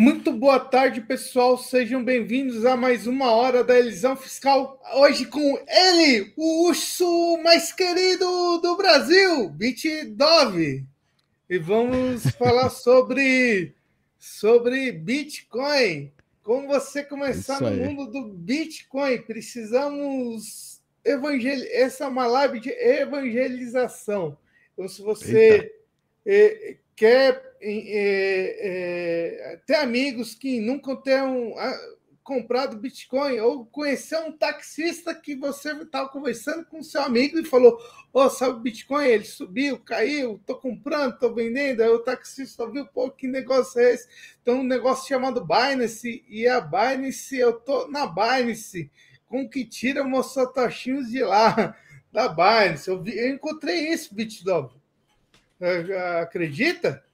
[0.00, 1.58] Muito boa tarde, pessoal.
[1.58, 4.80] Sejam bem-vindos a mais uma hora da elisão fiscal.
[4.94, 10.86] Hoje com ele, o urso mais querido do Brasil, Bitdove.
[11.50, 13.74] E vamos falar sobre,
[14.16, 16.12] sobre Bitcoin.
[16.44, 21.70] Como você começar no mundo do Bitcoin, precisamos evangelizar.
[21.72, 24.38] Essa é uma live de evangelização.
[24.74, 25.74] Então, se você
[26.24, 31.54] eh, quer é, é, ter amigos que nunca tenham
[32.28, 37.78] comprado Bitcoin, ou conhecer um taxista que você estava conversando com seu amigo e falou:
[38.12, 39.06] Ô, oh, sabe Bitcoin?
[39.06, 41.80] Ele subiu, caiu, estou comprando, estou vendendo.
[41.82, 44.08] Aí o taxista viu: pô, que negócio é esse?
[44.44, 48.90] Tem um negócio chamado Binance, e a Binance, eu estou na Binance,
[49.26, 51.74] com que tira meus satoshinhos de lá,
[52.12, 52.88] da Binance.
[52.88, 54.77] Eu, vi, eu encontrei isso, BitDog.
[56.22, 57.04] Acredita?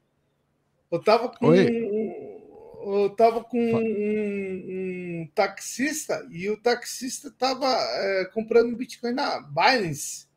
[0.91, 8.77] Eu tava com, eu tava com um, um, taxista e o taxista tava é, comprando
[8.77, 10.29] Bitcoin na Binance.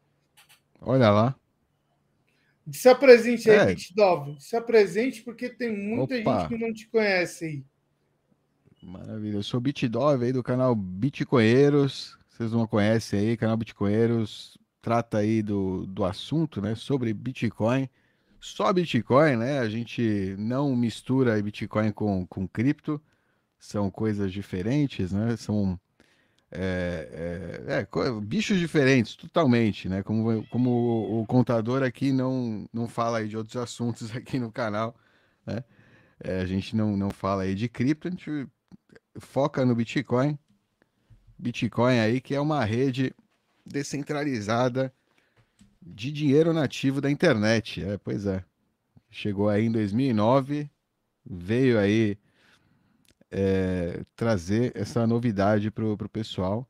[0.81, 1.35] Olha lá.
[2.71, 3.65] Se apresente aí, é.
[3.67, 4.37] Bitdove.
[4.39, 6.39] Se apresente porque tem muita Opa.
[6.39, 7.65] gente que não te conhece aí.
[8.81, 9.37] Maravilha.
[9.37, 12.17] Eu sou o Bitdove aí do canal Bitcoinheiros.
[12.29, 17.89] Vocês não conhecem aí, canal Bitcoinheiros trata aí do, do assunto, né, sobre Bitcoin
[18.39, 19.59] só Bitcoin, né?
[19.59, 23.01] A gente não mistura Bitcoin com, com cripto,
[23.59, 25.35] são coisas diferentes, né?
[25.35, 25.79] São
[26.51, 30.03] é, é, é, bichos diferentes, totalmente, né?
[30.03, 34.51] Como, como o, o, contador aqui não, não fala aí de outros assuntos aqui no
[34.51, 34.95] canal,
[35.45, 35.63] né?
[36.23, 38.47] É, a gente não, não fala aí de cripto, a gente
[39.19, 40.37] foca no Bitcoin.
[41.37, 43.13] Bitcoin aí que é uma rede
[43.67, 44.93] descentralizada
[45.81, 47.83] de dinheiro nativo da internet.
[47.83, 48.43] É, pois é.
[49.09, 50.69] Chegou aí em 2009,
[51.25, 52.17] veio aí
[53.31, 56.67] é, trazer essa novidade para o pessoal.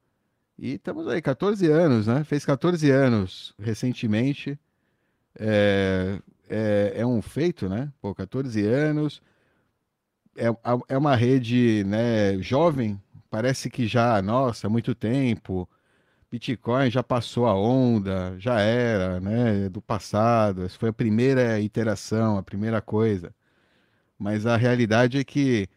[0.57, 2.23] E estamos aí, 14 anos, né?
[2.23, 4.59] Fez 14 anos recentemente.
[5.39, 6.19] É,
[6.49, 7.91] é, é um feito, né?
[8.02, 9.21] Pô, 14 anos.
[10.36, 10.47] É,
[10.87, 15.67] é uma rede né, jovem, parece que já, nossa, há muito tempo.
[16.32, 20.64] Bitcoin já passou a onda, já era, né, do passado.
[20.65, 23.33] Essa foi a primeira iteração, a primeira coisa.
[24.20, 25.70] Mas a realidade é que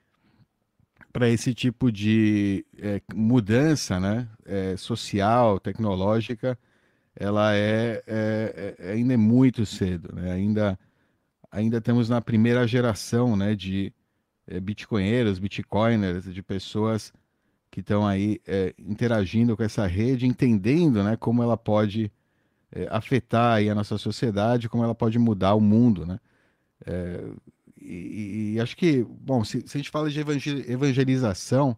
[1.12, 6.58] para esse tipo de é, mudança, né, é, social, tecnológica,
[7.16, 10.32] ela é, é, é, ainda é muito cedo, né?
[10.32, 10.78] Ainda
[11.50, 13.92] ainda estamos na primeira geração, né, de
[14.46, 17.12] é, bitcoinheiros, bitcoiners, de pessoas
[17.70, 22.10] que estão aí é, interagindo com essa rede, entendendo né, como ela pode
[22.72, 26.04] é, afetar aí a nossa sociedade, como ela pode mudar o mundo.
[26.04, 26.18] Né?
[26.86, 27.24] É,
[27.80, 31.76] e, e, acho que, bom, se, se, a gente fala de evangelização,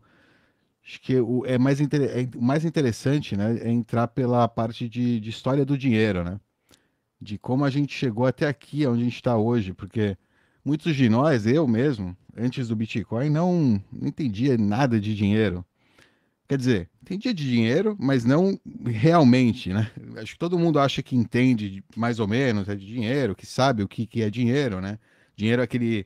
[0.85, 5.21] acho que o é mais, inter, é mais interessante né, é entrar pela parte de,
[5.21, 6.41] de história do dinheiro, né?
[7.23, 10.17] de como a gente chegou até aqui, onde a gente está hoje, porque
[10.65, 15.65] muitos de nós, eu mesmo, antes do Bitcoin, não, não entendia nada de dinheiro.
[16.53, 19.91] Quer dizer, entendia de dinheiro, mas não realmente, né?
[20.19, 23.83] Acho que todo mundo acha que entende mais ou menos é de dinheiro, que sabe
[23.83, 24.99] o que, que é dinheiro, né?
[25.35, 26.05] Dinheiro é aquele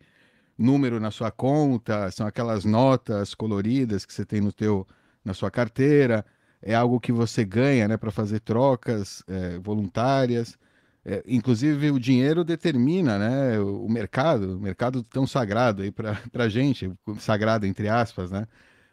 [0.57, 4.87] número na sua conta, são aquelas notas coloridas que você tem no teu,
[5.25, 6.25] na sua carteira,
[6.63, 10.57] é algo que você ganha, né, para fazer trocas é, voluntárias.
[11.05, 16.49] É, inclusive o dinheiro determina, né, o mercado, o mercado tão sagrado aí para a
[16.49, 18.47] gente, sagrado entre aspas, né?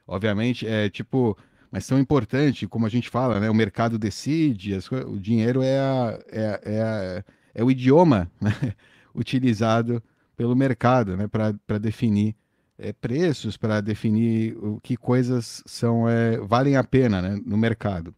[0.08, 1.38] Obviamente, é tipo,
[1.72, 3.50] mas tão importante, como a gente fala, né?
[3.50, 7.26] O mercado decide, as, o dinheiro é, a, é, é, a,
[7.56, 8.52] é o idioma né?
[9.16, 10.02] utilizado
[10.36, 11.28] pelo mercado, né?
[11.28, 12.36] Para definir
[12.78, 17.42] é, preços, para definir o que coisas são é, valem a pena né?
[17.46, 18.14] no mercado.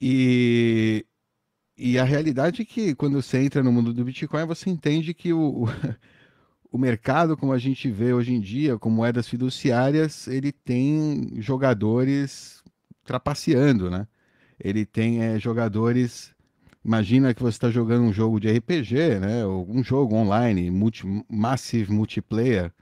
[0.00, 1.06] E,
[1.78, 5.32] e a realidade é que quando você entra no mundo do Bitcoin, você entende que
[5.32, 5.66] o, o
[6.74, 12.62] mercado, como a gente vê hoje em dia, com moedas fiduciárias, ele tem jogadores
[13.04, 14.06] trapaceando, né?
[14.58, 16.34] Ele tem é, jogadores.
[16.84, 19.46] Imagina que você está jogando um jogo de RPG, né?
[19.46, 22.72] Um jogo online, multi, massive multiplayer.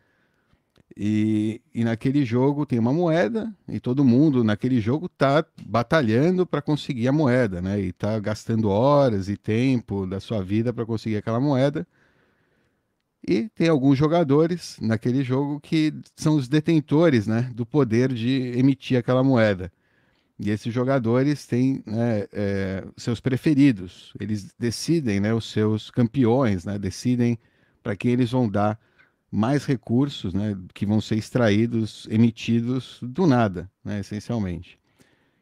[0.97, 6.63] E, e naquele jogo tem uma moeda e todo mundo naquele jogo está batalhando para
[6.63, 7.81] conseguir a moeda, né?
[7.81, 11.87] E está gastando horas e tempo da sua vida para conseguir aquela moeda.
[13.27, 18.99] E tem alguns jogadores naquele jogo que são os detentores né, do poder de emitir
[18.99, 19.73] aquela moeda.
[20.39, 26.79] E esses jogadores têm né, é, seus preferidos, eles decidem né, os seus campeões, né,
[26.79, 27.39] decidem
[27.83, 28.79] para quem eles vão dar
[29.31, 34.79] mais recursos né, que vão ser extraídos, emitidos do nada, né, essencialmente.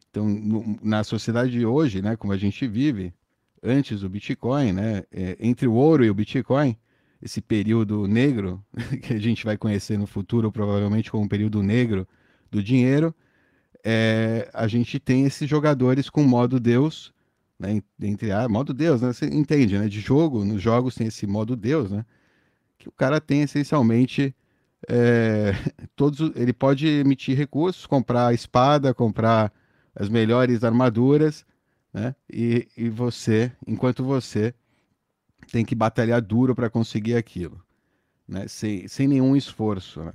[0.09, 3.13] Então, no, na sociedade de hoje, né, como a gente vive,
[3.61, 6.77] antes do Bitcoin, né, é, entre o ouro e o Bitcoin,
[7.23, 8.63] esse período negro,
[9.01, 12.07] que a gente vai conhecer no futuro, provavelmente como período negro
[12.51, 13.15] do dinheiro,
[13.83, 17.13] é, a gente tem esses jogadores com modo Deus,
[17.57, 21.25] né, entre a modo Deus, né, você entende, né, de jogo, nos jogos tem esse
[21.25, 22.05] modo Deus, né,
[22.77, 24.35] que o cara tem essencialmente
[24.89, 25.53] é,
[25.95, 29.51] todos, ele pode emitir recursos, comprar espada, comprar
[29.95, 31.45] as melhores armaduras,
[31.93, 32.15] né?
[32.31, 34.53] E, e você, enquanto você
[35.53, 37.63] tem que batalhar duro para conseguir aquilo,
[38.27, 38.47] né?
[38.47, 40.01] Sem, sem nenhum esforço.
[40.01, 40.11] Né?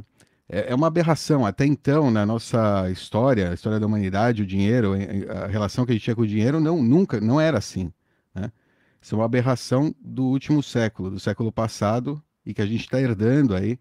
[0.49, 1.46] É, é uma aberração.
[1.46, 4.94] Até então, na nossa história, a história da humanidade, o dinheiro,
[5.31, 7.93] a relação que a gente tinha com o dinheiro, não, nunca, não era assim.
[8.35, 8.50] Né?
[9.00, 13.00] Isso é uma aberração do último século, do século passado, e que a gente está
[13.00, 13.79] herdando aí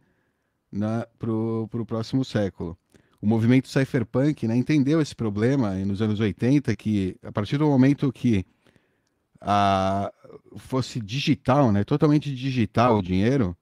[1.18, 2.78] para o próximo século.
[3.20, 8.14] O movimento cypherpunk né, entendeu esse problema nos anos 80, que a partir do momento
[8.14, 8.46] que
[9.42, 10.12] a,
[10.58, 13.56] fosse digital, né, totalmente digital o dinheiro,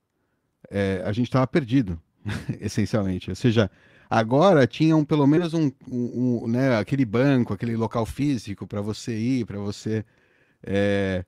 [0.70, 2.00] é, a gente estava perdido,
[2.60, 3.30] essencialmente.
[3.30, 3.70] Ou seja,
[4.10, 8.82] agora tinha um, pelo menos um, um, um né, aquele banco, aquele local físico para
[8.82, 10.04] você ir, para você
[10.64, 11.24] é,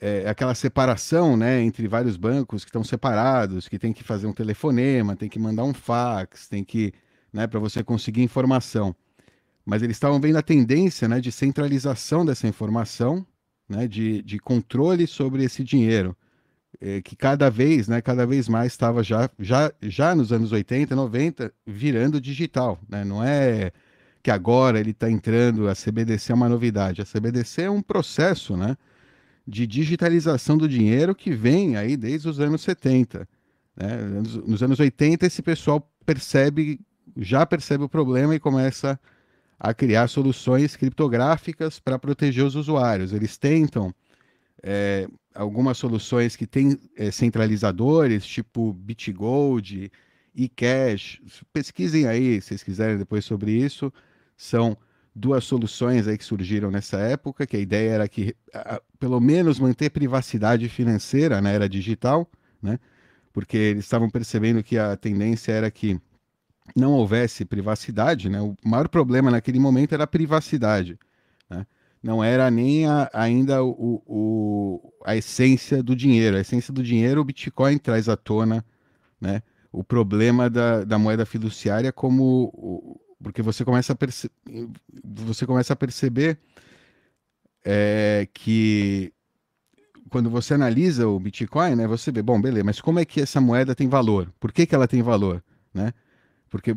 [0.00, 4.32] é, aquela separação né, entre vários bancos que estão separados, que tem que fazer um
[4.32, 6.92] telefonema, tem que mandar um fax, tem que.
[7.32, 8.94] Né, para você conseguir informação.
[9.66, 13.26] Mas eles estavam vendo a tendência né, de centralização dessa informação,
[13.74, 16.16] né, de, de controle sobre esse dinheiro,
[16.80, 20.94] é, que cada vez, né, cada vez mais estava já, já, já nos anos 80,
[20.94, 22.78] 90, virando digital.
[22.88, 23.04] Né?
[23.04, 23.72] Não é
[24.22, 27.02] que agora ele está entrando, a CBDC é uma novidade.
[27.02, 28.76] A CBDC é um processo, né?
[29.46, 33.28] de digitalização do dinheiro que vem aí desde os anos 70.
[33.76, 33.98] Né?
[34.46, 36.80] Nos anos 80, esse pessoal percebe,
[37.16, 38.98] já percebe o problema e começa a
[39.74, 43.12] criar soluções criptográficas para proteger os usuários.
[43.12, 43.94] Eles tentam
[44.62, 49.90] é, algumas soluções que têm é, centralizadores, tipo BitGold,
[50.34, 51.20] eCash.
[51.52, 53.92] Pesquisem aí, se vocês quiserem depois sobre isso.
[54.36, 54.76] São
[55.14, 59.60] duas soluções aí que surgiram nessa época, que a ideia era que, a, pelo menos,
[59.60, 62.28] manter privacidade financeira na era digital,
[62.60, 62.80] né?
[63.32, 66.00] Porque eles estavam percebendo que a tendência era que
[66.74, 68.40] não houvesse privacidade, né?
[68.40, 70.98] O maior problema naquele momento era a privacidade,
[71.48, 71.66] né?
[72.02, 76.36] Não era nem a, ainda o, o, a essência do dinheiro.
[76.36, 78.64] A essência do dinheiro, o Bitcoin traz à tona,
[79.20, 79.42] né?
[79.72, 84.30] O problema da, da moeda fiduciária como porque você começa a, perce...
[85.02, 86.38] você começa a perceber
[87.64, 89.12] é, que
[90.10, 93.40] quando você analisa o Bitcoin, né, você vê, bom, beleza, mas como é que essa
[93.40, 94.32] moeda tem valor?
[94.38, 95.42] Por que, que ela tem valor?
[95.72, 95.92] Né?
[96.54, 96.76] Porque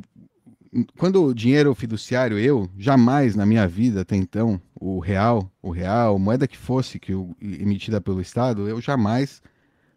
[0.97, 6.17] quando o dinheiro fiduciário, eu jamais na minha vida até então, o real, o real,
[6.17, 9.39] moeda que fosse que eu, emitida pelo Estado, eu jamais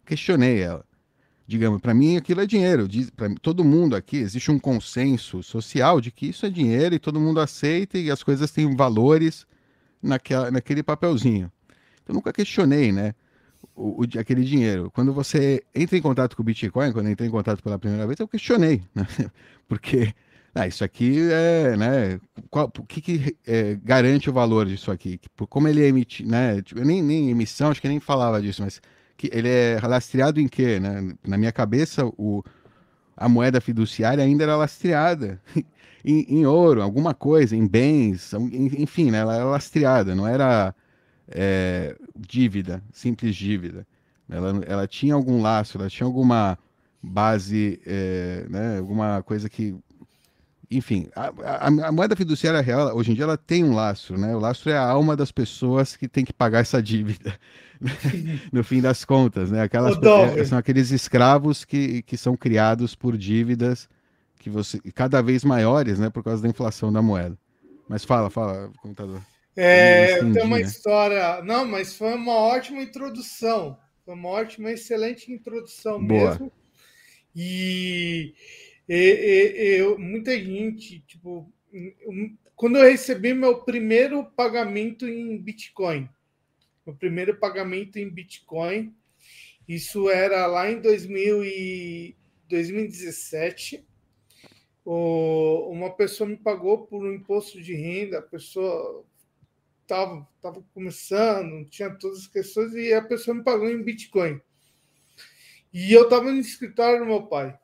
[0.05, 0.85] questionei ela
[1.47, 2.87] digamos, para mim aquilo é dinheiro.
[3.13, 7.19] Para todo mundo aqui existe um consenso social de que isso é dinheiro e todo
[7.19, 9.47] mundo aceita e as coisas têm valores
[10.01, 11.51] naquela, naquele papelzinho.
[12.07, 13.13] Eu nunca questionei, né?
[13.75, 14.91] O, o, aquele dinheiro.
[14.91, 18.05] Quando você entra em contato com o Bitcoin, quando eu entrei em contato pela primeira
[18.05, 19.07] vez, eu questionei, né?
[19.67, 20.13] Porque
[20.53, 22.19] ah, isso aqui é, né?
[22.49, 25.19] Qual, o que, que é, garante o valor disso aqui?
[25.49, 26.61] Como ele é emitido, né?
[26.61, 28.81] Tipo, nem, nem emissão, acho que nem falava disso, mas
[29.15, 30.79] que ele é lastreado em quê?
[30.79, 31.13] Né?
[31.25, 32.43] Na minha cabeça, o,
[33.15, 35.41] a moeda fiduciária ainda era lastreada
[36.03, 38.33] em, em, ouro, alguma coisa, em bens,
[38.77, 39.19] enfim, né?
[39.19, 40.75] ela era lastreada, não era
[41.33, 43.85] é, dívida, simples dívida.
[44.29, 46.57] Ela, ela tinha algum laço, ela tinha alguma
[47.01, 48.77] base, é, né?
[48.77, 49.75] alguma coisa que
[50.71, 54.33] enfim, a, a, a, moeda fiduciária real, hoje em dia, ela tem um lastro, né?
[54.33, 57.37] O lastro é a alma das pessoas que tem que pagar essa dívida,
[58.53, 59.61] no fim das contas, né?
[59.61, 59.97] Aquelas,
[60.37, 63.89] é, são aqueles escravos que, que são criados por dívidas
[64.39, 66.09] que você cada vez maiores, né?
[66.09, 67.37] Por causa da inflação da moeda.
[67.89, 69.21] Mas fala, fala, computador.
[69.55, 71.41] É, tem uma história.
[71.43, 73.77] Não, mas foi uma ótima introdução.
[74.05, 76.29] Foi uma ótima, excelente introdução Boa.
[76.31, 76.51] mesmo.
[77.35, 78.33] E
[78.87, 81.51] eu, muita gente, tipo,
[82.55, 86.09] quando eu recebi meu primeiro pagamento em Bitcoin,
[86.85, 88.93] meu primeiro pagamento em Bitcoin,
[89.67, 92.15] isso era lá em 2000 e
[92.49, 93.85] 2017.
[94.85, 99.05] uma pessoa me pagou por um imposto de renda, a pessoa
[99.91, 104.41] estava tava começando, tinha todas as questões, e a pessoa me pagou em Bitcoin.
[105.73, 107.57] E eu estava no escritório do meu pai.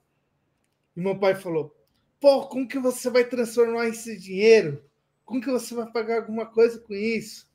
[0.95, 1.75] E meu pai falou:
[2.19, 4.83] pô, como que você vai transformar esse dinheiro?
[5.25, 7.47] Como que você vai pagar alguma coisa com isso?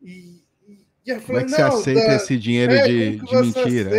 [0.00, 0.42] E,
[1.06, 3.90] e eu falei, como é que você aceita tá, esse dinheiro é, de, de mentira?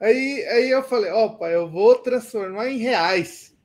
[0.00, 3.56] Aí, aí eu falei, ó, pai, eu vou transformar em reais.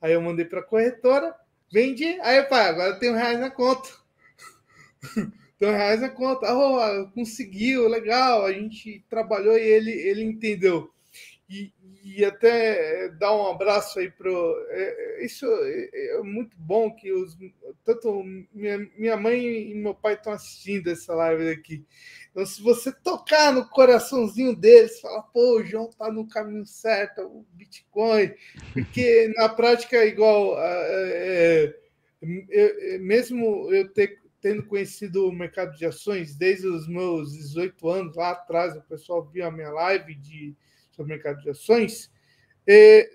[0.00, 1.34] Aí eu mandei para a corretora,
[1.72, 2.18] vendi.
[2.20, 4.01] Aí, pai, agora eu tenho reais na conta.
[5.58, 6.52] Tenho reais na conta.
[6.54, 8.44] Oh, conseguiu, legal.
[8.44, 10.90] A gente trabalhou e ele, ele entendeu.
[11.48, 16.90] E, e até dar um abraço aí para é, é, isso é, é, muito bom
[16.94, 17.36] que os
[17.84, 21.84] tanto minha, minha mãe e meu pai estão assistindo essa live aqui.
[22.30, 27.20] Então, se você tocar no coraçãozinho deles, fala, pô, o João tá no caminho certo,
[27.22, 28.32] o Bitcoin,
[28.72, 31.74] porque na prática é igual, é,
[32.50, 38.16] é, mesmo eu ter, tendo conhecido o mercado de ações desde os meus 18 anos,
[38.16, 40.54] lá atrás, o pessoal viu a minha live de,
[40.90, 42.10] sobre mercado de ações,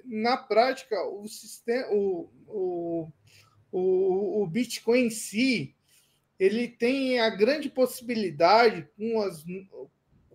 [0.06, 3.12] na prática, o sistema, o, o,
[3.72, 5.76] o, o Bitcoin em si,
[6.40, 9.44] ele tem a grande possibilidade com as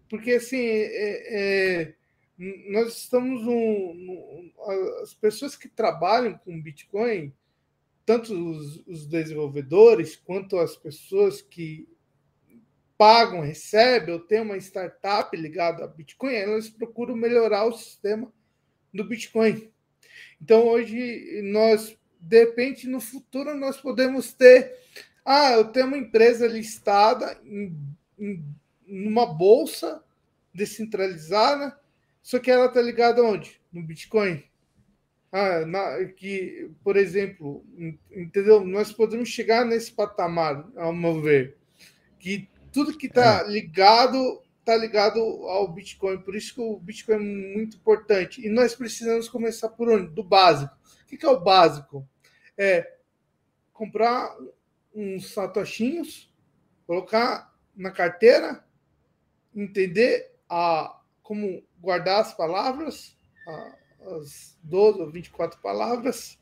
[0.08, 1.94] porque assim é, é,
[2.70, 4.52] nós estamos um, um,
[5.02, 7.32] as pessoas que trabalham com Bitcoin
[8.04, 11.88] tanto os, os, desenvolvedores quanto as pessoas que
[12.98, 18.32] pagam recebem ou têm uma startup ligada a Bitcoin elas procuram melhorar o sistema
[18.92, 19.70] do Bitcoin
[20.40, 24.78] então hoje nós de repente no futuro nós podemos ter
[25.24, 27.76] ah, eu tenho uma empresa listada em,
[28.18, 28.44] em
[28.92, 30.04] numa bolsa
[30.52, 31.76] descentralizada,
[32.22, 33.58] só que ela está ligada onde?
[33.72, 34.44] No Bitcoin.
[35.32, 37.64] Ah, na, que, por exemplo,
[38.10, 38.62] entendeu?
[38.64, 41.56] Nós podemos chegar nesse patamar, ao meu ver,
[42.18, 43.48] que tudo que está é.
[43.48, 46.18] ligado está ligado ao Bitcoin.
[46.18, 48.44] Por isso que o Bitcoin é muito importante.
[48.46, 50.08] E nós precisamos começar por onde?
[50.08, 50.74] Do básico.
[51.02, 52.08] O que é o básico?
[52.56, 52.96] É
[53.72, 54.34] comprar
[54.94, 56.32] uns satoshinhos,
[56.86, 58.64] colocar na carteira,
[59.54, 66.38] entender a, como guardar as palavras, a, as 12 ou 24 palavras,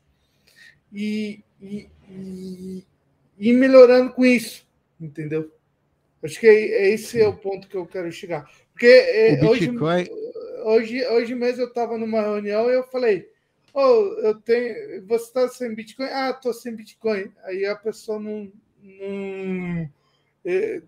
[0.91, 2.85] e, e, e,
[3.37, 4.67] e melhorando com isso,
[4.99, 5.51] entendeu?
[6.23, 8.49] Acho que é, esse é o ponto que eu quero chegar.
[8.71, 9.71] Porque é, hoje,
[10.63, 13.29] hoje, hoje mesmo eu estava numa reunião e eu falei,
[13.73, 16.07] oh, eu tenho, você está sem Bitcoin?
[16.07, 17.31] Ah, estou sem Bitcoin.
[17.43, 18.51] Aí a pessoa não,
[18.83, 19.89] não
[20.45, 20.81] é,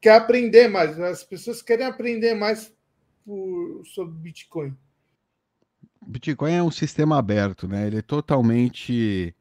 [0.00, 0.98] quer aprender mais.
[1.00, 2.74] As pessoas querem aprender mais
[3.24, 4.76] por, sobre Bitcoin.
[6.06, 7.86] Bitcoin é um sistema aberto, né?
[7.86, 9.34] Ele é totalmente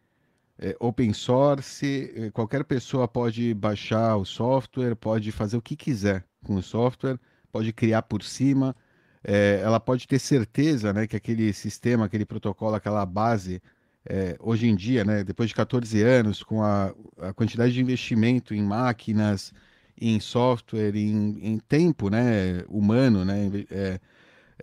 [0.57, 2.11] é, open source.
[2.15, 7.19] É, qualquer pessoa pode baixar o software, pode fazer o que quiser com o software,
[7.51, 8.75] pode criar por cima
[9.23, 13.61] é, ela pode ter certeza né, que aquele sistema, aquele protocolo, aquela base,
[14.05, 18.53] é, hoje em dia, né, depois de 14 anos, com a, a quantidade de investimento
[18.53, 19.53] em máquinas,
[19.99, 23.99] em software, em, em tempo né, humano, né, é,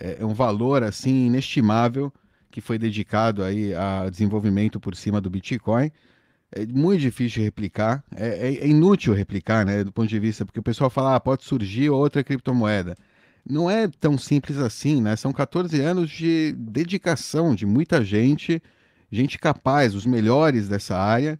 [0.00, 2.12] é, é um valor assim inestimável
[2.50, 5.92] que foi dedicado aí a desenvolvimento por cima do Bitcoin.
[6.52, 10.58] É muito difícil replicar, é, é, é inútil replicar, né, do ponto de vista, porque
[10.58, 12.96] o pessoal fala, ah, pode surgir outra criptomoeda
[13.48, 15.16] não é tão simples assim, né?
[15.16, 18.62] São 14 anos de dedicação de muita gente,
[19.10, 21.38] gente capaz, os melhores dessa área,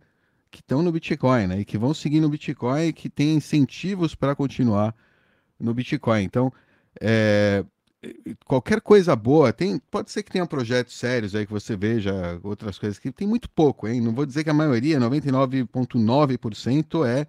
[0.51, 1.61] que estão no Bitcoin, né?
[1.61, 4.95] E que vão seguir no Bitcoin e que têm incentivos para continuar
[5.59, 6.25] no Bitcoin.
[6.25, 6.53] Então,
[7.01, 7.65] é,
[8.45, 12.79] qualquer coisa boa, tem, pode ser que tenha projetos sérios aí que você veja, outras
[12.79, 14.01] coisas que tem muito pouco, hein?
[14.01, 17.27] Não vou dizer que a maioria, 99,9% é,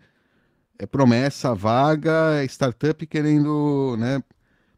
[0.79, 4.23] é promessa vaga, startup querendo, né?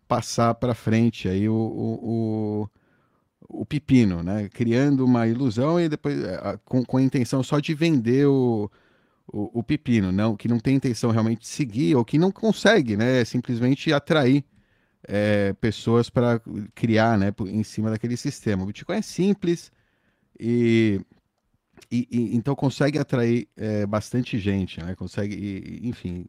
[0.08, 2.70] passar para frente aí o, o,
[3.50, 4.48] o, o, pepino, né?
[4.50, 8.70] Criando uma ilusão e depois é, com, com a intenção só de vender o,
[9.28, 12.96] o, o, pepino, não, que não tem intenção realmente de seguir ou que não consegue,
[12.96, 13.26] né?
[13.26, 14.46] Simplesmente atrair
[15.08, 16.42] é, pessoas para
[16.74, 17.34] criar, né?
[17.48, 18.64] Em cima daquele sistema.
[18.64, 19.72] O Bitcoin é simples
[20.40, 21.02] e,
[21.92, 24.96] e, e então consegue atrair é, bastante gente, né?
[24.96, 26.26] Consegue, e, enfim,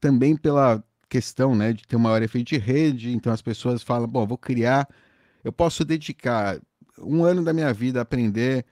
[0.00, 4.06] também pela questão né, de ter um maior efeito de rede, então as pessoas falam,
[4.06, 4.88] bom, vou criar,
[5.42, 6.60] eu posso dedicar
[6.98, 8.64] um ano da minha vida a aprender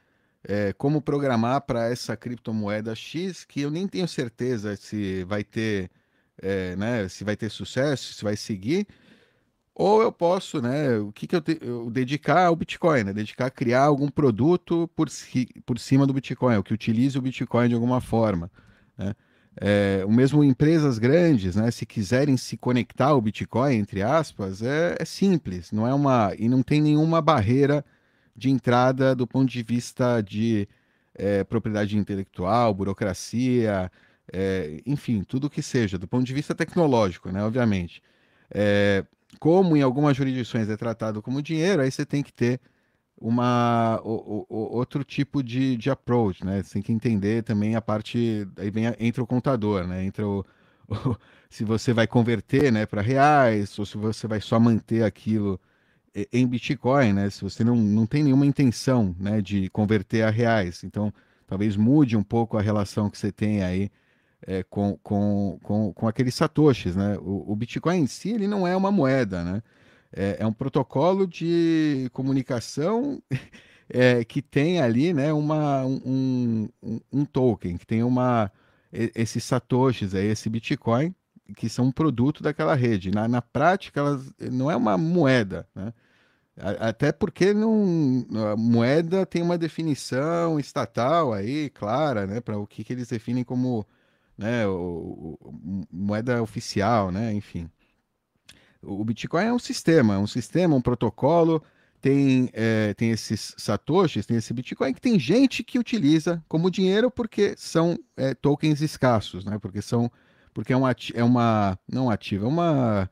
[0.44, 5.90] é, como programar para essa criptomoeda X, que eu nem tenho certeza se vai ter,
[6.42, 8.86] é, né, se vai ter sucesso, se vai seguir,
[9.74, 13.46] ou eu posso, né, o que, que eu, te, eu dedicar ao Bitcoin, né, dedicar
[13.46, 15.08] a criar algum produto por,
[15.64, 18.50] por cima do Bitcoin, o que utilize o Bitcoin de alguma forma,
[18.96, 19.14] né?
[19.60, 24.96] É, o mesmo empresas grandes, né, se quiserem se conectar ao Bitcoin, entre aspas, é,
[25.00, 27.84] é, simples, não é uma e não tem nenhuma barreira
[28.36, 30.68] de entrada do ponto de vista de
[31.12, 33.90] é, propriedade intelectual, burocracia,
[34.32, 38.02] é, enfim, tudo que seja, do ponto de vista tecnológico, né, obviamente.
[38.50, 39.04] É,
[39.38, 42.60] como em algumas jurisdições é tratado como dinheiro, aí você tem que ter
[43.20, 46.62] uma o, o, outro tipo de, de approach, né?
[46.62, 50.04] Você tem que entender também a parte aí vem entra o contador, né?
[50.04, 50.44] Entra o,
[50.88, 51.16] o
[51.50, 55.60] se você vai converter, né, para reais ou se você vai só manter aquilo
[56.32, 57.30] em Bitcoin, né?
[57.30, 61.12] Se você não, não tem nenhuma intenção, né, de converter a reais, então
[61.46, 63.90] talvez mude um pouco a relação que você tem aí
[64.46, 67.18] é, com, com, com, com aqueles satoshis, né?
[67.20, 69.62] O, o Bitcoin em si ele não é uma moeda, né?
[70.12, 73.22] é, é um protocolo de comunicação
[73.88, 78.50] é, que tem ali né, uma, um, um, um, token, que tem uma,
[78.92, 81.14] esses satoshis, aí, esse Bitcoin,
[81.56, 83.10] que são um produto daquela rede.
[83.10, 85.92] Na, na prática, elas, não é uma moeda, né?
[86.80, 92.82] Até porque não, a moeda tem uma definição estatal aí, clara, né, para o que,
[92.82, 93.86] que eles definem como
[94.38, 97.68] né, o, o, moeda oficial, né, enfim.
[98.80, 101.62] O Bitcoin é um sistema, é um sistema, um protocolo.
[102.00, 107.10] Tem, é, tem esses satoshis, tem esse Bitcoin que tem gente que utiliza como dinheiro
[107.10, 109.58] porque são é, tokens escassos, né?
[109.58, 110.08] Porque são
[110.54, 113.10] porque é, um é uma não ativa, é uma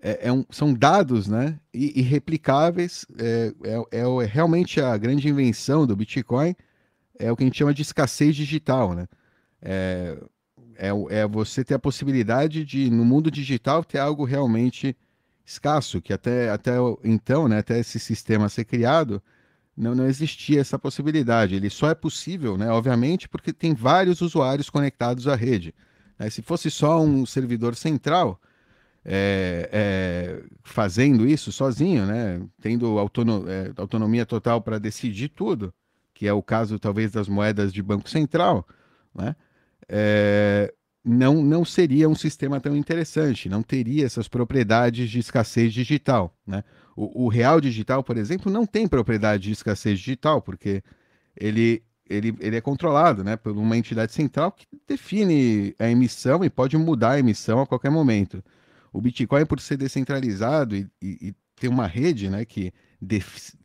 [0.00, 1.58] é, é um, são dados, né?
[1.72, 3.06] Irreplicáveis.
[3.18, 6.54] É, é, é, realmente a grande invenção do Bitcoin
[7.18, 9.08] é o que a gente chama de escassez digital, né?
[10.78, 14.96] É, é, você ter a possibilidade de, no mundo digital, ter algo realmente
[15.44, 19.20] escasso, que até, até então, né, até esse sistema ser criado,
[19.76, 21.56] não, não existia essa possibilidade.
[21.56, 25.74] Ele só é possível, né, obviamente, porque tem vários usuários conectados à rede.
[26.18, 26.30] Né?
[26.30, 28.40] Se fosse só um servidor central
[29.04, 35.72] é, é, fazendo isso sozinho, né, tendo autono é, autonomia total para decidir tudo,
[36.12, 38.66] que é o caso talvez das moedas de banco central,
[39.14, 39.34] né,
[39.88, 40.72] é,
[41.04, 46.36] não, não seria um sistema tão interessante, não teria essas propriedades de escassez digital.
[46.46, 46.62] Né?
[46.94, 50.82] O, o, real digital, por exemplo, não tem propriedade de escassez digital, porque
[51.36, 56.50] ele, ele, ele é controlado né, por uma entidade central que define a emissão e
[56.50, 58.44] pode mudar a emissão a qualquer momento.
[58.92, 62.72] O Bitcoin, por ser descentralizado e, e, e ter uma rede, né, que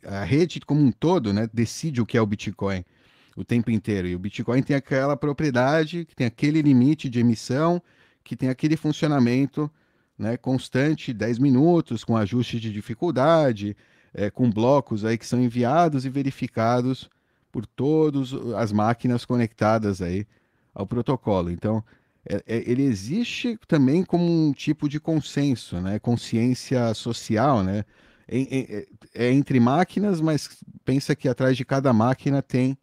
[0.03, 2.85] a rede como um todo né, decide o que é o Bitcoin
[3.35, 4.07] o tempo inteiro.
[4.07, 7.81] E o Bitcoin tem aquela propriedade, que tem aquele limite de emissão,
[8.23, 9.69] que tem aquele funcionamento
[10.17, 13.75] né, constante, 10 minutos, com ajuste de dificuldade,
[14.13, 17.09] é, com blocos aí que são enviados e verificados
[17.51, 20.25] por todas as máquinas conectadas aí
[20.73, 21.51] ao protocolo.
[21.51, 21.83] Então,
[22.27, 27.83] é, é, ele existe também como um tipo de consenso, né, consciência social, né,
[28.27, 32.77] é, é entre máquinas, mas pensa que atrás de cada máquina tem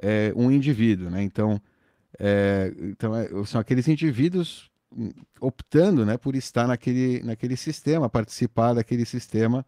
[0.00, 1.22] é, um indivíduo, né?
[1.22, 1.60] Então,
[2.18, 4.70] é, então é, são aqueles indivíduos
[5.40, 9.64] optando, né, por estar naquele, naquele sistema, participar daquele sistema,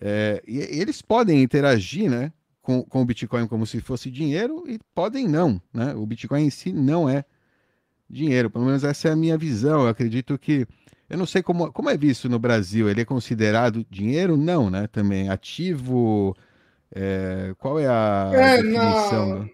[0.00, 4.64] é, e, e, eles podem interagir, né, com, com o Bitcoin como se fosse dinheiro
[4.66, 5.94] e podem não, né?
[5.94, 7.24] O Bitcoin em si não é
[8.08, 9.82] dinheiro, pelo menos essa é a minha visão.
[9.82, 10.66] Eu acredito que
[11.10, 12.88] eu não sei como, como é visto no Brasil.
[12.88, 14.36] Ele é considerado dinheiro?
[14.36, 14.86] Não, né?
[14.86, 16.36] Também ativo,
[16.94, 19.50] é, qual é a é, definição?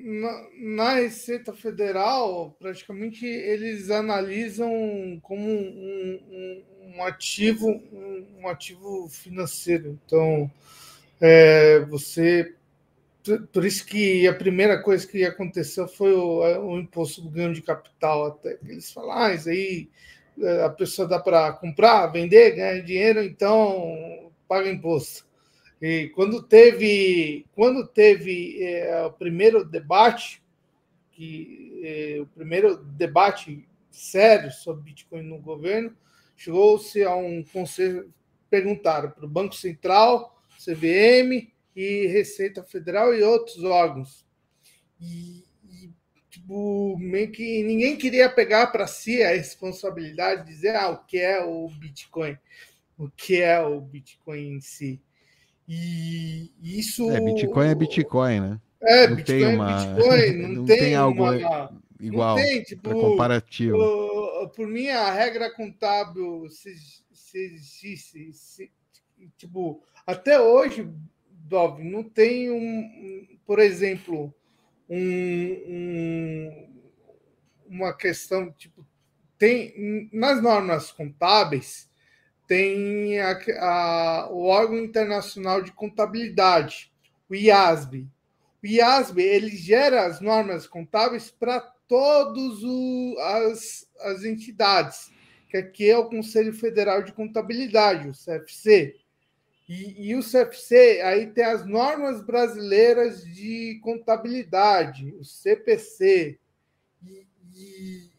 [0.00, 4.70] Na, na, na, Receita Federal, praticamente eles analisam
[5.22, 6.62] como um, um,
[6.96, 9.98] um ativo, um, um, ativo financeiro.
[10.04, 10.50] Então,
[11.20, 12.54] é, você
[13.52, 17.62] por isso que a primeira coisa que aconteceu foi o, o imposto do ganho de
[17.62, 19.88] capital, até que eles falam, ah, isso aí
[20.40, 25.24] é, a pessoa dá para comprar, vender, ganhar dinheiro, então paga imposto.
[25.82, 30.40] E quando teve, quando teve é, o primeiro debate,
[31.10, 35.92] que é, o primeiro debate sério sobre Bitcoin no governo,
[36.36, 38.14] chegou-se a um conselho,
[38.48, 44.24] perguntaram para o Banco Central, CVM e Receita Federal e outros órgãos.
[45.00, 45.90] E, e
[46.30, 51.18] tipo, meio que ninguém queria pegar para si a responsabilidade de dizer ah, o que
[51.18, 52.38] é o Bitcoin,
[52.96, 55.02] o que é o Bitcoin em si.
[55.68, 57.10] E isso.
[57.10, 58.60] É, Bitcoin é Bitcoin, né?
[58.82, 59.70] É, não Bitcoin tem uma...
[59.70, 61.72] é Bitcoin, não, não tem, tem, algo uma...
[62.00, 63.78] igual tem, tipo, comparativo.
[64.54, 66.74] por mim, a regra contábil se,
[67.12, 68.72] se, se, se,
[69.36, 70.90] tipo, até hoje,
[71.30, 74.34] Dov, não tem um, por exemplo,
[74.88, 76.68] um, um,
[77.68, 78.86] uma questão, tipo,
[79.38, 81.91] tem nas normas contábeis
[82.52, 86.92] tem a, a, o órgão internacional de contabilidade,
[87.30, 88.06] o IASB.
[88.62, 92.62] O IASB ele gera as normas contábeis para todas
[93.18, 95.10] as, as entidades,
[95.48, 98.96] que aqui é o Conselho Federal de Contabilidade, o CFC.
[99.66, 106.38] E, e, o CFC aí tem as normas brasileiras de contabilidade, o CPC.
[107.02, 108.11] E, e,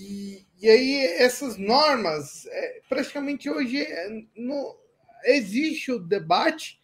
[0.00, 4.76] e, e aí essas normas, é, praticamente hoje é, no,
[5.24, 6.80] existe o debate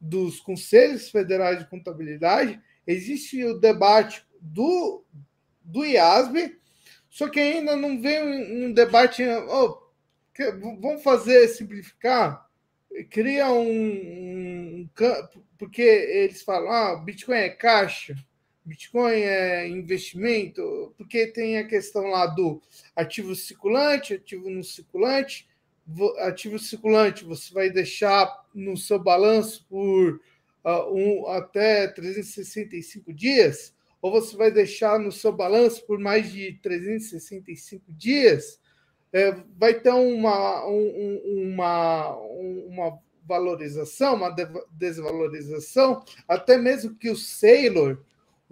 [0.00, 5.04] dos conselhos federais de contabilidade, existe o debate do,
[5.62, 6.58] do IASB,
[7.08, 9.22] só que ainda não vem um, um debate.
[9.48, 9.80] Oh,
[10.34, 12.50] que, vamos fazer simplificar?
[13.10, 14.90] cria um, um,
[15.58, 18.14] porque eles falam, ah, Bitcoin é caixa,
[18.64, 22.60] Bitcoin é investimento, porque tem a questão lá do
[22.94, 25.48] ativo circulante, ativo não circulante,
[26.18, 30.20] ativo circulante você vai deixar no seu balanço por
[30.64, 36.54] uh, um, até 365 dias, ou você vai deixar no seu balanço por mais de
[36.62, 38.60] 365 dias,
[39.12, 44.34] é, vai ter uma, um, uma, uma valorização, uma
[44.72, 48.02] desvalorização, até mesmo que o Sailor,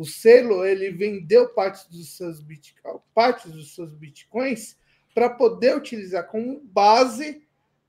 [0.00, 4.74] o Sailor, ele vendeu parte dos seus, bitcoins, parte dos seus bitcoins
[5.14, 7.42] para poder utilizar como base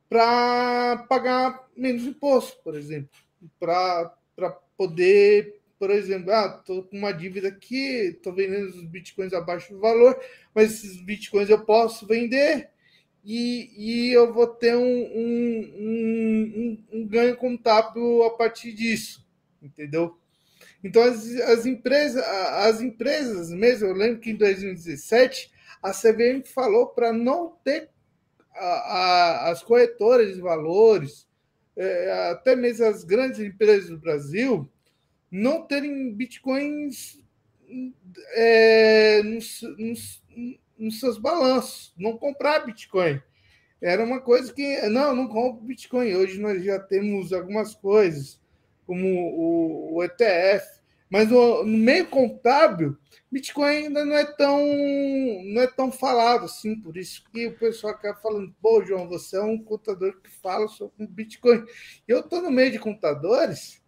[0.10, 3.18] para pagar menos imposto, por exemplo,
[3.58, 4.14] para
[4.76, 9.80] poder por exemplo, ah, estou com uma dívida aqui, estou vendendo os bitcoins abaixo do
[9.80, 10.16] valor,
[10.54, 12.70] mas esses bitcoins eu posso vender
[13.24, 19.26] e, e eu vou ter um, um, um, um ganho contábil a partir disso,
[19.60, 20.21] entendeu?
[20.84, 26.88] Então, as, as, empresas, as empresas mesmo, eu lembro que em 2017 a CVM falou
[26.88, 27.90] para não ter
[28.56, 31.28] a, a, as corretoras de valores,
[31.76, 34.70] é, até mesmo as grandes empresas do Brasil,
[35.32, 37.22] não terem bitcoins
[38.36, 40.24] é, nos, nos,
[40.78, 43.22] nos, seus balanços, não comprar bitcoin.
[43.82, 46.14] Era uma coisa que, não, não compro bitcoin.
[46.14, 48.41] Hoje nós já temos algumas coisas,
[48.92, 50.66] como o, o ETF,
[51.10, 52.98] mas no, no, meio contábil,
[53.32, 54.68] Bitcoin ainda não é tão
[55.46, 59.38] não é tão falado assim, por isso que o pessoal acaba falando, pô, João, você
[59.38, 61.64] é um contador que fala sobre Bitcoin.
[62.06, 63.82] Eu estou no meio de contadores,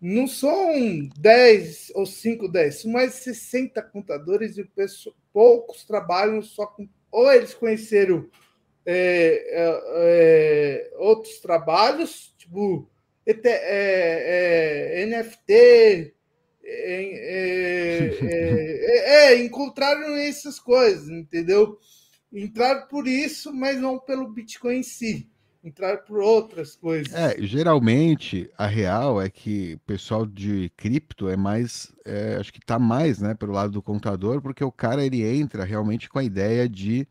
[0.00, 4.68] não são 10 ou 5, 10, são mais de 60 contadores e
[5.32, 6.88] poucos trabalham só com.
[7.12, 8.28] Ou eles conheceram
[8.84, 12.90] é, é, é outros trabalhos, tipo
[13.44, 16.14] é, é, NFT,
[19.04, 21.78] é, encontraram essas coisas, entendeu?
[22.32, 25.28] Entraram por isso, mas não pelo Bitcoin em si
[25.62, 27.12] entrar por outras coisas.
[27.12, 32.58] É, geralmente a real é que o pessoal de cripto é mais, é, acho que
[32.58, 36.24] está mais, né, pelo lado do contador, porque o cara ele entra realmente com a
[36.24, 37.06] ideia de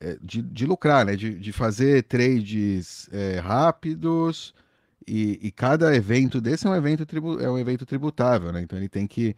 [0.00, 4.54] é, de, de lucrar, né, de, de fazer trades é, rápidos
[5.08, 8.60] e, e, cada evento desse é um evento tribu, é um evento tributável, né?
[8.62, 9.34] Então ele tem que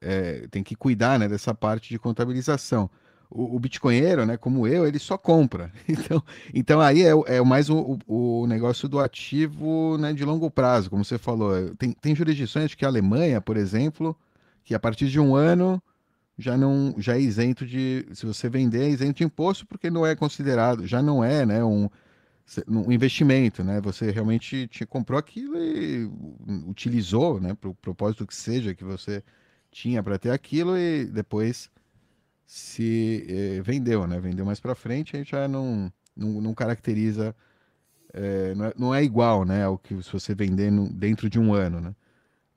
[0.00, 2.90] é, tem que cuidar, né, dessa parte de contabilização
[3.30, 5.70] o, o bitcoinheiro, né, como eu, ele só compra.
[5.88, 6.22] Então,
[6.54, 11.04] então aí é, é mais o, o, negócio do ativo né, de longo prazo, como
[11.04, 11.74] você falou.
[11.76, 14.16] Tem, tem jurisdições que a Alemanha, por exemplo,
[14.64, 15.82] que a partir de um ano
[16.38, 20.06] já não já é isento de se você vender é isento de imposto porque não
[20.06, 21.90] é considerado já não é né um,
[22.66, 26.10] um investimento né você realmente te comprou aquilo e
[26.66, 29.22] utilizou né para o propósito que seja que você
[29.70, 31.70] tinha para ter aquilo e depois
[32.48, 34.18] se eh, vendeu, né?
[34.18, 37.36] Vendeu mais para frente, a gente já não, não, não caracteriza,
[38.14, 39.64] eh, não, é, não, é, igual, né?
[39.64, 41.94] Ao que se você vender no, dentro de um ano, né?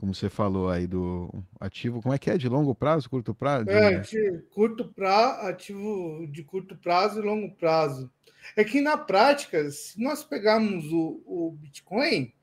[0.01, 2.35] Como você falou aí do ativo, como é que é?
[2.35, 3.69] De longo prazo, curto prazo?
[3.69, 8.09] É, de curto prazo, ativo de curto prazo e longo prazo.
[8.55, 12.33] É que na prática, se nós pegarmos o, o Bitcoin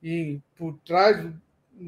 [0.00, 1.26] e por trás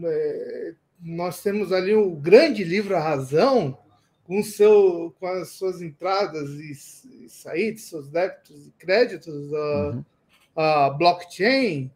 [0.02, 3.78] é, nós temos ali o grande livro A Razão,
[4.24, 10.04] com, seu, com as suas entradas e, e saídas, seus débitos e créditos, a, uhum.
[10.56, 11.92] a blockchain,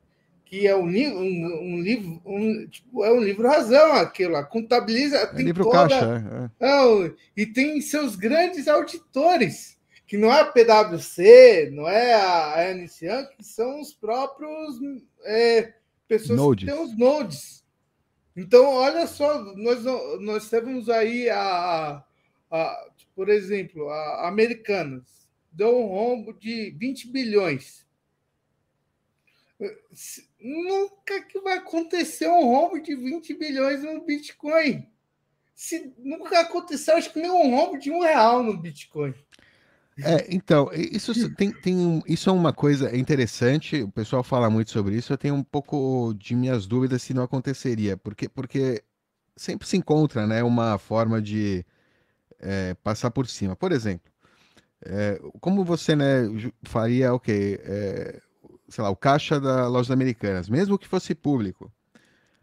[0.46, 5.16] que é um, um, um livro, um, tipo, é um livro razão aquilo lá, contabiliza,
[5.18, 6.66] é tem livro toda, caixa, é.
[6.66, 13.02] É, e tem seus grandes auditores, que não é a PwC, não é a Ernst
[13.02, 14.78] Young, que são os próprios
[15.24, 15.74] é,
[16.06, 16.64] pessoas nodes.
[16.64, 17.64] que têm os nodes.
[18.36, 19.82] Então, olha só, nós,
[20.20, 22.04] nós temos aí a,
[22.50, 27.85] a, por exemplo, a Americanas deu um rombo de 20 bilhões.
[30.38, 34.86] Nunca que vai acontecer um rombo de 20 bilhões no Bitcoin.
[35.54, 39.14] Se nunca aconteceu, acho que nem um rombo de um real no Bitcoin.
[40.02, 44.94] É, então, isso tem, tem isso é uma coisa interessante, o pessoal fala muito sobre
[44.94, 48.84] isso, eu tenho um pouco de minhas dúvidas se não aconteceria, porque, porque
[49.34, 51.64] sempre se encontra né, uma forma de
[52.38, 53.56] é, passar por cima.
[53.56, 54.12] Por exemplo,
[54.84, 56.28] é, como você né,
[56.62, 58.20] faria, ok, é,
[58.68, 61.70] sei lá, o caixa da Lojas Americanas, mesmo que fosse público,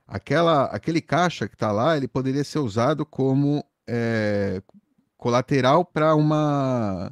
[0.07, 4.61] aquela, aquele caixa que está lá, ele poderia ser usado como é,
[5.17, 7.11] colateral para uma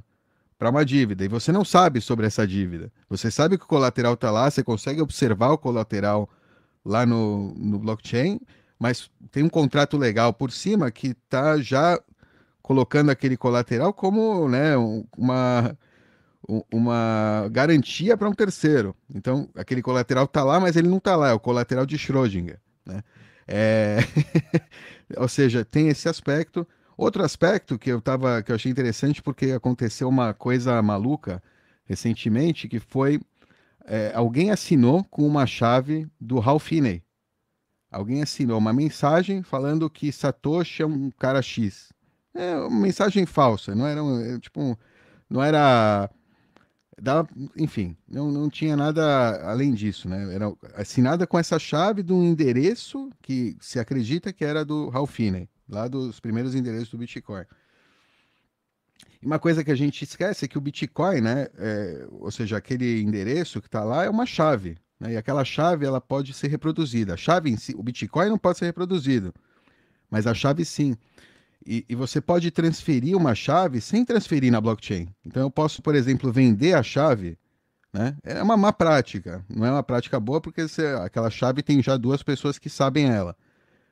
[0.58, 2.92] para uma dívida e você não sabe sobre essa dívida.
[3.10, 6.30] Você sabe que o colateral está lá, você consegue observar o colateral
[6.86, 8.40] lá no, no blockchain,
[8.78, 12.00] mas tem um contrato legal por cima que está já
[12.62, 14.78] colocando aquele colateral como né,
[15.18, 15.76] uma,
[16.72, 18.96] uma garantia para um terceiro.
[19.14, 22.60] Então, aquele colateral está lá, mas ele não está lá, é o colateral de Schrödinger.
[22.86, 23.04] Né?
[23.48, 23.98] É...
[25.18, 26.68] Ou seja, tem esse aspecto.
[26.98, 31.42] Outro aspecto que eu tava, que eu achei interessante porque aconteceu uma coisa maluca
[31.86, 33.20] recentemente, que foi
[33.86, 37.04] é, alguém assinou com uma chave do Ralph Finney.
[37.92, 41.92] Alguém assinou uma mensagem falando que Satoshi é um cara X.
[42.34, 44.80] É uma mensagem falsa, não era é, tipo,
[45.30, 46.10] não era
[47.00, 50.34] dava, enfim, não, não tinha nada além disso, né?
[50.34, 55.12] Era assinada com essa chave de um endereço que se acredita que era do Ralph
[55.12, 57.46] Finney lá dos primeiros endereços do Bitcoin.
[59.22, 62.58] E uma coisa que a gente esquece é que o Bitcoin, né, é, ou seja,
[62.58, 66.48] aquele endereço que está lá é uma chave, né, e aquela chave ela pode ser
[66.48, 67.14] reproduzida.
[67.14, 69.34] A chave em si, o Bitcoin não pode ser reproduzido,
[70.10, 70.98] mas a chave sim.
[71.66, 75.08] E, e, você pode transferir uma chave sem transferir na blockchain.
[75.26, 77.38] Então eu posso, por exemplo, vender a chave,
[77.94, 78.18] né?
[78.24, 81.98] É uma má prática, não é uma prática boa porque você, aquela chave tem já
[81.98, 83.36] duas pessoas que sabem ela.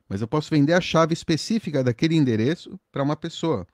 [0.08, 3.67] Mas eu posso vender a chave específica daquele endereço para uma pessoa.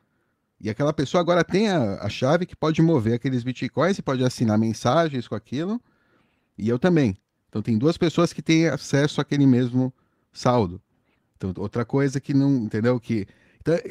[0.59, 4.23] E aquela pessoa agora tem a, a, chave que pode mover aqueles bitcoins e pode
[4.23, 5.81] assinar mensagens com aquilo.
[6.57, 7.17] E eu também.
[7.47, 9.93] Então tem duas pessoas que têm acesso àquele mesmo
[10.33, 10.81] saldo.
[11.37, 12.99] Então, outra coisa que não, entendeu?
[12.99, 13.27] Que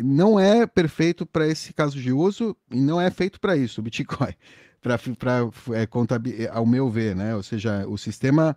[0.03, 3.85] não é perfeito para esse caso de uso e não é feito para isso, o
[3.85, 4.35] Bitcoin.
[4.85, 5.01] Para
[5.73, 7.35] é, ao meu ver, né?
[7.35, 8.55] Ou seja, o sistema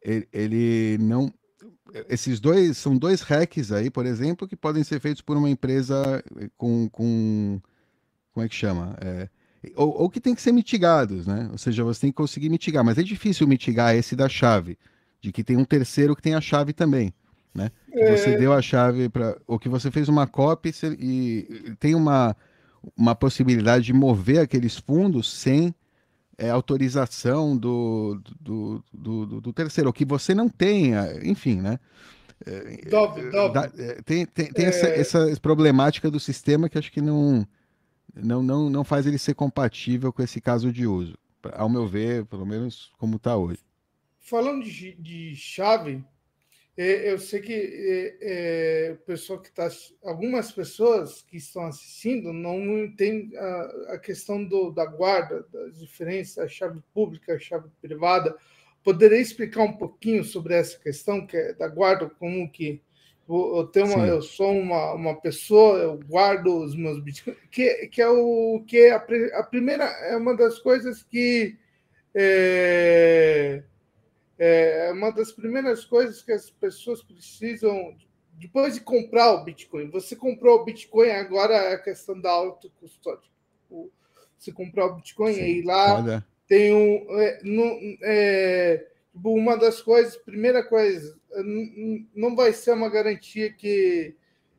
[0.00, 1.32] ele, ele não
[2.08, 6.22] esses dois são dois hacks aí, por exemplo, que podem ser feitos por uma empresa
[6.56, 7.60] com, com
[8.32, 8.96] como é que chama?
[9.00, 9.28] É,
[9.74, 11.48] ou, ou, que tem que ser mitigados, né?
[11.50, 14.78] Ou seja, você tem que conseguir mitigar, mas é difícil mitigar esse da chave,
[15.20, 17.14] de que tem um terceiro que tem a chave também,
[17.56, 17.70] né?
[17.90, 18.16] Que é...
[18.16, 22.36] você deu a chave para, ou que você fez uma cópia e, e tem uma
[22.96, 25.74] uma possibilidade de mover aqueles fundos sem
[26.38, 31.80] é, autorização do, do, do, do, terceiro, ou que você não tenha, enfim, né?
[32.44, 33.58] É, Dove, Dove.
[33.78, 34.68] É, tem, tem, tem é...
[34.68, 37.46] essa, essa problemática do sistema que acho que não,
[38.14, 41.16] não, não, não faz ele ser compatível com esse caso de uso,
[41.54, 43.60] ao meu ver, pelo menos como está hoje.
[44.20, 46.15] Falando de, de chave, é,
[46.76, 49.68] eu sei que é, é, o pessoal que está.
[50.04, 56.38] Algumas pessoas que estão assistindo não entendem a, a questão do, da guarda, das diferenças,
[56.38, 58.36] a chave pública, a chave privada.
[58.84, 62.82] Poderia explicar um pouquinho sobre essa questão que é da guarda, como que
[63.28, 68.00] eu, tenho uma, eu sou uma, uma pessoa, eu guardo os meus bitcoins, que, que
[68.00, 71.56] é o que é a, a primeira é uma das coisas que
[72.14, 73.64] é,
[74.38, 77.96] é uma das primeiras coisas que as pessoas precisam
[78.32, 79.90] depois de comprar o Bitcoin.
[79.90, 83.30] Você comprou o Bitcoin, agora é a questão da autocustódia.
[84.38, 86.26] Você comprou o Bitcoin Sim, e lá olha.
[86.46, 87.06] tem um.
[87.18, 91.18] É, no, é, tipo, uma das coisas, primeira coisa,
[92.14, 94.14] não vai ser uma garantia que.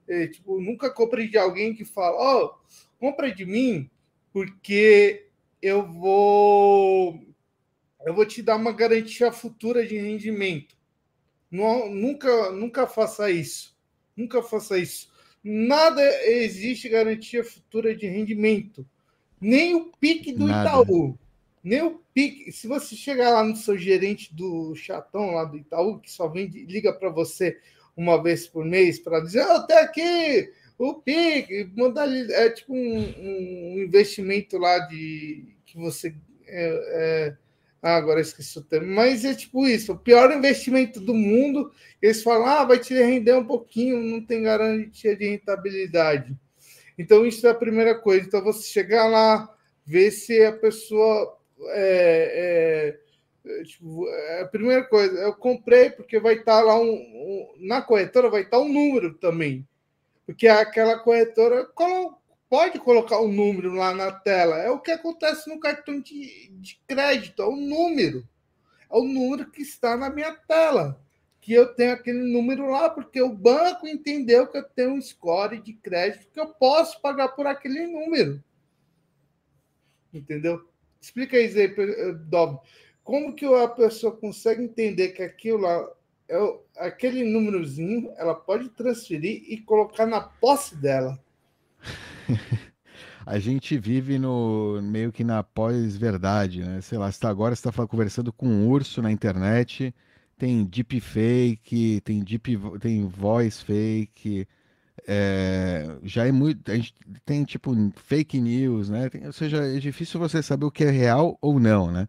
[0.08, 2.56] É, tipo, nunca compre de alguém que fala, ó, oh,
[2.98, 3.90] compra de mim,
[4.32, 5.28] porque
[5.62, 7.27] eu vou
[8.06, 10.76] eu vou te dar uma garantia futura de rendimento.
[11.50, 13.76] Não, nunca, nunca faça isso.
[14.16, 15.10] Nunca faça isso.
[15.44, 18.86] Nada existe garantia futura de rendimento.
[19.40, 20.70] Nem o pique do Nada.
[20.70, 21.18] Itaú.
[21.64, 22.52] Nem o pique.
[22.52, 26.48] Se você chegar lá no seu gerente do chatão lá do Itaú, que só vem
[26.48, 27.60] liga para você
[27.96, 31.02] uma vez por mês para dizer, oh, tenho aqui o
[31.76, 37.38] modalidade, é tipo um, um investimento lá de que você é, é,
[37.82, 38.94] ah, agora esqueci o termo.
[38.94, 41.72] Mas é tipo isso: o pior investimento do mundo.
[42.02, 46.36] Eles falam, ah, vai te render um pouquinho, não tem garantia de rentabilidade.
[46.98, 48.26] Então, isso é a primeira coisa.
[48.26, 49.52] Então, você chegar lá,
[49.86, 51.38] ver se a pessoa.
[51.70, 52.98] É,
[53.46, 57.82] é, tipo, é a primeira coisa, eu comprei porque vai estar lá um, um, na
[57.82, 59.68] corretora, vai estar um número também.
[60.26, 61.66] Porque aquela corretora
[62.50, 64.58] pode colocar um número lá na tela.
[64.58, 68.28] É o que acontece no cartão de, de crédito, é o número.
[68.90, 71.00] É o número que está na minha tela
[71.48, 75.62] que eu tenho aquele número lá, porque o banco entendeu que eu tenho um score
[75.62, 78.44] de crédito que eu posso pagar por aquele número.
[80.14, 80.68] Entendeu?
[81.00, 81.70] Explica aí, Zé,
[82.26, 82.60] Dob.
[83.02, 85.90] Como que a pessoa consegue entender que aquilo lá,
[86.28, 86.38] é
[86.80, 91.18] aquele númerozinho, ela pode transferir e colocar na posse dela?
[93.26, 96.82] a gente vive no meio que na pós-verdade, né?
[96.82, 99.94] Sei lá, está agora está conversando com um urso na internet
[100.38, 104.48] tem deepfake, tem deep, tem voice fake,
[105.08, 106.94] é, já é muito, a gente
[107.26, 109.10] tem tipo fake news, né?
[109.10, 112.08] Tem, ou seja, é difícil você saber o que é real ou não, né?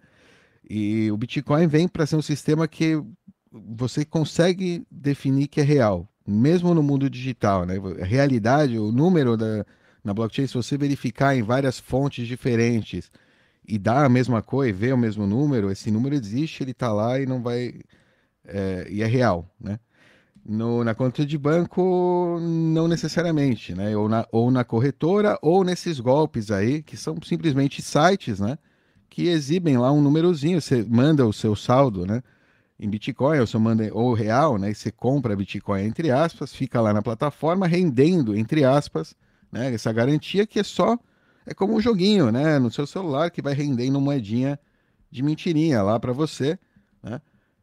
[0.68, 3.02] E o Bitcoin vem para ser um sistema que
[3.50, 7.76] você consegue definir que é real, mesmo no mundo digital, né?
[8.02, 9.64] A realidade, o número da,
[10.08, 13.10] na blockchain, se você verificar em várias fontes diferentes
[13.66, 17.20] e dar a mesma coisa, ver o mesmo número, esse número existe, ele está lá
[17.20, 17.74] e não vai
[18.46, 19.78] é, e é real, né?
[20.44, 23.94] No, na conta de banco, não necessariamente, né?
[23.94, 28.56] Ou na, ou na corretora, ou nesses golpes aí, que são simplesmente sites, né?
[29.10, 32.22] Que exibem lá um númerozinho, você manda o seu saldo, né?
[32.80, 34.70] Em Bitcoin, ou você manda ou real, né?
[34.70, 39.14] E você compra Bitcoin, entre aspas, fica lá na plataforma rendendo, entre aspas,
[39.50, 39.72] né?
[39.72, 40.98] Essa garantia que é só,
[41.46, 42.58] é como um joguinho, né?
[42.58, 44.58] No seu celular que vai rendendo moedinha
[45.10, 46.58] de mentirinha lá para você,
[47.02, 47.20] né?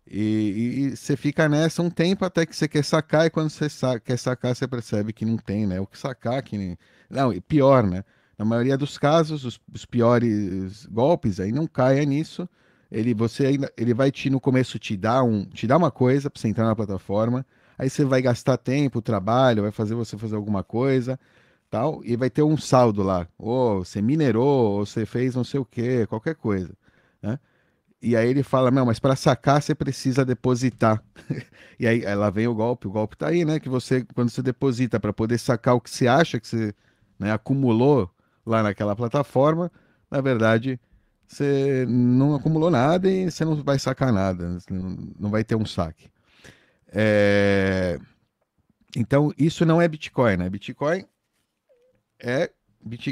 [0.08, 4.00] E, você fica nessa um tempo até que você quer sacar, e quando você sa
[4.00, 5.80] quer sacar, você percebe que não tem, né?
[5.80, 6.78] O que sacar, que.
[7.10, 8.04] Não, e pior, né?
[8.38, 12.48] Na maioria dos casos, os, os piores golpes aí não caia nisso.
[12.92, 16.30] Ele, você ainda, ele vai te, no começo, te dar, um, te dar uma coisa
[16.30, 17.46] para você entrar na plataforma.
[17.78, 21.20] Aí você vai gastar tempo, trabalho, vai fazer você fazer alguma coisa,
[21.76, 23.28] tal, e vai ter um saldo lá.
[23.38, 26.74] Ou você minerou, ou você fez não sei o que, qualquer coisa,
[27.22, 27.38] né?
[28.02, 31.04] E aí ele fala, não, mas para sacar você precisa depositar.
[31.78, 33.60] e aí lá vem o golpe, o golpe tá aí, né?
[33.60, 36.74] Que você, quando você deposita para poder sacar o que você acha que você
[37.20, 38.10] né, acumulou
[38.46, 39.70] lá naquela plataforma,
[40.10, 40.80] na verdade
[41.28, 44.60] você não acumulou nada e você não vai sacar nada,
[45.20, 46.08] não vai ter um saque.
[46.88, 48.00] É...
[48.96, 50.50] Então, isso não é Bitcoin, né?
[50.50, 51.06] Bitcoin
[52.20, 52.52] é,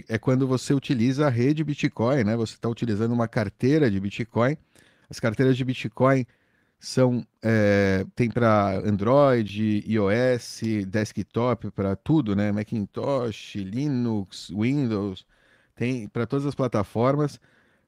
[0.08, 2.36] é quando você utiliza a rede Bitcoin, né?
[2.36, 4.58] Você está utilizando uma carteira de Bitcoin
[5.14, 6.26] as carteiras de Bitcoin
[6.80, 12.52] são é, tem para Android, iOS, desktop, para tudo, né?
[12.52, 15.24] Macintosh, Linux, Windows,
[15.76, 17.40] tem para todas as plataformas.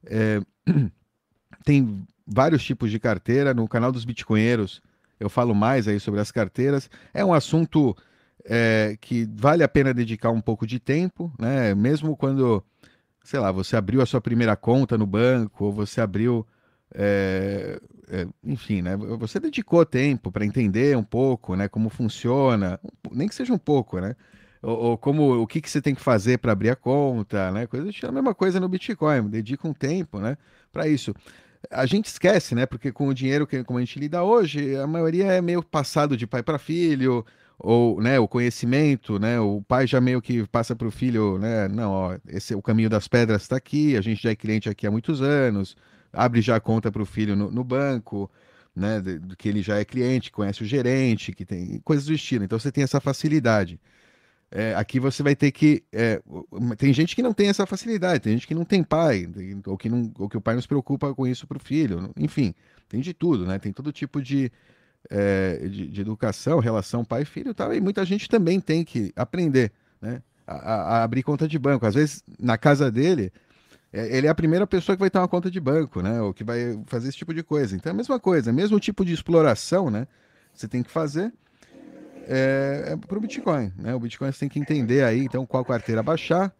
[0.05, 0.39] É,
[1.65, 4.83] tem vários tipos de carteira no canal dos Bitcoinheiros.
[5.19, 6.89] Eu falo mais aí sobre as carteiras.
[7.11, 7.97] É um assunto
[8.45, 11.73] é, que vale a pena dedicar um pouco de tempo, né?
[11.75, 12.63] Mesmo quando,
[13.23, 16.45] sei lá, você abriu a sua primeira conta no banco, ou você abriu
[16.93, 17.79] é,
[18.09, 18.95] é, enfim, né?
[18.95, 21.67] Você dedicou tempo para entender um pouco, né?
[21.67, 22.79] Como funciona,
[23.11, 24.15] nem que seja um pouco, né?
[24.61, 27.67] Ou, ou como o que, que você tem que fazer para abrir a conta, né?
[27.67, 30.37] Coisa a mesma coisa no Bitcoin, dedica um tempo, né?
[30.71, 31.13] Para isso.
[31.71, 32.65] A gente esquece, né?
[32.65, 36.15] Porque com o dinheiro que como a gente lida hoje, a maioria é meio passado
[36.15, 37.25] de pai para filho,
[37.57, 41.67] ou né, o conhecimento, né, o pai já meio que passa para o filho, né,
[41.67, 44.85] não, ó, esse o caminho das pedras está aqui, a gente já é cliente aqui
[44.85, 45.75] há muitos anos,
[46.15, 48.31] abre já conta para o filho no, no, banco,
[48.75, 49.01] né?
[49.01, 52.43] De, que ele já é cliente, conhece o gerente, que tem coisas do estilo.
[52.43, 53.79] Então você tem essa facilidade.
[54.51, 55.83] É, aqui você vai ter que.
[55.91, 56.21] É,
[56.77, 59.27] tem gente que não tem essa facilidade, tem gente que não tem pai,
[59.65, 62.11] ou que, não, ou que o pai não se preocupa com isso para o filho.
[62.17, 62.53] Enfim,
[62.87, 63.59] tem de tudo, né?
[63.59, 64.51] Tem todo tipo de,
[65.09, 67.73] é, de, de, educação, relação pai filho e tal.
[67.73, 70.21] E muita gente também tem que aprender, né?
[70.47, 71.85] A, a, a abrir conta de banco.
[71.85, 73.31] Às vezes, na casa dele,
[73.91, 76.21] é, ele é a primeira pessoa que vai ter uma conta de banco, né?
[76.21, 77.75] Ou que vai fazer esse tipo de coisa.
[77.75, 80.07] Então é a mesma coisa, mesmo tipo de exploração, né?
[80.53, 81.33] Você tem que fazer
[82.27, 83.93] é, é para o Bitcoin, né?
[83.95, 86.53] O Bitcoin você tem que entender aí, então, qual carteira baixar.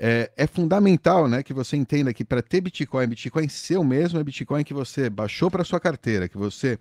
[0.00, 4.22] É, é fundamental, né, que você entenda que para ter Bitcoin, Bitcoin seu mesmo é
[4.22, 6.78] Bitcoin que você baixou para sua carteira, que você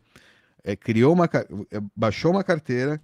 [0.68, 3.02] é, criou uma, é, baixou uma carteira,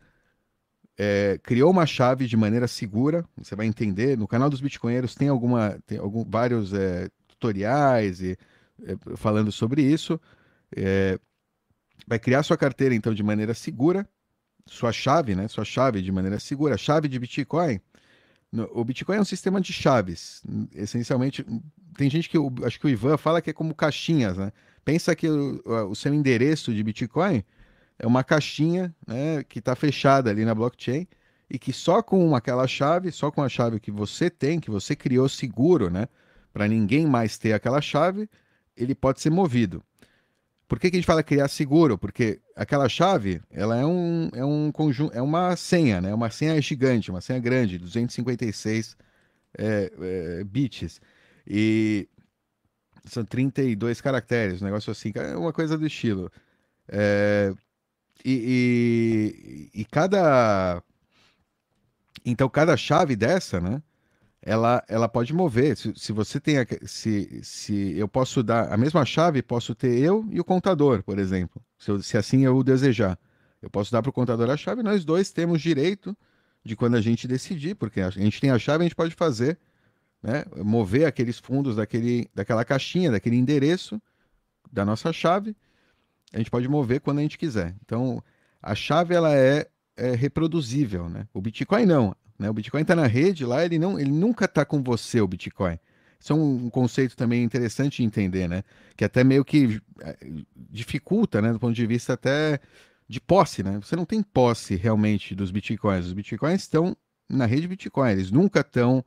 [0.97, 4.17] é, criou uma chave de maneira segura, você vai entender.
[4.17, 8.37] No canal dos Bitcoinheiros tem, alguma, tem algum, vários é, tutoriais e,
[8.83, 10.19] é, falando sobre isso.
[10.75, 11.17] É,
[12.05, 14.05] vai criar sua carteira, então, de maneira segura,
[14.65, 15.47] sua chave, né?
[15.47, 16.77] Sua chave de maneira segura.
[16.77, 17.79] Chave de Bitcoin
[18.71, 20.43] o Bitcoin é um sistema de chaves.
[20.75, 21.43] Essencialmente,
[21.97, 24.51] tem gente que, acho que o Ivan fala que é como caixinhas, né?
[24.85, 27.43] Pensa que o, o seu endereço de Bitcoin
[27.97, 31.07] é uma caixinha né, que está fechada ali na blockchain
[31.49, 34.95] e que só com aquela chave, só com a chave que você tem, que você
[34.95, 36.07] criou seguro, né?
[36.51, 38.29] Para ninguém mais ter aquela chave,
[38.75, 39.83] ele pode ser movido.
[40.67, 41.97] Por que, que a gente fala criar seguro?
[41.97, 46.13] Porque aquela chave, ela é um, é um conjunto, é uma senha, né?
[46.13, 48.97] Uma senha gigante, uma senha grande, 256
[49.57, 50.99] é, é, bits.
[51.45, 52.07] E
[53.05, 56.31] são 32 caracteres, um negócio assim, é uma coisa do estilo.
[56.87, 57.53] É,
[58.23, 60.81] e, e, e, cada.
[62.25, 63.81] Então, cada chave dessa, né?
[64.45, 65.75] ela, ela pode mover.
[65.77, 66.57] Se, se você tem.
[66.59, 71.01] A, se, se eu posso dar a mesma chave, posso ter eu e o contador,
[71.01, 71.61] por exemplo.
[71.79, 73.17] Se, eu, se assim eu desejar.
[73.61, 76.15] Eu posso dar para o contador a chave, nós dois temos direito
[76.65, 79.57] de quando a gente decidir, porque a gente tem a chave, a gente pode fazer,
[80.23, 84.01] né, mover aqueles fundos daquele, daquela caixinha, daquele endereço
[84.71, 85.55] da nossa chave,
[86.33, 87.75] a gente pode mover quando a gente quiser.
[87.85, 88.23] Então,
[88.61, 91.27] a chave ela é, é reproduzível, né?
[91.33, 92.15] O Bitcoin não.
[92.39, 92.49] Né?
[92.49, 95.77] O Bitcoin está na rede lá, ele, não, ele nunca está com você, o Bitcoin.
[96.19, 98.63] Isso é um, conceito também interessante de entender, né?
[98.95, 100.17] Que até meio que eh,
[100.71, 101.51] dificulta, né?
[101.51, 102.61] Do ponto de vista até
[103.09, 103.77] de posse, né?
[103.81, 106.05] Você não tem posse realmente dos Bitcoins.
[106.05, 106.95] Os Bitcoins estão
[107.29, 109.03] na rede Bitcoin, eles nunca estão...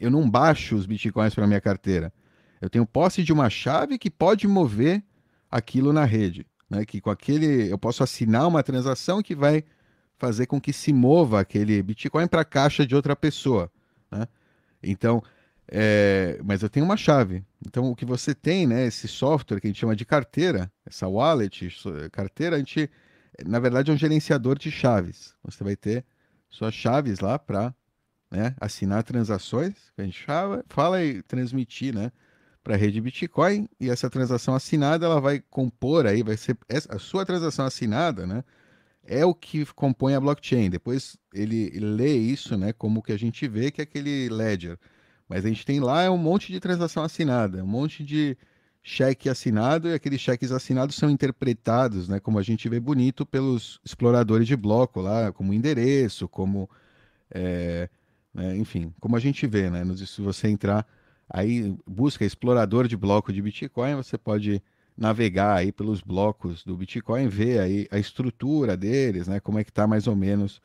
[0.00, 2.12] Eu não baixo os Bitcoins para minha carteira.
[2.60, 5.02] Eu tenho posse de uma chave que pode mover
[5.50, 6.46] aquilo na rede.
[6.68, 6.84] Né?
[6.84, 9.64] Que com aquele eu posso assinar uma transação que vai
[10.16, 13.70] fazer com que se mova aquele Bitcoin para a caixa de outra pessoa.
[14.10, 14.26] Né?
[14.82, 15.22] Então,
[15.68, 17.44] é, mas eu tenho uma chave.
[17.66, 21.08] Então, o que você tem, né, esse software que a gente chama de carteira, essa
[21.08, 21.68] wallet,
[22.12, 22.90] carteira, a gente,
[23.44, 25.34] na verdade, é um gerenciador de chaves.
[25.42, 26.04] Você vai ter
[26.50, 27.74] suas chaves lá para
[28.34, 30.26] né, assinar transações, que a gente
[30.68, 32.10] fala e transmitir, né,
[32.62, 33.68] para a rede Bitcoin.
[33.78, 36.56] E essa transação assinada, ela vai compor aí, vai ser
[36.88, 38.42] a sua transação assinada, né,
[39.06, 40.68] é o que compõe a blockchain.
[40.70, 44.78] Depois ele, lê isso, né, como que a gente vê que é aquele ledger.
[45.28, 48.36] Mas a gente tem lá um monte de transação assinada, um monte de
[48.82, 53.80] cheque assinado e aqueles cheques assinados são interpretados, né, como a gente vê bonito pelos
[53.82, 56.68] exploradores de bloco lá, como endereço, como,
[57.30, 57.88] é,
[58.34, 60.86] né, enfim, como a gente vê, né, se você entrar
[61.28, 64.62] aí busca explorador de bloco de Bitcoin, você pode
[64.96, 69.40] navegar aí pelos blocos do Bitcoin, ver aí a estrutura deles, né?
[69.40, 70.60] Como é que está mais ou menos,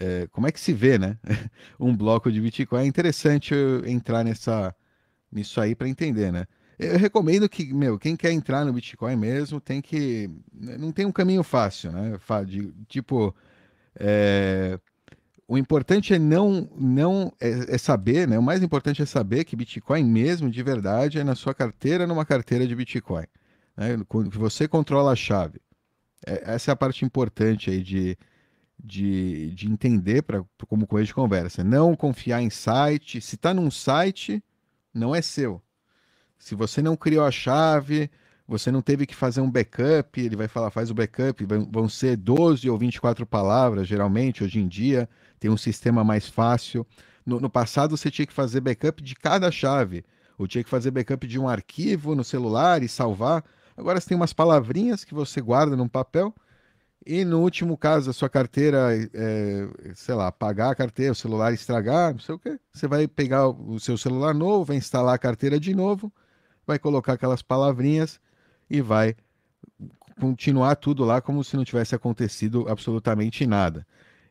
[0.00, 1.16] é, como é que se vê, né?
[1.78, 2.82] um bloco de Bitcoin.
[2.82, 3.54] É interessante
[3.86, 4.74] entrar nessa,
[5.30, 6.46] nisso aí para entender, né?
[6.76, 10.28] Eu recomendo que, meu, quem quer entrar no Bitcoin mesmo tem que.
[10.52, 12.18] Não tem um caminho fácil, né?
[12.88, 13.34] Tipo.
[13.96, 14.80] É,
[15.46, 16.68] o importante é não.
[16.76, 18.38] não é, é, saber, né?
[18.38, 22.24] O mais importante é saber que Bitcoin mesmo, de verdade, é na sua carteira, numa
[22.24, 23.26] carteira de Bitcoin
[23.76, 23.96] né?
[24.32, 25.60] você controla a chave.
[26.26, 28.16] É, essa é a parte importante aí de,
[28.82, 31.64] de, de entender para como coisa de conversa.
[31.64, 33.20] Não confiar em site.
[33.20, 34.42] Se está num site,
[34.92, 35.62] não é seu.
[36.38, 38.10] Se você não criou a chave,
[38.46, 42.16] você não teve que fazer um backup, ele vai falar, faz o backup, vão ser
[42.16, 46.86] 12 ou 24 palavras, geralmente, hoje em dia, tem um sistema mais fácil.
[47.24, 50.04] No, no passado, você tinha que fazer backup de cada chave,
[50.38, 53.44] ou tinha que fazer backup de um arquivo no celular e salvar.
[53.76, 56.34] Agora você tem umas palavrinhas que você guarda num papel.
[57.06, 61.52] E no último caso, a sua carteira, é, sei lá, apagar a carteira, o celular
[61.52, 65.18] estragar, não sei o quê, você vai pegar o seu celular novo, vai instalar a
[65.18, 66.10] carteira de novo,
[66.66, 68.18] vai colocar aquelas palavrinhas
[68.70, 69.14] e vai
[70.18, 73.86] continuar tudo lá como se não tivesse acontecido absolutamente nada.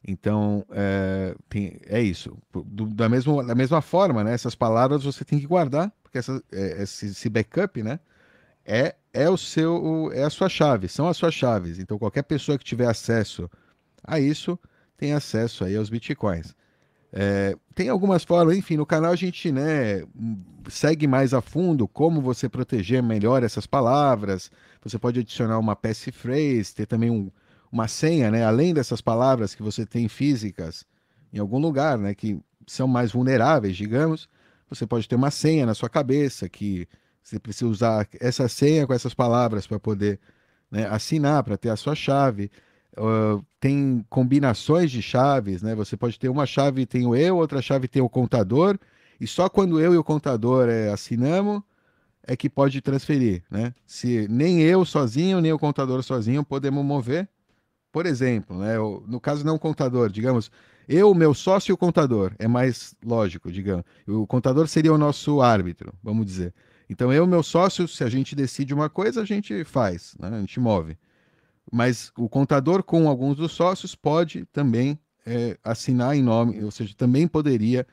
[0.05, 2.37] Então, é, tem, é isso.
[2.51, 6.43] Do, da, mesma, da mesma forma, né, essas palavras você tem que guardar, porque essa,
[6.51, 7.99] é, esse, esse backup, né,
[8.65, 11.77] é é o seu é a sua chave, são as suas chaves.
[11.79, 13.49] Então qualquer pessoa que tiver acesso
[14.03, 14.59] a isso
[14.97, 16.55] tem acesso aí aos bitcoins.
[17.15, 20.03] É, tem algumas formas, enfim, no canal a gente né,
[20.67, 24.49] segue mais a fundo como você proteger melhor essas palavras.
[24.83, 27.29] Você pode adicionar uma passphrase, ter também um,
[27.73, 30.85] uma senha, né, além dessas palavras que você tem físicas
[31.33, 34.29] em algum lugar, né, que são mais vulneráveis, digamos.
[34.69, 36.87] Você pode ter uma senha na sua cabeça que
[37.23, 40.19] você precisa usar essa senha com essas palavras para poder
[40.69, 42.51] né, assinar, para ter a sua chave.
[42.95, 45.73] Uh, tem combinações de chaves, né?
[45.73, 48.77] Você pode ter uma chave tem o eu, outra chave tem o contador,
[49.19, 51.63] e só quando eu e o contador é, assinamos
[52.21, 53.73] é que pode transferir, né?
[53.83, 57.27] Se nem eu sozinho, nem o contador sozinho podemos mover,
[57.93, 58.75] por exemplo, né?
[59.07, 60.51] No caso não contador, digamos,
[60.87, 62.33] Eu, meu sócio e o contador.
[62.39, 63.85] É mais lógico, digamos.
[64.07, 66.53] O contador seria o nosso árbitro, vamos dizer.
[66.89, 70.27] Então, eu, meu sócio, se a gente decide uma coisa, a gente faz, né?
[70.29, 70.97] a gente move.
[71.71, 76.93] Mas o contador, com alguns dos sócios, pode também é, assinar em nome, ou seja,
[76.97, 77.87] também poderia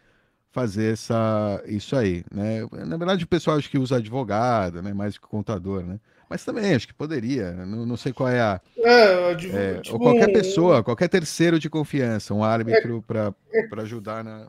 [0.51, 2.67] fazer essa, isso aí, né?
[2.87, 4.93] Na verdade, o pessoal acho que usa advogado, né?
[4.93, 6.01] Mais que contador, né?
[6.31, 8.61] Mas também acho que poderia, não, não sei qual é a.
[8.79, 9.35] É, é,
[9.81, 13.05] tipo, ou qualquer pessoa, qualquer terceiro de confiança, um árbitro
[13.53, 14.47] é, para é, ajudar na.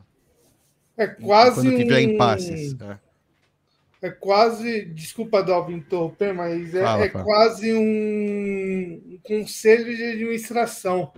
[0.96, 1.56] É quase.
[1.56, 2.12] Quando tiver um...
[2.12, 2.76] impasses.
[2.80, 4.06] É.
[4.06, 4.84] é quase.
[4.84, 7.24] Desculpa, Dalvin, interromper, mas é, fala, é fala.
[7.24, 11.12] quase um, um conselho de administração.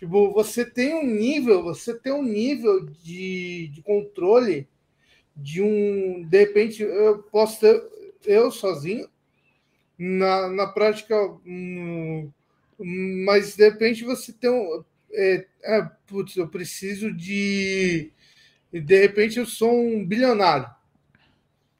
[0.00, 4.68] Tipo, você tem um nível, você tem um nível de, de controle
[5.36, 6.26] de um.
[6.28, 7.80] De repente, eu posso ter
[8.24, 9.08] eu sozinho,
[9.98, 12.30] na, na prática, um,
[12.78, 14.84] mas de repente você tem um.
[15.10, 18.12] É, é, putz, eu preciso de.
[18.72, 20.70] De repente eu sou um bilionário.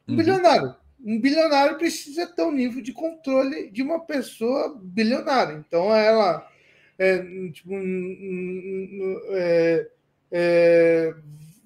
[0.06, 0.16] Um uhum.
[0.16, 0.74] bilionário.
[1.04, 5.54] Um bilionário precisa ter um nível de controle de uma pessoa bilionária.
[5.54, 6.50] Então ela
[6.98, 7.18] é,
[7.52, 7.72] tipo,
[9.30, 9.88] é,
[10.32, 11.14] é,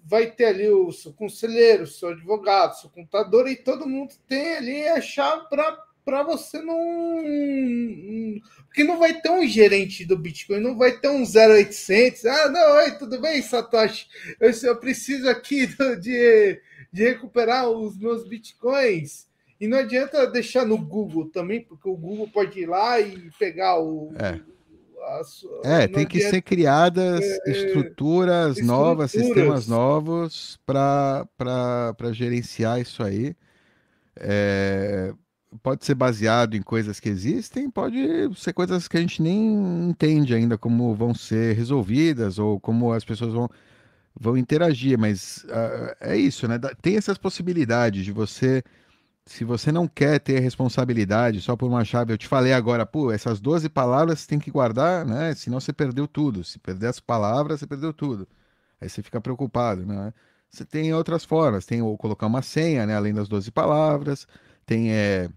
[0.04, 4.14] vai ter ali o seu conselheiro, o seu advogado, o seu contador, e todo mundo
[4.28, 7.22] tem ali a chave para você não.
[8.66, 12.24] Porque não vai ter um gerente do Bitcoin, não vai ter um 0800.
[12.26, 14.06] Ah, não, oi, tudo bem, Satoshi?
[14.40, 15.66] Eu, eu preciso aqui
[16.00, 16.60] de,
[16.92, 19.26] de recuperar os meus Bitcoins.
[19.60, 23.78] E não adianta deixar no Google também, porque o Google pode ir lá e pegar
[23.78, 24.40] o, é
[25.64, 33.34] é, tem que ser criadas é, estruturas, estruturas novas, sistemas novos para gerenciar isso aí.
[34.16, 35.12] É,
[35.62, 37.98] pode ser baseado em coisas que existem, pode
[38.36, 43.04] ser coisas que a gente nem entende ainda como vão ser resolvidas ou como as
[43.04, 43.48] pessoas vão,
[44.18, 46.58] vão interagir, mas uh, é isso, né?
[46.80, 48.62] Tem essas possibilidades de você
[49.26, 53.12] se você não quer ter responsabilidade só por uma chave, eu te falei agora, pô,
[53.12, 55.34] essas 12 palavras você tem que guardar, né?
[55.34, 56.42] Senão você perdeu tudo.
[56.44, 58.26] Se perder as palavras, você perdeu tudo.
[58.80, 60.12] Aí você fica preocupado, né?
[60.50, 62.96] Você tem outras formas, tem ou colocar uma senha, né?
[62.96, 64.26] Além das 12 palavras,
[64.66, 65.30] tem é,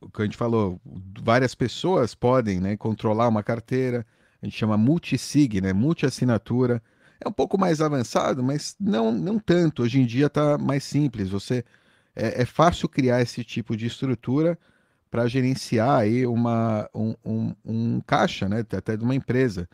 [0.00, 0.80] o que a gente falou,
[1.20, 4.06] várias pessoas podem, né, controlar uma carteira.
[4.40, 5.72] A gente chama multisig, né?
[5.72, 6.82] Multi-assinatura.
[7.20, 9.82] É um pouco mais avançado, mas não, não tanto.
[9.82, 11.28] Hoje em dia está mais simples.
[11.30, 11.64] Você
[12.14, 14.58] é, é fácil criar esse tipo de estrutura
[15.10, 18.60] para gerenciar aí uma, um, um, um, caixa, né?
[18.60, 19.68] Até de uma empresa.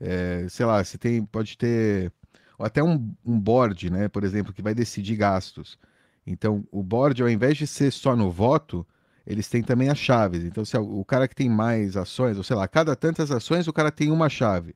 [0.00, 2.12] É, sei lá, você tem, pode ter
[2.58, 4.08] até um, um board, né?
[4.08, 5.78] Por exemplo, que vai decidir gastos.
[6.26, 8.86] Então, o board, ao invés de ser só no voto,
[9.26, 10.44] eles têm também as chaves.
[10.44, 13.72] Então, se o cara que tem mais ações, ou sei lá, cada tantas ações, o
[13.72, 14.74] cara tem uma chave.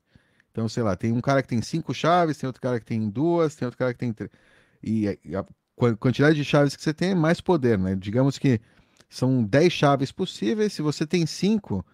[0.51, 3.09] Então, sei lá, tem um cara que tem cinco chaves, tem outro cara que tem
[3.09, 4.31] duas, tem outro cara que tem três.
[4.83, 5.45] E a,
[5.99, 7.95] quantidade de chaves que você tem, mais poder, né?
[7.95, 8.61] Digamos que
[9.09, 11.85] são 10 chaves possíveis, se você tem 5,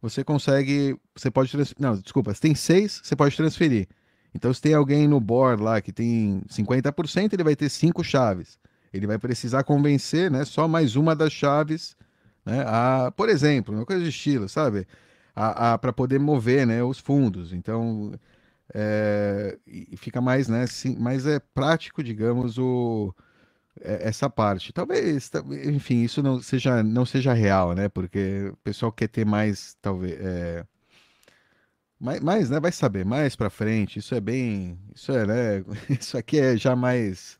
[0.00, 3.88] você consegue, você pode transferir, não, desculpa, se tem 6, você pode transferir.
[4.34, 8.58] Então, se tem alguém no board lá que tem 50%, ele vai ter 5 chaves.
[8.92, 11.95] Ele vai precisar convencer, né, só mais uma das chaves,
[12.46, 14.86] né, a, por exemplo, uma coisa de estilo, sabe?
[15.34, 17.52] Para poder mover, né, os fundos.
[17.52, 18.12] Então,
[18.74, 19.58] é,
[19.96, 23.14] fica mais, né, sim, é prático, digamos, o
[23.80, 24.72] é, essa parte.
[24.72, 25.30] Talvez,
[25.66, 27.88] enfim, isso não seja, não seja real, né?
[27.88, 30.66] Porque o pessoal quer ter mais, talvez, é...
[32.22, 32.60] mais, né?
[32.60, 33.98] Vai saber mais para frente.
[33.98, 35.64] Isso é bem, isso é, né?
[36.00, 37.38] Isso aqui é já mais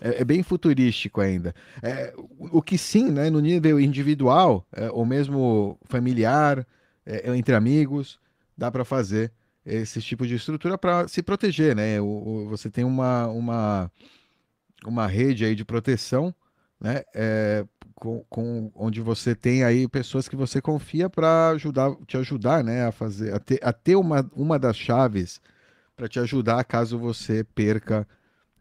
[0.00, 1.54] é, é bem futurístico ainda.
[1.82, 3.30] É, o que sim, né?
[3.30, 6.66] No nível individual é, ou mesmo familiar,
[7.04, 8.18] é, entre amigos,
[8.56, 9.32] dá para fazer
[9.64, 12.00] esse tipo de estrutura para se proteger, né?
[12.00, 13.90] O, o, você tem uma, uma
[14.86, 16.34] uma rede aí de proteção,
[16.80, 17.02] né?
[17.14, 17.64] É,
[17.94, 22.86] com, com, onde você tem aí pessoas que você confia para ajudar, te ajudar, né?
[22.86, 25.40] A fazer, a ter, a ter uma, uma das chaves
[25.96, 28.06] para te ajudar caso você perca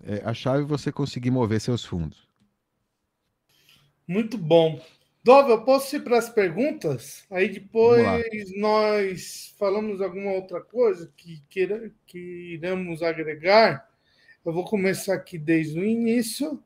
[0.04, 2.28] é, a chave e você conseguir mover seus fundos.
[4.08, 4.82] Muito bom.
[5.24, 7.26] Dova, eu posso ir para as perguntas?
[7.32, 8.06] Aí depois
[8.58, 12.20] nós falamos alguma outra coisa que, queira, que
[12.54, 13.90] iremos agregar.
[14.46, 16.64] Eu vou começar aqui desde o início.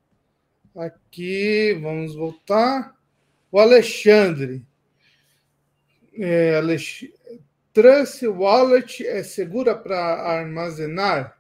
[0.75, 2.93] Aqui, vamos voltar.
[3.49, 4.65] O Alexandre.
[6.13, 7.05] É, Alex...
[7.71, 11.38] Trust Wallet é segura para armazenar?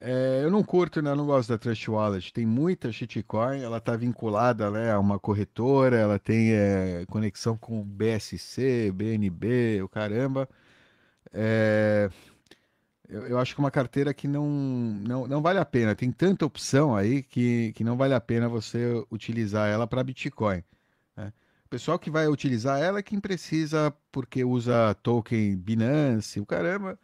[0.00, 1.10] É, eu não curto, né?
[1.10, 2.32] Eu não gosto da Trust Wallet.
[2.32, 7.82] Tem muita shitcoin, ela está vinculada né, a uma corretora, ela tem é, conexão com
[7.84, 10.48] BSC, BNB, o caramba.
[11.32, 12.10] É,
[13.08, 15.94] eu, eu, acho que uma carteira que não, não, não vale a pena.
[15.94, 20.62] Tem tanta opção aí que, que não vale a pena você utilizar ela para Bitcoin.
[21.16, 21.32] Né?
[21.66, 26.98] O pessoal que vai utilizar ela é quem precisa, porque usa token Binance, o caramba.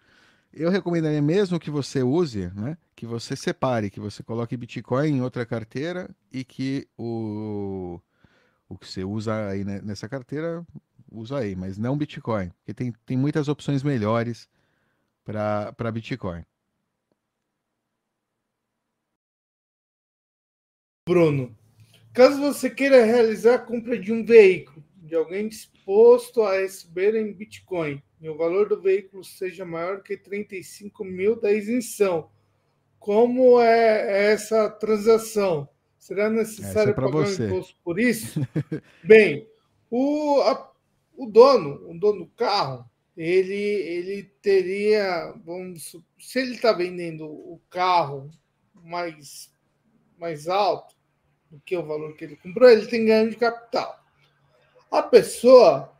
[0.58, 2.78] Eu recomendaria mesmo que você use, né?
[2.94, 8.00] Que você separe, que você coloque Bitcoin em outra carteira e que o,
[8.66, 10.66] o que você usa aí nessa carteira,
[11.12, 14.48] usa aí, mas não Bitcoin, porque tem, tem muitas opções melhores
[15.22, 16.42] para Bitcoin.
[21.06, 21.54] Bruno,
[22.14, 27.30] caso você queira realizar a compra de um veículo de alguém disposto a receber em
[27.30, 32.30] Bitcoin e o valor do veículo seja maior que 35 mil da isenção,
[32.98, 35.68] como é essa transação?
[35.98, 37.42] Será necessário é pagar você.
[37.42, 38.40] um imposto por isso?
[39.04, 39.48] Bem,
[39.90, 40.72] o, a,
[41.16, 47.60] o dono, o dono do carro, ele, ele teria, vamos, se ele está vendendo o
[47.70, 48.30] carro
[48.74, 49.52] mais,
[50.18, 50.94] mais alto
[51.50, 53.98] do que o valor que ele comprou, ele tem ganho de capital.
[54.90, 55.95] A pessoa,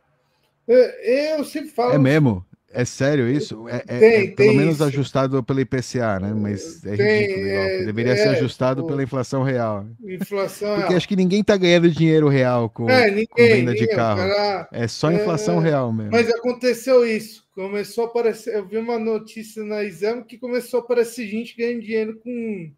[0.67, 1.93] eu sempre falo.
[1.93, 2.45] É mesmo?
[2.69, 3.67] É sério isso?
[3.69, 4.83] É, é, tem, é pelo menos isso.
[4.83, 6.33] ajustado pelo IPCA, né?
[6.33, 7.47] Mas é tem, ridículo.
[7.47, 9.85] É, Deveria ser é, ajustado pela inflação real.
[10.03, 10.97] Inflação Porque real.
[10.97, 14.17] acho que ninguém está ganhando dinheiro real com, é, ninguém, com venda ninguém, de carro.
[14.17, 16.11] Cara, é só inflação real mesmo.
[16.11, 17.47] Mas aconteceu isso.
[17.55, 18.53] Começou a aparecer.
[18.53, 22.71] Eu vi uma notícia na exame que começou a aparecer gente ganhando dinheiro com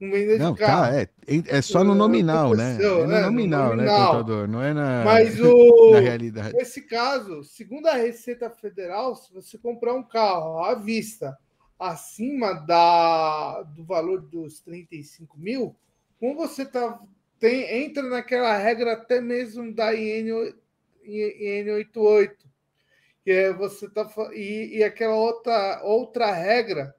[0.00, 0.92] não, de carro.
[0.92, 2.76] Tá, é, é só no nominal, né?
[2.76, 3.20] É no, né?
[3.20, 4.48] nominal, no nominal, né, contador?
[4.48, 6.54] Não é na, Mas o, na realidade.
[6.54, 11.36] Nesse caso, segundo a Receita Federal, se você comprar um carro à vista
[11.78, 15.76] acima da, do valor dos 35 mil,
[16.18, 16.98] como você tá,
[17.38, 20.54] tem, entra naquela regra até mesmo da IN,
[21.06, 22.32] IN88,
[23.22, 26.94] que é você tá e, e aquela outra outra regra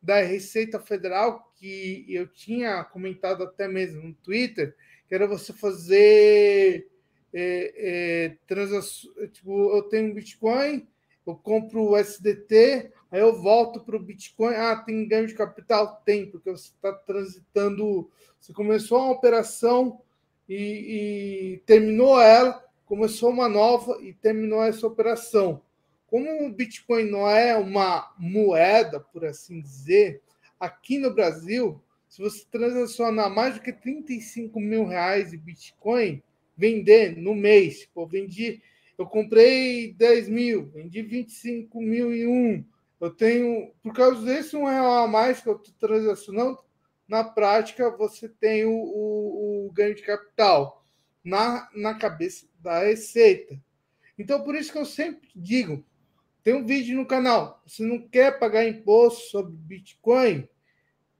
[0.00, 4.76] da Receita Federal que eu tinha comentado até mesmo no Twitter,
[5.08, 6.86] que era você fazer
[7.32, 9.30] é, é, transações.
[9.32, 10.86] Tipo, eu tenho Bitcoin,
[11.26, 14.54] eu compro o SDT, aí eu volto para o Bitcoin.
[14.54, 16.02] Ah, tem ganho de capital?
[16.04, 18.10] Tem, porque você está transitando.
[18.38, 20.02] Você começou uma operação
[20.46, 25.62] e, e terminou ela, começou uma nova e terminou essa operação.
[26.08, 30.20] Como o Bitcoin não é uma moeda, por assim dizer,
[30.64, 36.22] aqui no Brasil, se você transacionar mais do que 35 mil reais de Bitcoin,
[36.56, 38.62] vender no mês, pô, vendi,
[38.96, 42.64] eu comprei 10 mil, vendi 25 mil e um,
[43.00, 46.58] eu tenho, por causa desse um real a mais que eu estou transacionando,
[47.06, 50.86] na prática você tem o, o, o, ganho de capital
[51.22, 53.60] na, na cabeça da receita.
[54.18, 55.84] Então, por isso que eu sempre digo,
[56.42, 60.48] tem um vídeo no canal, você não quer pagar imposto sobre Bitcoin,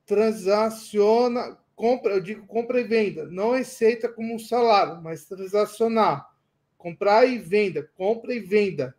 [0.06, 6.28] transaciona, compra, eu digo compra e venda, não aceita como um salário, mas transacionar,
[6.76, 8.94] comprar e venda, compra e venda,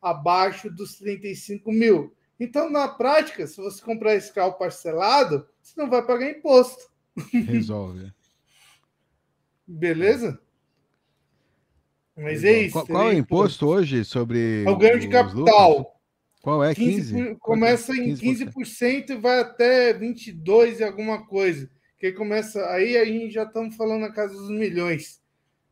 [0.00, 2.14] abaixo dos 35 mil.
[2.38, 6.90] Então, na prática, se você comprar esse carro parcelado, você não vai pagar imposto.
[7.32, 8.12] Resolve.
[9.66, 10.40] Beleza?
[12.16, 12.72] Mas é isso.
[12.72, 14.64] Qual, qual é o imposto hoje sobre.
[14.64, 15.70] É o ganho de capital.
[15.78, 15.99] Lucros?
[16.42, 16.74] Qual é?
[16.74, 17.14] 15?
[17.14, 21.68] 15 começa em 15%, 15% e vai até 22% e alguma coisa.
[21.98, 22.64] Que começa.
[22.70, 25.20] Aí a gente já estamos falando na casa dos milhões.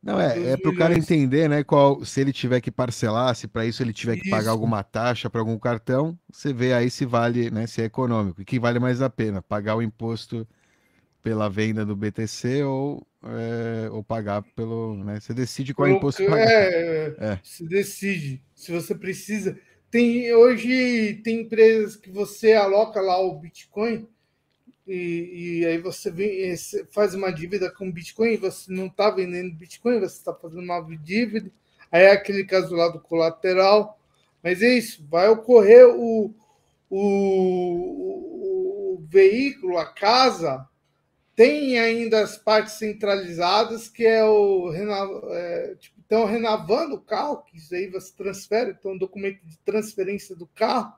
[0.01, 1.61] Não, é, é para o cara entender, né?
[1.61, 4.29] Qual, se ele tiver que parcelar, se para isso ele tiver que isso.
[4.29, 7.67] pagar alguma taxa para algum cartão, você vê aí se vale, né?
[7.67, 8.41] Se é econômico.
[8.41, 10.47] E que vale mais a pena, pagar o imposto
[11.21, 14.95] pela venda do BTC ou, é, ou pagar pelo.
[15.03, 16.49] Né, você decide qual é o imposto pagar.
[16.49, 18.41] É, é, se decide.
[18.55, 19.57] Se você precisa.
[19.91, 24.07] Tem, hoje tem empresas que você aloca lá o Bitcoin
[24.87, 26.55] e, e aí você vem,
[26.91, 31.51] faz uma dívida com Bitcoin, você não está vendendo Bitcoin, você está fazendo uma dívida.
[31.91, 33.99] Aí é aquele caso lá do colateral.
[34.41, 36.33] Mas é isso, vai ocorrer o,
[36.89, 40.67] o, o veículo, a casa,
[41.35, 44.71] tem ainda as partes centralizadas, que é o
[45.31, 49.57] é, tipo, estão renovando o carro, que isso aí você transfere, então um documento de
[49.59, 50.93] transferência do carro,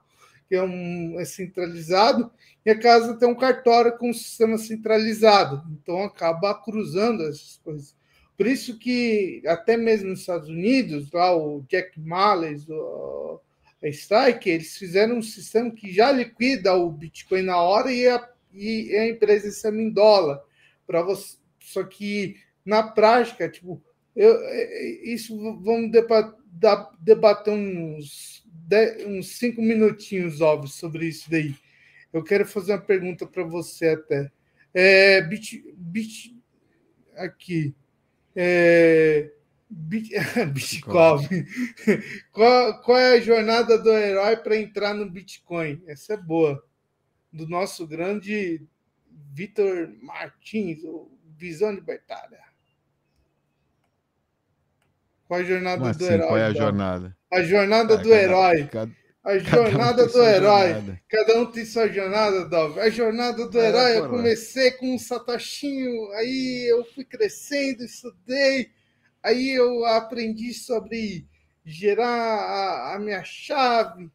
[0.48, 2.32] que é, um, é centralizado,
[2.66, 7.96] e a casa tem um cartório com um sistema centralizado, então acaba cruzando essas coisas.
[8.38, 13.40] Por isso que até mesmo nos Estados Unidos, lá o Jack Mallers, o,
[13.84, 18.30] a Strike, eles fizeram um sistema que já liquida o Bitcoin na hora e a,
[18.54, 20.42] e a empresa recebe em dólar
[21.02, 21.38] você.
[21.60, 22.36] Só que
[22.66, 23.82] na prática, tipo,
[24.16, 25.92] eu, é, é, isso vamos
[27.00, 28.44] debater, uns,
[29.08, 31.56] uns cinco minutinhos, óbvio, sobre isso daí.
[32.12, 34.32] Eu quero fazer uma pergunta para você até.
[34.74, 36.36] É, bit, bit,
[37.16, 37.74] aqui.
[38.36, 39.32] É,
[39.70, 40.14] bit,
[40.54, 41.46] Bitcoin.
[42.32, 45.82] qual, qual é a jornada do herói para entrar no Bitcoin?
[45.88, 46.62] Essa é boa.
[47.32, 48.62] Do nosso grande
[49.34, 50.80] Vitor Martins,
[51.38, 52.51] Visão Libertária.
[55.32, 56.28] Qual a jornada assim, do herói?
[56.28, 57.18] Qual é a jornada?
[57.32, 58.68] A jornada ah, do cada, herói.
[58.68, 58.92] Cada,
[59.24, 60.68] a jornada um do herói.
[60.74, 61.02] Jornada.
[61.08, 62.78] Cada um tem sua jornada, Dov.
[62.78, 68.72] A jornada do é, herói, eu comecei com um satoshinho, aí eu fui crescendo, estudei,
[69.24, 71.26] aí eu aprendi sobre
[71.64, 74.12] gerar a, a minha chave.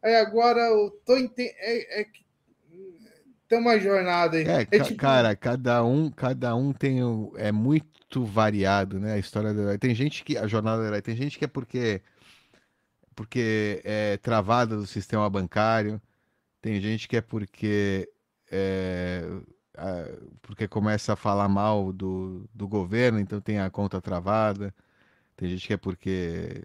[0.00, 1.56] Aí agora eu tô entendendo.
[1.58, 2.06] É, é,
[3.48, 4.46] tem uma jornada aí.
[4.46, 5.00] É, é tipo...
[5.00, 7.00] cara, cada um, cada um tem
[7.38, 9.14] é muito variado, né?
[9.14, 9.78] A história do herói.
[9.78, 12.02] Tem gente que a jornada do herói, tem gente que é porque
[13.14, 16.00] porque é travada do sistema bancário,
[16.62, 18.08] tem gente que é porque
[18.50, 19.22] é,
[20.42, 24.74] porque começa a falar mal do, do governo, então tem a conta travada.
[25.36, 26.64] Tem gente que é porque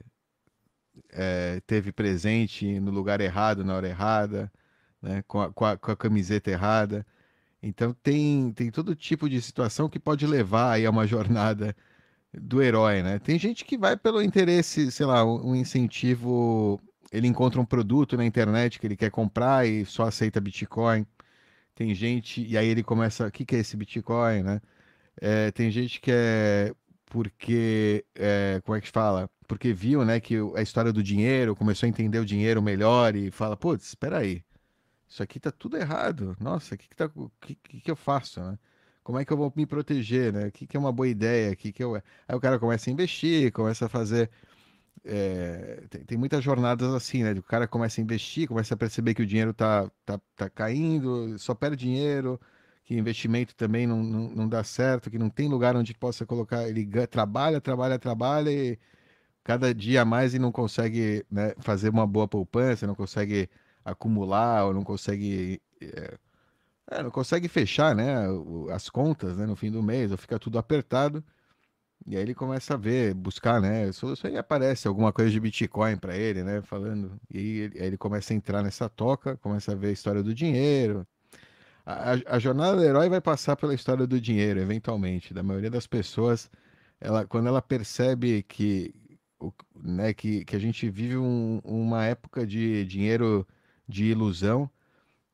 [1.12, 4.52] é, teve presente no lugar errado, na hora errada
[5.02, 5.24] né?
[5.28, 7.06] com, a, com, a, com a camiseta errada.
[7.62, 11.76] Então tem, tem todo tipo de situação que pode levar aí a uma jornada
[12.34, 13.20] do herói, né?
[13.20, 16.80] Tem gente que vai pelo interesse, sei lá, um incentivo,
[17.12, 21.06] ele encontra um produto na internet que ele quer comprar e só aceita Bitcoin.
[21.76, 24.62] Tem gente, e aí ele começa, o que, que é esse Bitcoin, né?
[25.22, 26.74] É, tem gente que é
[27.06, 29.30] porque, é, como é que fala?
[29.48, 33.32] Porque viu, né, que a história do dinheiro, começou a entender o dinheiro melhor e
[33.32, 34.44] fala, putz, espera aí,
[35.08, 36.36] isso aqui tá tudo errado.
[36.40, 37.10] Nossa, que, que, tá,
[37.42, 38.58] que, que, que eu faço, né?
[39.04, 40.48] Como é que eu vou me proteger, né?
[40.48, 41.56] O que, que é uma boa ideia?
[41.56, 41.96] Que que eu...
[41.96, 44.32] Aí o cara começa a investir, começa a fazer.
[45.04, 45.86] É...
[45.90, 47.34] Tem, tem, muitas jornadas assim, né?
[47.34, 51.38] O cara começa a investir, começa a perceber que o dinheiro tá, tá, tá caindo,
[51.40, 52.40] só perde dinheiro,
[52.84, 56.68] que investimento também não, não, não dá certo, que não tem lugar onde possa colocar.
[56.68, 58.80] Ele trabalha, trabalha, trabalha e
[59.44, 63.50] cada dia mais e não consegue né, fazer uma boa poupança, não consegue
[63.86, 66.18] acumular ou não consegue é,
[66.92, 68.26] é, não consegue fechar né,
[68.72, 71.24] as contas né, no fim do mês, ou fica tudo apertado.
[72.06, 73.92] E aí ele começa a ver, buscar, né?
[73.92, 76.62] Solução e aparece alguma coisa de Bitcoin para ele, né?
[76.62, 77.20] Falando.
[77.32, 80.34] E aí ele, aí começa a entrar nessa toca, começa a ver a história do
[80.34, 81.08] dinheiro.
[81.86, 85.34] A, a, a, jornada do herói vai passar pela história do dinheiro, eventualmente.
[85.34, 86.50] Da maioria das pessoas,
[87.00, 88.94] ela, quando ela percebe que,
[89.76, 93.48] né, que, que a gente vive um, uma época de dinheiro
[93.88, 94.70] de ilusão.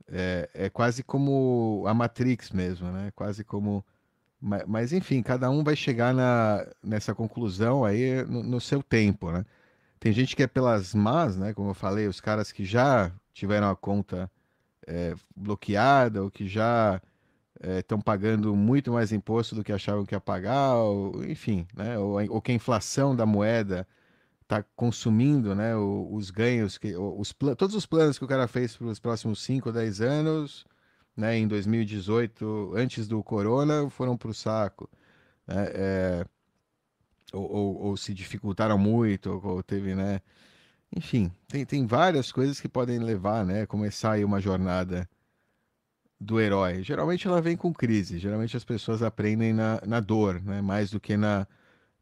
[0.08, 3.12] É, é quase como a Matrix mesmo, né?
[3.16, 3.84] Quase como.
[4.40, 9.32] Mas, mas enfim, cada um vai chegar na, nessa conclusão aí no, no, seu tempo,
[9.32, 9.46] né?
[10.00, 11.54] Tem gente que é pelas más, né?
[11.54, 14.30] Como eu falei, os caras que já tiveram a conta
[14.88, 17.02] é, bloqueada ou que já
[17.78, 21.98] estão é, pagando muito mais imposto do que achavam que ia pagar, ou, enfim, né?
[21.98, 23.88] Ou, ou que a inflação da moeda
[24.52, 28.88] está consumindo né, os ganhos, que, os, todos os planos que o cara fez para
[28.88, 30.66] os próximos 5 ou 10 anos,
[31.16, 34.90] né, em 2018, antes do corona, foram para o saco.
[35.48, 36.26] Né, é,
[37.32, 40.20] ou, ou, ou, se dificultaram muito, ou, ou, teve, né?
[40.94, 43.66] Enfim, tem, tem várias coisas que podem levar, né?
[43.66, 45.10] Começar aí uma jornada
[46.20, 46.84] do herói.
[46.84, 50.62] Geralmente ela vem com crise, geralmente as pessoas aprendem na, na dor, né?
[50.62, 51.48] Mais do que na,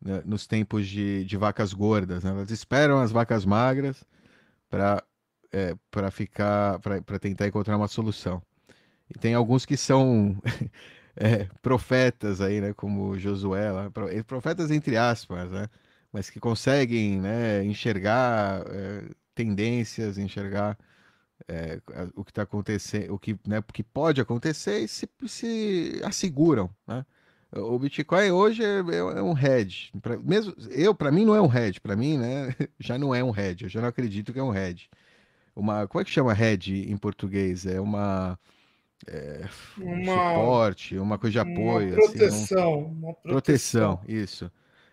[0.02, 2.24] né, nos tempos de, de vacas gordas.
[2.24, 2.32] Né?
[2.32, 4.04] Elas esperam as vacas magras
[4.70, 5.04] para
[5.52, 8.42] é, para ficar para tentar encontrar uma solução.
[9.10, 10.38] E tem alguns que são
[11.16, 13.92] é, profetas aí, né, como Josué, lá,
[14.28, 15.68] profetas entre aspas, né,
[16.12, 20.78] mas que conseguem, né, enxergar é, tendências, enxergar
[21.48, 21.82] é,
[22.16, 27.06] o que está acontecendo, o que, né, que pode acontecer e se, se asseguram, né?
[27.52, 29.92] O Bitcoin hoje é, é, é um hedge.
[30.02, 31.80] Pra, mesmo eu, para mim, não é um hedge.
[31.80, 33.66] Para mim, né, já não é um hedge.
[33.66, 34.90] Eu já não acredito que é um hedge.
[35.56, 37.66] Uma, como é que chama hedge em português?
[37.66, 38.38] É uma
[39.08, 39.48] é,
[39.78, 41.94] um uma, suporte, uma coisa de apoio.
[41.94, 42.74] Uma proteção.
[42.74, 43.98] Assim, um, uma proteção.
[43.98, 44.00] proteção.
[44.08, 44.52] isso.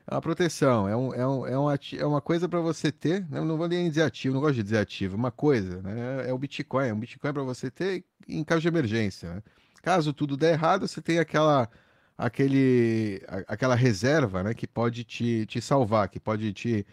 [0.09, 3.29] É uma proteção, é, um, é, um, é, uma, é uma coisa para você ter,
[3.29, 3.41] né?
[3.41, 6.29] não vou nem dizer ativo, não gosto de dizer ativo, uma coisa, né?
[6.29, 9.35] é o Bitcoin, é um Bitcoin para você ter em caso de emergência.
[9.35, 9.43] Né?
[9.83, 11.69] Caso tudo der errado, você tem aquela
[12.17, 16.87] aquele, aquela reserva né, que pode te, te salvar, que pode te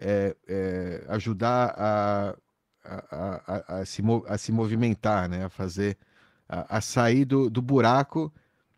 [0.00, 2.36] é, é, ajudar a,
[2.84, 5.96] a, a, a, se, a se movimentar, né, a fazer,
[6.48, 8.32] a, a sair do, do buraco,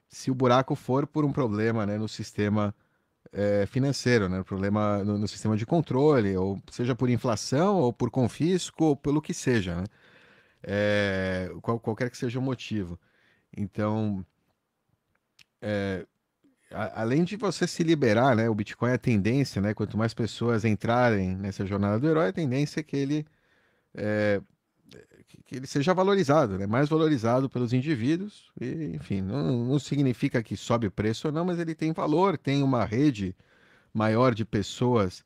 [0.09, 2.75] se o buraco for por um problema né, no sistema
[3.33, 8.11] é, financeiro, né, problema no, no, sistema de controle, ou seja por inflação, ou por
[8.11, 9.77] confisco, ou pelo que seja.
[9.77, 9.85] Né?
[10.63, 12.99] é, qual, qualquer que seja o motivo.
[13.57, 14.25] Então,
[15.63, 16.07] é,
[16.71, 20.15] a, além de você se liberar, né, o Bitcoin é a tendência, né, quanto mais
[20.15, 23.27] pessoas entrarem nessa jornada do herói, a tendência é que ele
[23.95, 24.41] é,
[25.51, 26.67] que ele seja valorizado, né?
[26.67, 28.51] mais valorizado pelos indivíduos.
[28.61, 32.39] E, enfim, não, não significa que sobe o preço ou não, mas ele tem valor,
[32.39, 33.35] tem uma rede
[33.93, 35.25] maior de pessoas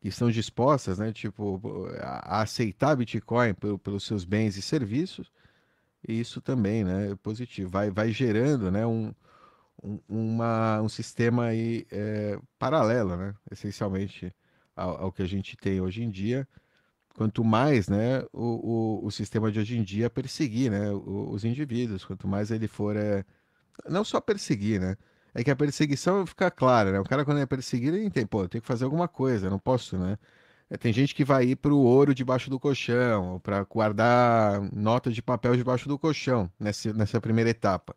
[0.00, 1.60] que estão dispostas, né, tipo,
[2.00, 5.30] a, aceitar Bitcoin pelos seus bens e serviços.
[6.08, 7.68] E isso também, né, é positivo.
[7.68, 9.12] Vai, vai gerando, né, um,
[9.82, 14.34] um, uma, um sistema aí, é, paralelo, né, essencialmente
[14.74, 16.46] ao, ao que a gente tem hoje em dia
[17.16, 22.04] quanto mais né, o, o, o, sistema de hoje em dia perseguir né, os indivíduos,
[22.04, 22.96] quanto mais ele for.
[22.96, 23.24] É...
[23.88, 24.96] Não só perseguir, né?
[25.34, 27.00] É que a perseguição fica clara, né?
[27.00, 29.98] O cara, quando é perseguido, ele tem, pô, tenho que fazer alguma coisa, não posso,
[29.98, 30.18] né?
[30.70, 35.10] É, tem gente que vai ir para o ouro debaixo do colchão, para guardar nota
[35.10, 37.94] de papel debaixo do colchão, nessa, nessa primeira etapa.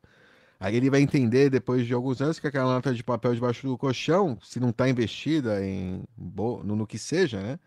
[0.60, 3.78] Aí ele vai entender, depois de alguns anos, que aquela nota de papel debaixo do
[3.78, 7.60] colchão, se não está investida em no, no que seja, né?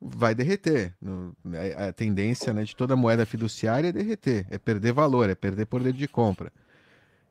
[0.00, 0.94] vai derreter.
[1.00, 1.36] No,
[1.78, 5.66] a, a, tendência né, de toda moeda fiduciária é derreter, é perder valor, é perder
[5.66, 6.52] poder de compra.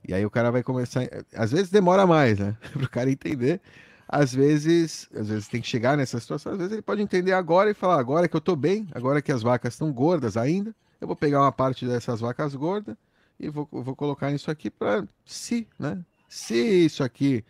[0.07, 1.03] E aí o cara vai começar.
[1.35, 2.55] Às vezes demora mais, né?
[2.73, 3.59] Para o cara entender.
[4.07, 7.69] Às vezes, às vezes tem que chegar nessa situação, às vezes ele pode entender agora
[7.69, 11.05] e falar, agora que eu estou bem, agora que as vacas estão gordas ainda, eu
[11.05, 12.97] vou pegar uma parte dessas vacas gordas
[13.39, 16.03] e vou, vou colocar isso aqui para se, né?
[16.27, 17.43] Se isso aqui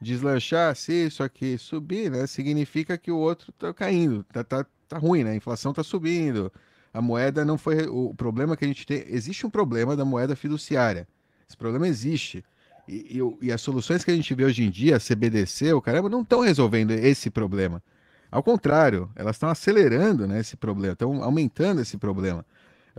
[0.00, 4.98] deslanchar, se isso aqui subir, né, significa que o outro está caindo, tá, tá, tá
[4.98, 5.32] ruim, né?
[5.32, 6.52] A inflação está subindo,
[6.92, 7.86] a moeda não foi.
[7.86, 9.04] O problema que a gente tem.
[9.08, 11.06] Existe um problema da moeda fiduciária.
[11.48, 12.44] Esse problema existe.
[12.86, 16.08] E, e, e as soluções que a gente vê hoje em dia, CBDC, o caramba,
[16.08, 17.82] não estão resolvendo esse problema.
[18.30, 22.44] Ao contrário, elas estão acelerando né, esse problema, estão aumentando esse problema.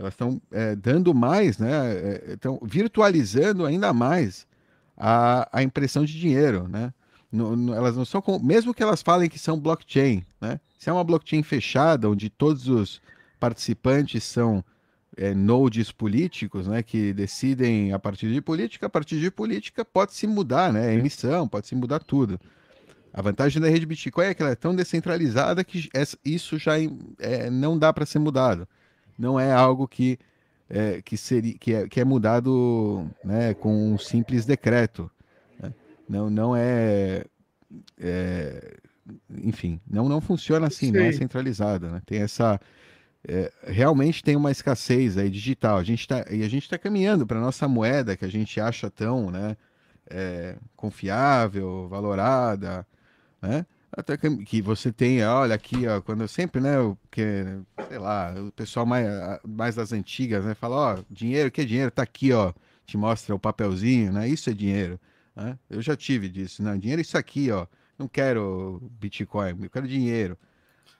[0.00, 2.32] Elas estão é, dando mais, né?
[2.32, 4.46] Estão é, virtualizando ainda mais
[4.96, 6.90] a, a impressão de dinheiro, né?
[7.30, 10.58] No, no, elas não são, com, mesmo que elas falem que são blockchain, né?
[10.78, 13.02] Se é uma blockchain fechada, onde todos os
[13.38, 14.64] participantes são
[15.18, 16.82] é, nodes políticos, né?
[16.82, 20.94] Que decidem a partir de política, a partir de política pode se mudar, né?
[20.94, 22.40] emissão, pode se mudar tudo.
[23.12, 25.90] A vantagem da rede Bitcoin é que ela é tão descentralizada que
[26.24, 26.76] isso já
[27.18, 28.66] é, não dá para ser mudado.
[29.20, 30.18] Não é algo que
[30.70, 35.10] é, que, seria, que, é, que é mudado né, com um simples decreto.
[35.60, 35.74] Né?
[36.08, 37.24] Não, não é,
[37.98, 38.76] é,
[39.42, 40.92] Enfim, não, não funciona assim, Sim.
[40.92, 41.88] não é centralizado.
[41.88, 42.00] Né?
[42.06, 42.58] Tem essa.
[43.28, 45.76] É, realmente tem uma escassez aí digital.
[45.76, 48.58] A gente tá, e a gente está caminhando para a nossa moeda, que a gente
[48.58, 49.56] acha tão né,
[50.08, 52.86] é, confiável, valorada.
[53.42, 53.66] Né?
[53.92, 56.76] Até que, que, você tenha, olha aqui, ó, quando eu sempre, né,
[57.10, 57.44] que,
[57.88, 59.06] sei lá, o pessoal mais,
[59.44, 61.90] mais das antigas, né, fala, ó, dinheiro, que é dinheiro?
[61.90, 62.52] Tá aqui, ó,
[62.86, 64.98] te mostra o papelzinho, né, isso é dinheiro,
[65.34, 65.58] né?
[65.68, 67.66] Eu já tive disso, não, dinheiro é isso aqui, ó,
[67.98, 70.38] não quero Bitcoin, eu quero dinheiro.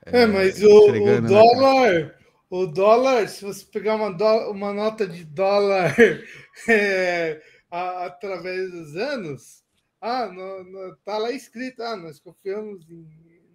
[0.05, 2.15] É, é mas o, o dólar,
[2.49, 5.95] o dólar, se você pegar uma, do, uma nota de dólar
[6.67, 9.63] é, a, através dos anos,
[10.01, 13.05] ah, no, no, tá lá escrito, ah, nós confiamos em,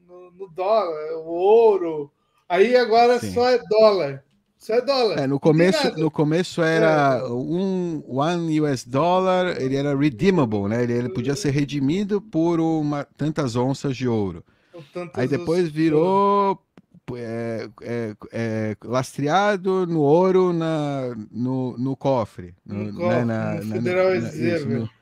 [0.06, 2.12] no, no, dólar, o ouro.
[2.48, 3.32] Aí agora Sim.
[3.32, 4.24] só é dólar.
[4.56, 5.18] Só é dólar.
[5.18, 7.28] É, no começo, no começo era é.
[7.28, 10.84] um one US dollar, ele era redeemable, né?
[10.84, 14.44] Ele, ele podia ser redimido por uma, tantas onças de ouro.
[15.14, 16.62] Aí depois virou
[17.14, 22.54] é, é, é, lastreado no ouro na, no, no cofre.
[22.64, 24.74] No, no, cofre, né, na, no Federal Reserve.
[24.82, 24.95] Isso.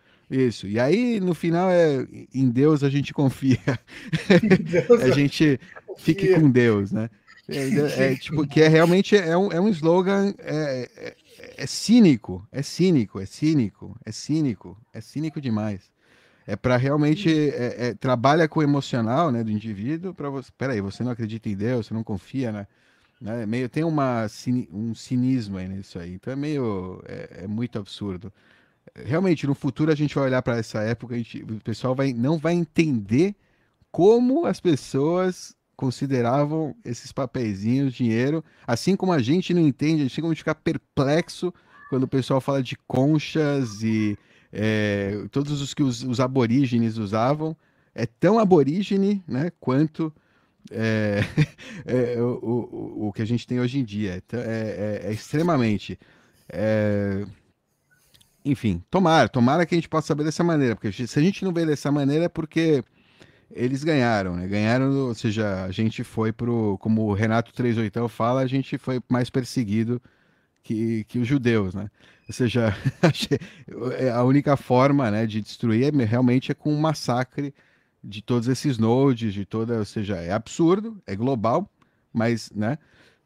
[0.66, 3.58] E aí, no final, é em Deus a gente confia.
[5.02, 6.04] A gente confia.
[6.04, 7.08] fique com Deus, né?
[7.48, 11.16] É, é, tipo, que é realmente é um, é um slogan é, é,
[11.58, 15.92] é, cínico, é cínico, é cínico, é cínico, é cínico demais.
[16.46, 20.14] É para realmente é, é, trabalha com o emocional, né, do indivíduo.
[20.14, 22.66] Para você, peraí, você não acredita em Deus, você não confia, né?
[23.20, 24.26] né meio tem uma
[24.72, 26.14] um cinismo aí nisso aí.
[26.14, 28.32] Então é meio é, é muito absurdo
[28.94, 32.38] realmente, no futuro a gente vai olhar para essa época, gente, o pessoal vai, não
[32.38, 33.34] vai entender
[33.90, 40.14] como as pessoas consideravam esses papeizinhos, dinheiro, assim como a gente não entende, a gente
[40.14, 41.52] tem como ficar perplexo
[41.90, 44.18] quando o pessoal fala de conchas e
[44.52, 47.56] é, todos os que os, os, aborígenes usavam.
[47.94, 50.12] É tão aborígene né, quanto
[50.70, 51.20] é,
[51.86, 54.22] é, o, o, o, que a gente tem hoje em dia.
[54.32, 55.98] É, é, é extremamente.
[58.44, 61.52] Enfim, tomara, tomara que a gente possa saber dessa maneira, porque se a gente não
[61.52, 62.84] vê dessa maneira é porque
[63.50, 64.46] eles ganharam, né?
[64.46, 69.00] Ganharam, ou seja, a gente foi pro, como o Renato 38 fala, a gente foi
[69.08, 70.00] mais perseguido
[70.62, 71.90] que, que os judeus, né?
[72.26, 72.74] Ou seja,
[73.98, 77.54] é, a única forma né, de destruir é, realmente é com um massacre
[78.02, 81.70] de todos esses nodes, de toda, ou seja, é absurdo, é global,
[82.12, 82.78] mas, né,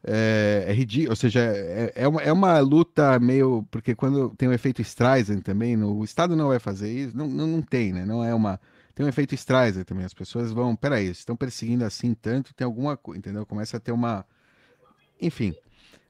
[0.05, 4.49] é, é ridículo, ou seja, é, é, uma, é uma luta meio, porque quando tem
[4.49, 7.93] o efeito Streisand também, no, o Estado não vai fazer isso, não, não, não tem,
[7.93, 8.61] né, não é uma,
[8.95, 12.97] tem um efeito Streisand também, as pessoas vão, peraí, estão perseguindo assim tanto, tem alguma
[12.97, 14.25] coisa, entendeu, começa a ter uma,
[15.21, 15.55] enfim,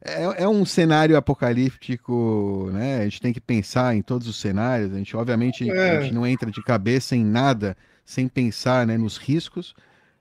[0.01, 3.01] é, é, um cenário apocalíptico, né?
[3.01, 4.93] A gente tem que pensar em todos os cenários.
[4.93, 5.97] A gente, obviamente, é.
[5.97, 9.75] a gente não entra de cabeça em nada sem pensar né, nos riscos.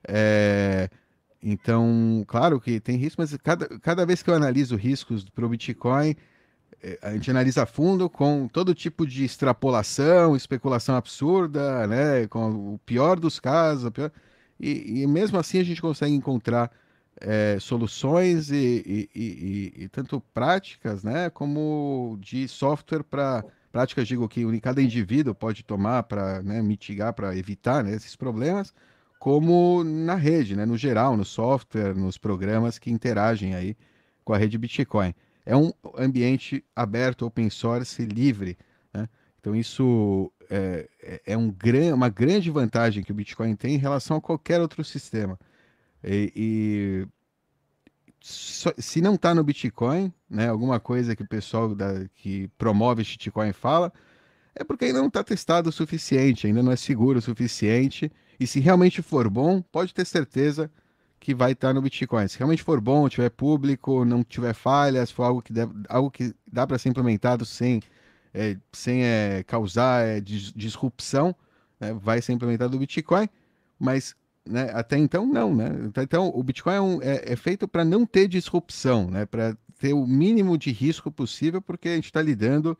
[0.07, 0.89] É,
[1.41, 5.49] então, claro que tem risco, mas cada, cada vez que eu analiso riscos para o
[5.49, 6.15] Bitcoin,
[6.81, 12.27] é, a gente analisa a fundo com todo tipo de extrapolação, especulação absurda, né?
[12.27, 14.11] Com o pior dos casos, pior...
[14.59, 16.71] E, e mesmo assim a gente consegue encontrar
[17.19, 24.27] é, soluções e, e, e, e, tanto práticas, né, como de software para práticas, digo
[24.27, 28.73] que cada indivíduo pode tomar para né, mitigar, para evitar né, esses problemas,
[29.27, 33.75] como na rede, né, no geral, no software, nos programas que interagem aí
[34.23, 35.13] com a rede Bitcoin.
[35.45, 38.57] É um ambiente aberto, open source, livre.
[38.93, 39.09] Né?
[39.37, 43.77] Então isso é, é, é um gran, uma grande vantagem que o Bitcoin tem em
[43.77, 45.37] relação a qualquer outro sistema.
[46.01, 47.07] E, e
[48.21, 53.51] se não está no Bitcoin, né, alguma coisa que o pessoal da, que promove Bitcoin
[53.51, 53.91] fala,
[54.55, 58.09] é porque ainda não está testado o suficiente, ainda não é seguro o suficiente.
[58.39, 60.71] E se realmente for bom, pode ter certeza
[61.19, 62.27] que vai estar no Bitcoin.
[62.27, 66.33] Se realmente for bom, tiver público, não tiver falhas, for algo que, deve, algo que
[66.45, 67.81] dá para ser implementado sem,
[68.33, 71.35] é, sem é, causar é, disrupção,
[71.79, 73.27] né, vai ser implementado no Bitcoin.
[73.79, 74.15] Mas
[74.47, 74.71] né?
[74.73, 75.69] Até então, não, né?
[75.97, 79.25] Então, o Bitcoin é, um, é, é feito para não ter disrupção, né?
[79.25, 82.77] Para ter o mínimo de risco possível, porque a gente está lidando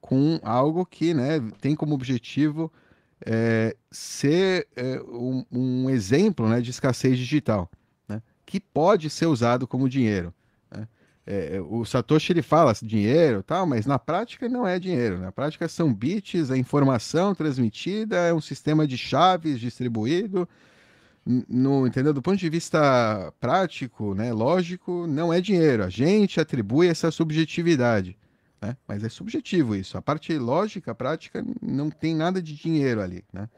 [0.00, 2.72] com algo que né, tem como objetivo
[3.24, 7.70] é, ser é, um, um, exemplo né, de escassez digital,
[8.08, 10.32] né, que pode ser usado como dinheiro.
[10.70, 10.88] Né?
[11.26, 15.18] É, o Satoshi ele fala dinheiro, tal, mas na prática não é dinheiro.
[15.18, 20.48] Na prática são bits, a informação transmitida, é um sistema de chaves distribuído
[21.48, 22.14] no, entendeu?
[22.14, 25.84] Do ponto de vista prático, né, lógico, não é dinheiro.
[25.84, 28.16] A gente atribui essa subjetividade,
[28.60, 28.76] né?
[28.86, 29.96] Mas é subjetivo isso.
[29.96, 33.48] A parte lógica, prática, não tem nada de dinheiro ali, né?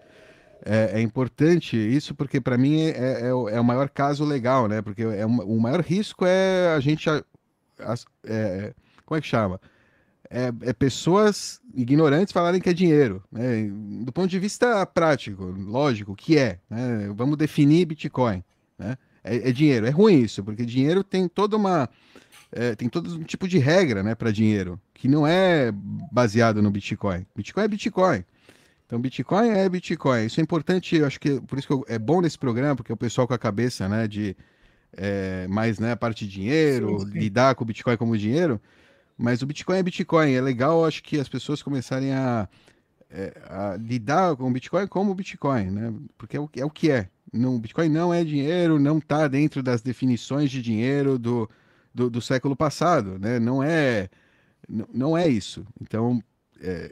[0.62, 4.82] É, é importante isso porque para mim é, é, é, o maior caso legal, né?
[4.82, 7.24] Porque é o maior risco é a gente, a,
[7.80, 7.94] a,
[8.24, 8.74] é,
[9.06, 9.58] como é que chama?
[10.30, 13.22] é, é, pessoas ignorantes falarem que é dinheiro.
[13.32, 13.68] Né?
[14.04, 16.60] Do ponto de vista prático, lógico, que é.
[16.70, 17.12] Né?
[17.14, 18.44] Vamos definir Bitcoin.
[18.78, 18.96] Né?
[19.24, 19.86] É, é, dinheiro.
[19.86, 21.90] É ruim isso, porque dinheiro tem toda uma.
[22.52, 25.70] É, tem todo um tipo de regra né, para dinheiro, que não é
[26.10, 27.24] baseado no Bitcoin.
[27.34, 28.24] Bitcoin é Bitcoin.
[28.86, 30.26] Então, Bitcoin é Bitcoin.
[30.26, 32.92] Isso é importante, eu acho que por isso que eu, é bom nesse programa, porque
[32.92, 34.36] o pessoal com a cabeça né, de
[34.96, 37.18] é, mais né, a parte de dinheiro, sim, sim.
[37.18, 38.60] lidar com o Bitcoin como dinheiro,
[39.16, 40.32] mas o Bitcoin é Bitcoin.
[40.32, 42.48] É legal, acho que as pessoas começarem a,
[43.08, 45.94] é, a lidar com o Bitcoin como o Bitcoin, né?
[46.18, 47.08] Porque é o, é o que é.
[47.32, 51.48] Não, Bitcoin não é dinheiro, não está dentro das definições de dinheiro do,
[51.94, 53.38] do, do, século passado, né?
[53.38, 54.08] Não é,
[54.68, 55.66] não, é isso.
[55.80, 56.22] Então,
[56.60, 56.90] é,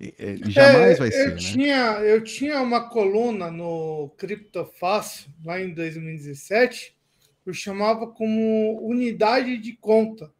[0.18, 1.28] é, jamais vai ser.
[1.28, 1.36] Eu, né?
[1.36, 6.96] tinha, eu tinha uma coluna no Criptofácil, lá em 2017,
[7.44, 10.30] eu chamava como unidade de conta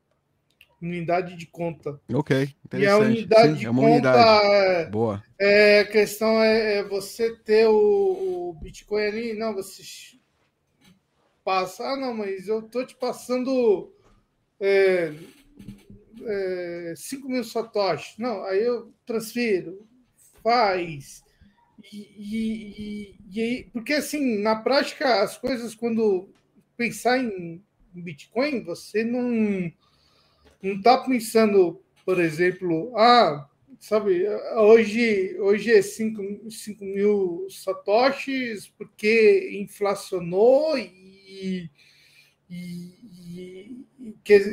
[0.82, 1.98] unidade de conta.
[2.12, 4.54] Ok, E a unidade Sim, de é conta unidade.
[4.54, 5.22] É, Boa.
[5.38, 9.82] É, a questão é, é você ter o, o, Bitcoin ali, não, você
[11.44, 13.92] passa, ah, não, mas eu tô te passando
[14.60, 15.12] é,
[16.24, 18.16] é, 5 mil satoshis.
[18.18, 19.86] Não, aí eu transfiro,
[20.42, 21.22] faz.
[21.92, 26.28] E, e, e, porque assim, na prática, as coisas, quando
[26.76, 27.62] pensar em
[27.92, 29.72] Bitcoin, você não
[30.62, 33.48] não está pensando, por exemplo, ah,
[33.80, 34.24] sabe,
[34.56, 36.22] hoje, hoje é 5
[36.80, 41.01] mil satoshis porque inflacionou e,
[41.32, 41.70] e,
[42.50, 43.86] e,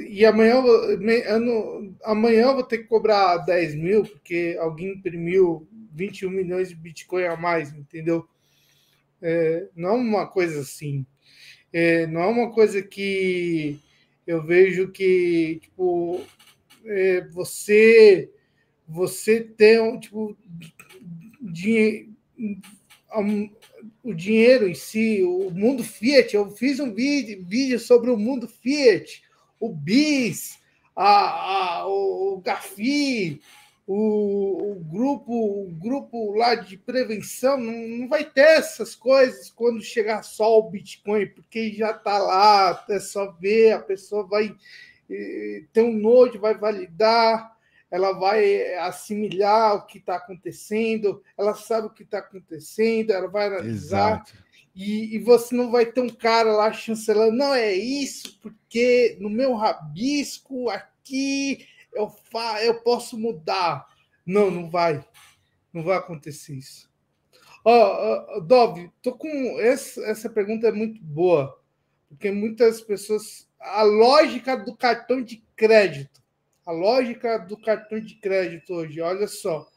[0.10, 0.64] e amanhã,
[1.28, 6.76] ano, amanhã eu vou ter que cobrar 10 mil porque alguém imprimiu 21 milhões de
[6.76, 8.28] Bitcoin a mais, entendeu?
[9.22, 11.06] É, não é uma coisa assim.
[11.74, 13.80] É, não é uma coisa que
[14.26, 16.22] eu vejo que tipo,
[16.86, 18.32] é, você
[18.88, 20.36] você tem tipo,
[23.16, 23.50] um,
[24.10, 26.36] o dinheiro em si, o mundo Fiat.
[26.36, 29.24] Eu fiz um vídeo, vídeo sobre o mundo Fiat,
[29.60, 30.58] o BIS,
[30.96, 33.42] a, a, o Gafi,
[33.86, 39.82] o, o, grupo, o grupo lá de prevenção, não, não vai ter essas coisas quando
[39.82, 44.56] chegar só o Bitcoin, porque já está lá, é só ver, a pessoa vai
[45.74, 47.58] ter um node, vai validar,
[47.92, 53.48] ela vai assimilar o que está acontecendo, ela sabe o que está acontecendo, ela vai
[53.48, 54.24] analisar.
[54.76, 59.30] E, e, você não vai ter um cara lá chancelando, não é isso, porque no
[59.30, 63.86] meu rabisco aqui eu, fa eu posso mudar.
[64.26, 65.04] Não, não vai.
[65.74, 66.90] Não vai acontecer isso.
[67.66, 71.60] Ó, oh, oh, Dov, tô com essa, essa pergunta é muito boa,
[72.08, 76.19] porque muitas pessoas a lógica do cartão de crédito.
[76.70, 79.68] A lógica do cartão de crédito hoje, olha só,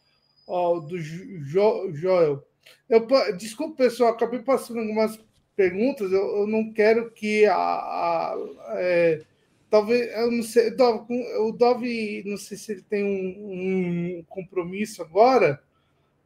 [0.46, 2.46] ó, do jo, Joel.
[2.86, 5.18] Eu, desculpa, pessoal, acabei passando algumas
[5.56, 6.12] perguntas.
[6.12, 8.36] Eu, eu não quero que a, a
[8.74, 9.22] é,
[9.70, 15.00] talvez eu não sei, Dove, o Dove, não sei se ele tem um, um compromisso
[15.00, 15.62] agora.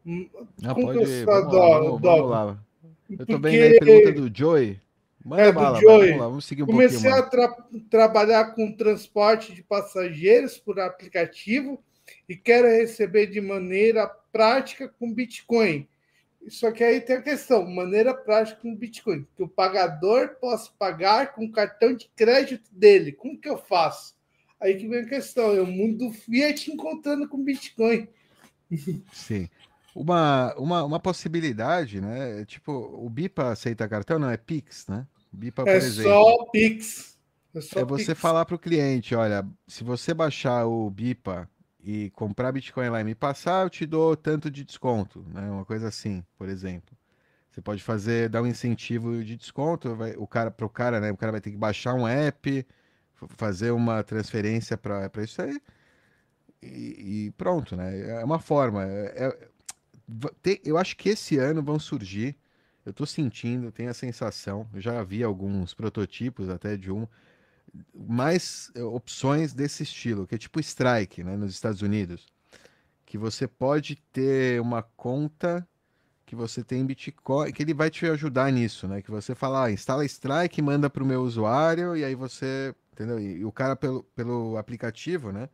[0.05, 0.29] Não,
[0.75, 2.59] pode, vamos, lá, vamos, vamos lá.
[3.09, 3.33] Eu Porque...
[3.33, 4.81] também na pergunta do Joey.
[5.27, 6.11] Manda é, bala, Joey.
[6.11, 7.49] Vamos lá, vamos seguir um Comecei a tra
[7.91, 11.83] trabalhar com transporte de passageiros por aplicativo
[12.29, 15.89] e quero receber de maneira prática com Bitcoin.
[16.49, 21.35] Só que aí tem a questão, maneira prática com Bitcoin, que o pagador possa pagar
[21.35, 23.11] com o cartão de crédito dele.
[23.11, 24.15] Como que eu faço?
[24.61, 28.07] Aí que vem a questão, é o mundo do Fiat encontrando com Bitcoin.
[29.13, 29.49] Sim.
[29.99, 32.45] Uma, uma, uma possibilidade, né?
[32.45, 35.07] Tipo, o BIPA aceita cartão, não é Pix, né?
[35.33, 37.19] BIPA, é exemplo, só Pix.
[37.55, 38.21] É, só é você Pix.
[38.21, 41.49] falar para o cliente, olha, se você baixar o BIPA
[41.83, 45.49] e comprar Bitcoin lá e me passar, eu te dou tanto de desconto, né?
[45.51, 46.95] Uma coisa assim, por exemplo.
[47.51, 51.11] Você pode fazer, dar um incentivo de desconto, vai, o cara para o cara, né?
[51.11, 52.67] O cara vai ter que baixar um app,
[53.31, 55.59] fazer uma transferência para isso aí
[56.63, 58.21] e, e, pronto, né?
[58.21, 58.85] É uma forma.
[58.85, 59.49] É, é,
[60.65, 62.37] eu acho que esse ano vão surgir
[62.87, 67.05] eu estou sentindo, tenho a sensação, já vi alguns prototipos até de um,
[67.93, 72.29] mais eh, opções desse estilo, que é tipo Strike, né, nos Estados Unidos,
[73.05, 75.67] que você pode ter uma conta
[76.25, 79.01] que você tem Bitcoin, que ele vai te ajudar nisso, né?
[79.01, 83.21] Que você fala, ah, instala Strike, manda para o meu usuário e aí você, entendeu?
[83.21, 85.49] E, e, o cara pelo, pelo aplicativo, né?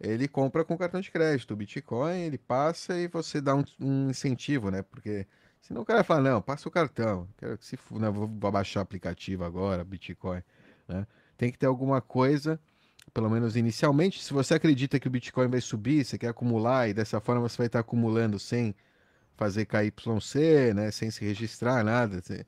[0.00, 4.10] Ele compra com cartão de crédito, o Bitcoin, ele passa e você dá um, um
[4.10, 4.82] incentivo, né?
[4.82, 5.26] Porque
[5.68, 8.82] Senão o cara fala, não, passa o cartão, quero que se não, vou baixar o
[8.82, 10.42] aplicativo agora, Bitcoin,
[10.88, 11.06] né?
[11.36, 12.58] Tem que ter alguma coisa,
[13.12, 16.94] pelo menos inicialmente, se você acredita que o Bitcoin vai subir, você quer acumular e
[16.94, 18.74] dessa forma você vai estar acumulando sem
[19.36, 22.46] fazer KYC, né, sem se registrar, nada, você,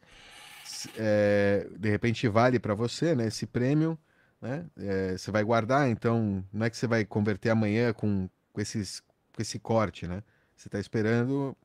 [0.97, 3.99] é, de repente vale para você, né, esse prêmio,
[4.41, 8.61] né, é, você vai guardar, então não é que você vai converter amanhã com, com,
[8.61, 10.23] esses, com esse corte, né,
[10.57, 11.57] você está esperando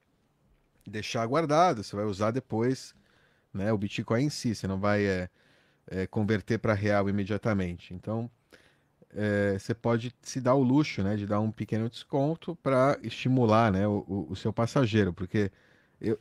[0.88, 2.94] deixar guardado, você vai usar depois
[3.54, 5.30] né, o Bitcoin em si, você não vai é,
[5.88, 7.94] é, converter para real imediatamente.
[7.94, 8.30] Então,
[9.14, 13.72] é, você pode se dar o luxo né, de dar um pequeno desconto para estimular
[13.72, 15.52] né, o, o, seu passageiro, porque
[16.02, 16.20] eu,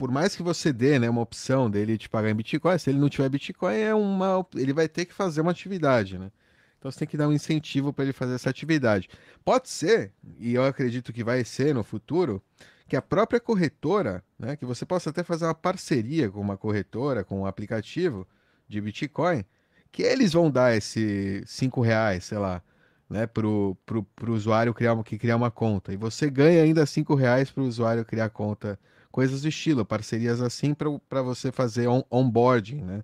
[0.00, 2.98] por mais que você dê né, uma opção dele te pagar em Bitcoin, se ele
[2.98, 6.16] não tiver Bitcoin, é uma, ele vai ter que fazer uma atividade.
[6.16, 6.32] Né?
[6.78, 9.10] Então você tem que dar um incentivo para ele fazer essa atividade.
[9.44, 12.42] Pode ser, e eu acredito que vai ser no futuro,
[12.88, 17.22] que a própria corretora, né, que você possa até fazer uma parceria com uma corretora,
[17.22, 18.26] com um aplicativo
[18.66, 19.44] de Bitcoin,
[19.92, 22.62] que eles vão dar esse cinco reais, sei lá,
[23.06, 25.92] né, pro, pro, pro usuário criar que criar uma conta.
[25.92, 28.78] E você ganha ainda cinco reais para o usuário criar conta.
[29.10, 33.02] Coisas do estilo, parcerias assim para você fazer on, onboarding né,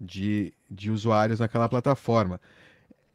[0.00, 2.40] de, de usuários naquela plataforma.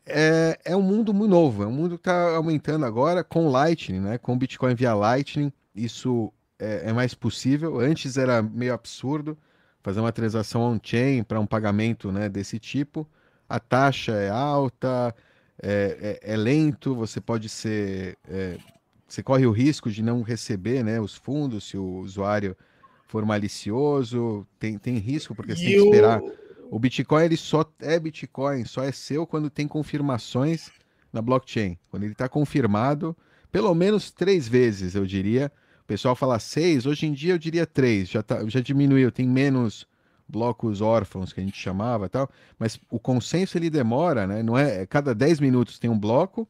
[0.05, 3.99] É, é um mundo muito novo, é um mundo que está aumentando agora com Lightning,
[3.99, 7.79] né, com Bitcoin via Lightning isso é, é mais possível.
[7.79, 9.37] Antes era meio absurdo
[9.83, 13.07] fazer uma transação on-chain para um pagamento né, desse tipo.
[13.47, 15.13] A taxa é alta,
[15.61, 18.17] é, é, é lento, você pode ser.
[19.07, 22.55] É, você corre o risco de não receber né, os fundos se o usuário
[23.07, 26.21] for malicioso, tem, tem risco, porque você e tem que esperar.
[26.21, 26.75] O...
[26.75, 30.69] o Bitcoin ele só é Bitcoin, só é seu quando tem confirmações
[31.13, 31.77] na blockchain.
[31.89, 33.15] Quando ele está confirmado,
[33.51, 35.51] pelo menos três vezes, eu diria,
[35.83, 39.27] o pessoal fala seis, hoje em dia eu diria três, já, tá, já diminuiu, tem
[39.27, 39.87] menos
[40.27, 44.41] blocos órfãos que a gente chamava tal, mas o consenso ele demora, né?
[44.41, 46.47] Não é, cada 10 minutos tem um bloco,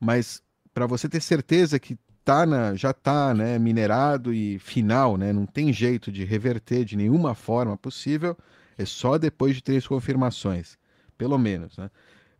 [0.00, 0.42] mas
[0.74, 5.32] para você ter certeza que tá na, já está né, minerado e final, né?
[5.32, 8.36] Não tem jeito de reverter de nenhuma forma possível,
[8.76, 10.76] é só depois de três confirmações,
[11.16, 11.90] pelo menos, né?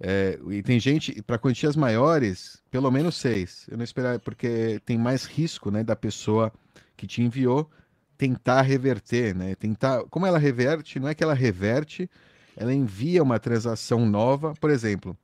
[0.00, 3.66] É, e tem gente, para quantias maiores, pelo menos seis.
[3.70, 6.52] Eu não esperava, porque tem mais risco né, da pessoa
[6.96, 7.70] que te enviou
[8.18, 9.54] tentar reverter, né?
[9.54, 10.04] Tentar.
[10.10, 12.10] Como ela reverte, não é que ela reverte,
[12.56, 14.54] ela envia uma transação nova.
[14.60, 15.16] Por exemplo,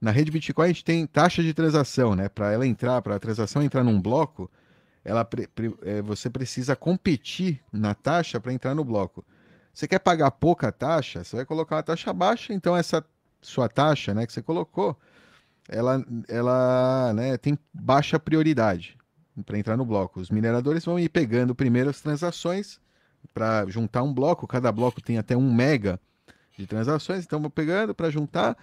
[0.00, 2.28] na rede Bitcoin a gente tem taxa de transação, né?
[2.28, 4.50] Para ela entrar, para a transação entrar num bloco,
[5.04, 9.24] ela pre, pre, é, você precisa competir na taxa para entrar no bloco.
[9.72, 13.04] Você quer pagar pouca taxa, você vai colocar uma taxa baixa, então essa
[13.40, 14.98] sua taxa, né, que você colocou,
[15.68, 18.96] ela, ela né, tem baixa prioridade
[19.44, 20.20] para entrar no bloco.
[20.20, 22.80] Os mineradores vão ir pegando primeiro as transações
[23.34, 26.00] para juntar um bloco, cada bloco tem até um mega
[26.56, 28.56] de transações, então vão pegando para juntar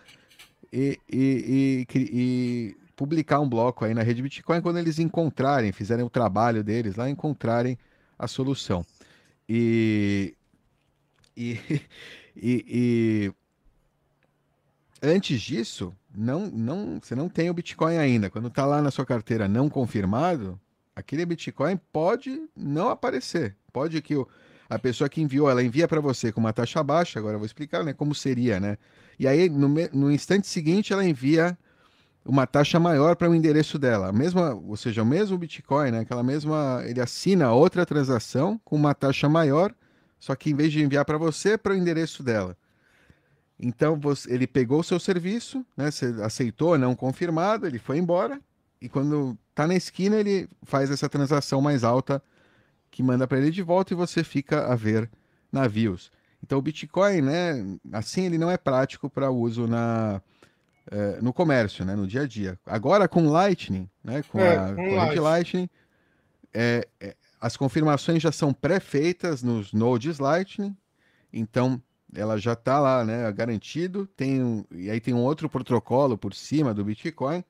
[0.74, 6.04] e, e, e, e, publicar um bloco aí na rede Bitcoin quando eles encontrarem, fizerem
[6.04, 7.78] o trabalho deles lá, encontrarem
[8.18, 8.84] a solução.
[9.48, 10.34] E,
[11.38, 11.60] e,
[12.36, 13.32] e,
[15.00, 18.32] antes disso, não, não, você não tem o Bitcoin ainda.
[18.32, 20.60] Quando está lá na sua carteira não confirmado,
[20.96, 23.56] aquele Bitcoin pode não aparecer.
[23.72, 24.28] Pode que o,
[24.68, 27.46] a pessoa que enviou, ela envia para você com uma taxa baixa, agora eu vou
[27.46, 28.78] explicar né, como seria, né?
[29.20, 31.58] E aí, no, no instante seguinte, ela envia
[32.26, 34.10] uma taxa maior para o endereço dela.
[34.10, 36.00] A mesma, ou seja, o mesmo Bitcoin, né?
[36.00, 39.74] Aquela mesma, ele assina outra transação com uma taxa maior,
[40.20, 42.58] só que em vez de enviar para você, para o endereço dela.
[43.60, 45.92] Então você, ele pegou o seu serviço, né?
[45.92, 48.40] Você aceitou, não confirmado, ele foi embora
[48.82, 52.22] e quando tá na esquina ele faz essa transação mais alta
[52.92, 55.10] que manda para ele de volta e você fica a ver
[55.52, 56.12] navios.
[56.44, 57.78] Então o Bitcoin, né?
[57.94, 60.22] Assim ele não é prático para uso na
[60.92, 61.96] é, no comércio, né?
[61.96, 62.60] No dia a dia.
[62.66, 64.22] Agora com Lightning, né?
[64.24, 65.70] Com é, a corrente Lightning,
[66.54, 70.76] é, é, as confirmações já são pré-feitas nos nodes Lightning.
[71.32, 71.82] Então
[72.14, 74.06] ela já está lá, né, garantido.
[74.06, 77.44] Tem um, e aí tem um outro protocolo por cima do Bitcoin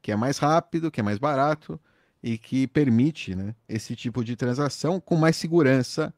[0.00, 1.78] que é mais rápido, que é mais barato
[2.20, 6.12] e que permite, né, esse tipo de transação com mais segurança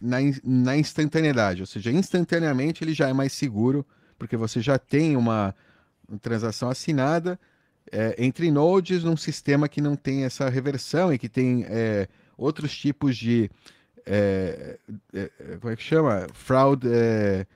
[0.00, 3.86] na, na instantaneidade, ou seja, instantaneamente ele já é mais seguro
[4.18, 5.54] porque você já tem uma,
[6.20, 7.38] transação assinada
[7.90, 12.76] é, entre nodes num sistema que não tem essa reversão e que tem é, outros
[12.76, 13.50] tipos de
[14.04, 14.78] é,
[15.12, 16.26] é, é, como é que chama?
[16.32, 16.86] Fraude.
[16.88, 17.46] É,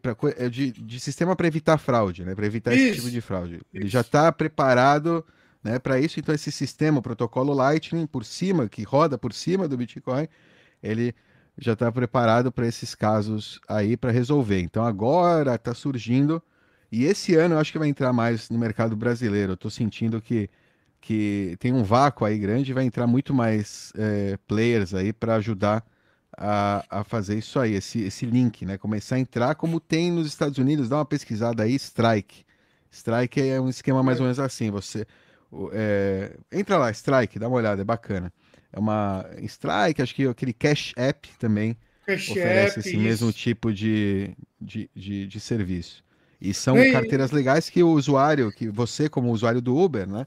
[0.00, 0.16] pra,
[0.48, 2.34] de, de, sistema para evitar fraude, né?
[2.34, 2.84] Para evitar isso.
[2.84, 3.60] esse tipo de fraude.
[3.74, 5.24] Ele já está preparado
[5.62, 9.68] né, para isso, então esse sistema, o protocolo Lightning por cima, que roda por cima
[9.68, 10.26] do Bitcoin,
[10.82, 11.14] ele
[11.58, 14.60] já está preparado para esses casos aí para resolver.
[14.60, 16.42] Então agora está surgindo,
[16.90, 19.54] e esse ano eu acho que vai entrar mais no mercado brasileiro.
[19.54, 20.50] Estou sentindo que
[21.00, 25.84] que tem um vácuo aí grande, vai entrar muito mais é, players aí para ajudar
[26.36, 28.76] a, a fazer isso aí, esse, esse link, né?
[28.78, 32.44] Começar a entrar como tem nos Estados Unidos, dá uma pesquisada aí, Strike.
[32.90, 35.06] Strike é um esquema mais ou menos assim, você
[35.72, 38.32] é, entra lá, Strike, dá uma olhada, é bacana.
[38.72, 41.76] É uma Strike, acho que aquele Cash App também
[42.06, 42.98] Cash oferece App, esse isso.
[42.98, 44.30] mesmo tipo de,
[44.60, 46.04] de, de, de serviço.
[46.40, 46.92] E são Ei.
[46.92, 50.26] carteiras legais que o usuário, que você como usuário do Uber, né?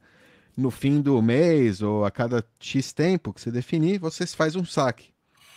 [0.56, 4.64] no fim do mês ou a cada X tempo que você definir, você faz um
[4.64, 5.12] saque.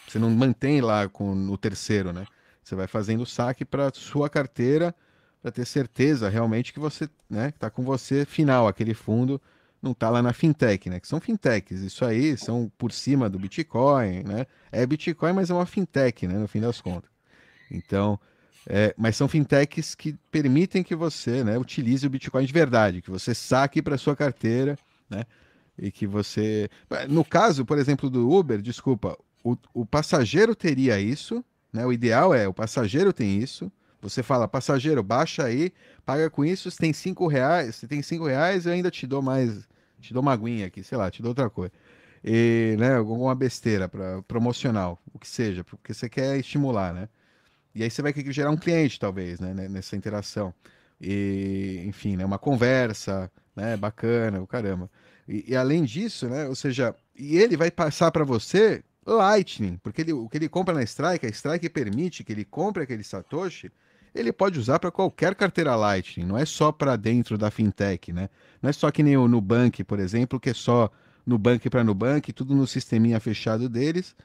[0.08, 2.26] Você não mantém lá com o terceiro, né?
[2.62, 4.94] Você vai fazendo o saque para sua carteira
[5.42, 9.40] para ter certeza realmente que você, né, está com você final, aquele fundo
[9.86, 11.00] não está lá na fintech, né?
[11.00, 14.46] Que são fintechs, isso aí são por cima do Bitcoin, né?
[14.70, 16.34] É Bitcoin, mas é uma fintech, né?
[16.34, 17.08] No fim das contas.
[17.70, 18.18] Então,
[18.66, 23.10] é, mas são fintechs que permitem que você né, utilize o Bitcoin de verdade, que
[23.10, 24.76] você saque para sua carteira,
[25.08, 25.24] né?
[25.78, 26.68] E que você.
[27.08, 31.86] No caso, por exemplo, do Uber, desculpa, o, o passageiro teria isso, né?
[31.86, 33.70] O ideal é o passageiro tem isso.
[34.00, 35.72] Você fala, passageiro, baixa aí,
[36.04, 39.22] paga com isso, você tem cinco reais, você tem cinco reais, eu ainda te dou
[39.22, 39.66] mais,
[40.06, 41.72] te dou uma aguinha aqui, sei lá, te dou outra coisa.
[42.24, 47.08] E, né, alguma besteira para promocional, o que seja, porque você quer estimular, né?
[47.74, 50.54] E aí você vai gerar um cliente, talvez, né, nessa interação.
[51.00, 54.90] E, enfim, né, uma conversa, né, bacana, o caramba.
[55.28, 60.00] E, e, além disso, né, ou seja, e ele vai passar para você Lightning, porque
[60.00, 63.70] ele, o que ele compra na Strike, a Strike permite que ele compre aquele Satoshi,
[64.16, 68.28] ele pode usar para qualquer carteira Lightning, não é só para dentro da fintech, né?
[68.62, 70.90] Não é só que nem o Nubank, por exemplo, que é só
[71.26, 74.16] Nubank para Nubank, tudo no sisteminha fechado deles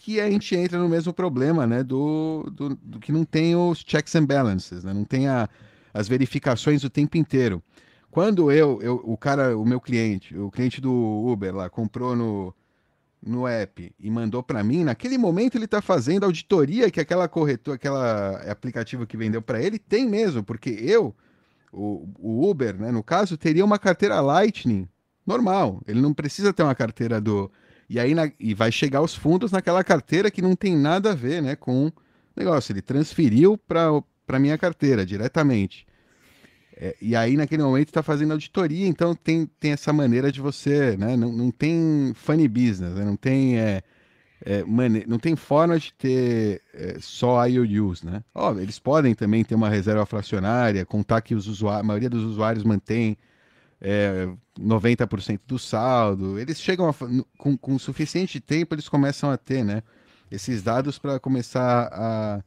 [0.00, 1.82] que a gente entra no mesmo problema, né?
[1.82, 4.92] Do, do, do que não tem os checks and balances, né?
[4.92, 5.48] Não tem a,
[5.92, 7.62] as verificações o tempo inteiro.
[8.10, 12.54] Quando eu, eu, o cara, o meu cliente, o cliente do Uber lá, comprou no,
[13.22, 17.76] no app e mandou para mim, naquele momento ele está fazendo auditoria que aquela corretora,
[17.76, 21.14] aquela aplicativo que vendeu para ele tem mesmo, porque eu,
[21.72, 24.88] o, o, Uber, né, no caso, teria uma carteira Lightning
[25.26, 25.82] normal.
[25.86, 27.50] Ele não precisa ter uma carteira do.
[27.88, 28.30] E aí na...
[28.38, 31.86] e vai chegar os fundos naquela carteira que não tem nada a ver, né, com
[31.86, 31.92] o
[32.36, 32.72] negócio.
[32.72, 33.90] Ele transferiu para
[34.28, 35.86] para minha carteira diretamente.
[36.80, 40.96] É, e aí, naquele momento, está fazendo auditoria, então tem, tem essa maneira de você,
[40.96, 41.16] né?
[41.16, 43.04] Não, não tem funny business, né?
[43.04, 43.58] não tem.
[43.58, 43.82] É,
[44.44, 45.04] é, mane...
[45.08, 48.22] não tem forma de ter é, só IOUs, né?
[48.32, 52.22] Ó, eles podem também ter uma reserva fracionária, contar que os usuários, a maioria dos
[52.22, 53.18] usuários mantém
[53.80, 56.38] é, 90% do saldo.
[56.38, 56.94] Eles chegam a,
[57.36, 59.82] com, com suficiente tempo, eles começam a ter, né?
[60.30, 62.42] Esses dados para começar a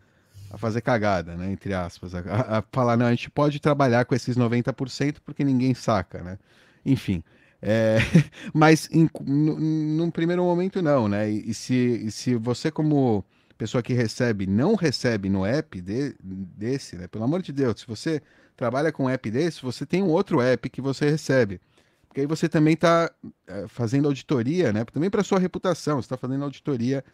[0.51, 1.51] a fazer cagada, né?
[1.51, 2.19] Entre aspas, a,
[2.57, 6.37] a, falar, não, a gente pode trabalhar com esses 90% porque ninguém saca, né?
[6.85, 7.23] Enfim.
[7.61, 7.97] É,
[8.53, 11.29] mas em, num primeiro momento não, né?
[11.29, 13.23] E, e, se, e se você, como
[13.57, 17.07] pessoa que recebe, não recebe no app de, desse, né?
[17.07, 18.21] Pelo amor de Deus, se você
[18.57, 21.61] trabalha com um app desse, você tem um outro app que você recebe.
[22.07, 23.09] Porque aí você também está
[23.47, 24.83] é, fazendo auditoria, né?
[24.85, 27.05] Também para sua reputação, você está fazendo auditoria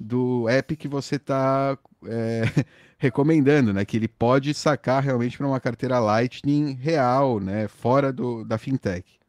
[0.00, 2.42] do app que você está é,
[2.96, 3.84] recomendando, né?
[3.84, 7.68] Que ele pode sacar realmente para uma carteira Lightning real, né?
[7.68, 9.20] Fora do, da fintech.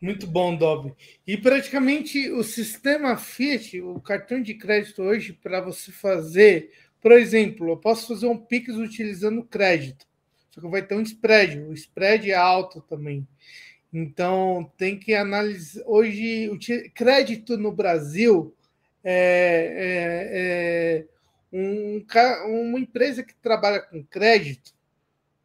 [0.00, 0.92] Muito bom, Dob.
[1.26, 7.68] E praticamente o sistema Fiat, o cartão de crédito hoje, para você fazer, por exemplo,
[7.68, 10.06] eu posso fazer um Pix utilizando crédito,
[10.50, 13.26] só que vai ter um spread, o spread é alto também.
[13.92, 15.82] Então tem que analisar.
[15.86, 16.58] Hoje, o
[16.92, 18.54] crédito no Brasil
[19.04, 21.06] é, é, é
[21.52, 22.04] um,
[22.68, 24.72] uma empresa que trabalha com crédito,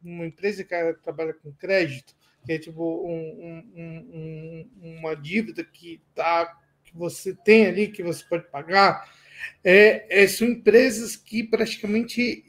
[0.02, 2.14] uma empresa que trabalha com crédito,
[2.44, 8.24] que é tipo um, um, uma dívida que, tá, que você tem ali, que você
[8.24, 9.12] pode pagar,
[9.62, 12.44] é, é são empresas que praticamente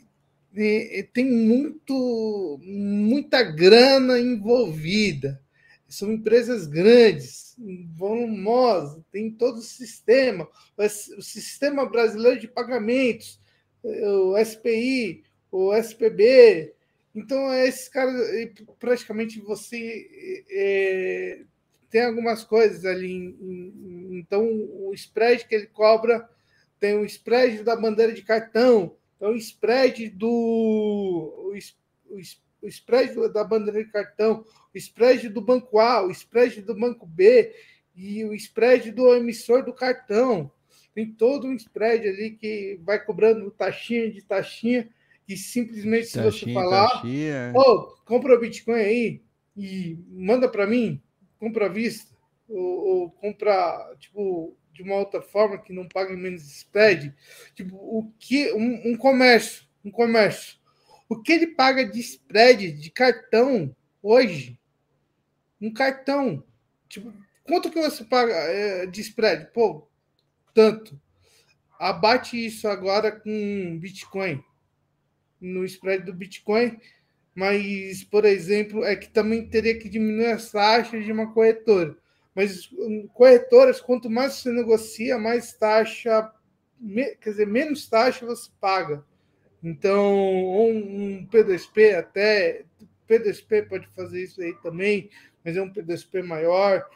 [0.56, 5.42] é, tem muito, muita grana envolvida.
[5.92, 7.56] São empresas grandes,
[7.94, 10.48] volumosas, tem todo o sistema,
[10.78, 13.40] o sistema brasileiro de pagamentos,
[13.84, 16.74] o SPI, o SPB.
[17.14, 18.16] Então, esses caras,
[18.80, 21.42] praticamente você é,
[21.90, 23.36] tem algumas coisas ali.
[24.12, 26.28] Então, o spread que ele cobra
[26.80, 30.28] tem o spread da bandeira de cartão, então o spread do.
[30.28, 31.54] O,
[32.10, 32.20] o,
[32.62, 37.06] o spread da bandeira de cartão, o spread do banco A, o spread do banco
[37.06, 37.54] B
[37.96, 40.52] e o spread do emissor do cartão.
[40.94, 44.90] Tem todo um spread ali que vai cobrando taxinha de taxinha
[45.28, 47.04] e simplesmente se taxinha, você falar,
[47.56, 49.22] oh, compra o Bitcoin aí
[49.56, 51.02] e manda para mim,
[51.40, 52.14] compra à vista,
[52.48, 57.14] ou, ou compra, tipo, de uma outra forma que não pague menos spread,
[57.56, 60.61] tipo, o que um, um comércio, um comércio
[61.12, 64.58] o que ele paga de spread de cartão hoje?
[65.60, 66.42] Um cartão.
[66.88, 67.14] Tipo,
[67.44, 69.52] quanto que você paga é, de spread?
[69.54, 69.90] Pô,
[70.54, 70.98] tanto.
[71.78, 74.42] Abate isso agora com Bitcoin.
[75.42, 76.80] No spread do Bitcoin.
[77.36, 81.98] Mas, por exemplo, é que também teria que diminuir as taxas de uma corretora.
[82.34, 82.70] Mas
[83.14, 86.32] corretoras, quanto mais você negocia, mais taxa,
[87.20, 89.04] quer dizer, menos taxa você paga.
[89.64, 90.16] Então,
[90.66, 92.66] um, P2P até,
[93.08, 95.10] P2P pode fazer isso aí também,
[95.44, 96.90] mas é um P2P maior,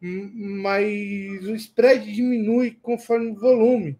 [0.00, 3.98] mas o spread diminui conforme o volume.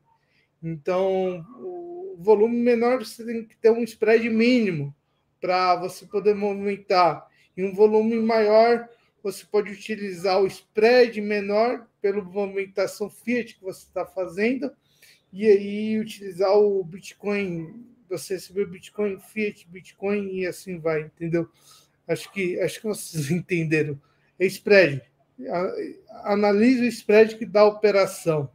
[0.62, 4.94] Então, o volume menor você tem que ter um spread mínimo
[5.40, 7.26] para você poder movimentar.
[7.54, 8.88] E um volume maior,
[9.22, 14.70] você pode utilizar o spread menor pela movimentação Fiat que você está fazendo,
[15.32, 21.48] e aí utilizar o Bitcoin você receber Bitcoin, Fiat, Bitcoin e assim vai, entendeu?
[22.06, 24.00] Acho que, acho que vocês entenderam.
[24.38, 25.02] É spread.
[26.24, 28.50] Analise o spread que dá a operação.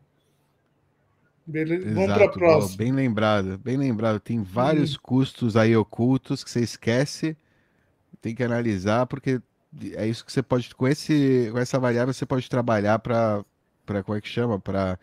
[1.46, 1.86] Beleza?
[1.86, 2.78] Exato, Vamos para a próxima.
[2.78, 4.20] Bem lembrado, bem lembrado.
[4.20, 5.00] Tem vários hum.
[5.02, 7.36] custos aí ocultos que você esquece.
[8.22, 9.42] Tem que analisar, porque
[9.96, 10.74] é isso que você pode.
[10.76, 13.44] Com, esse, com essa variável, você pode trabalhar para.
[14.06, 14.60] Como é que chama?
[14.60, 14.98] Para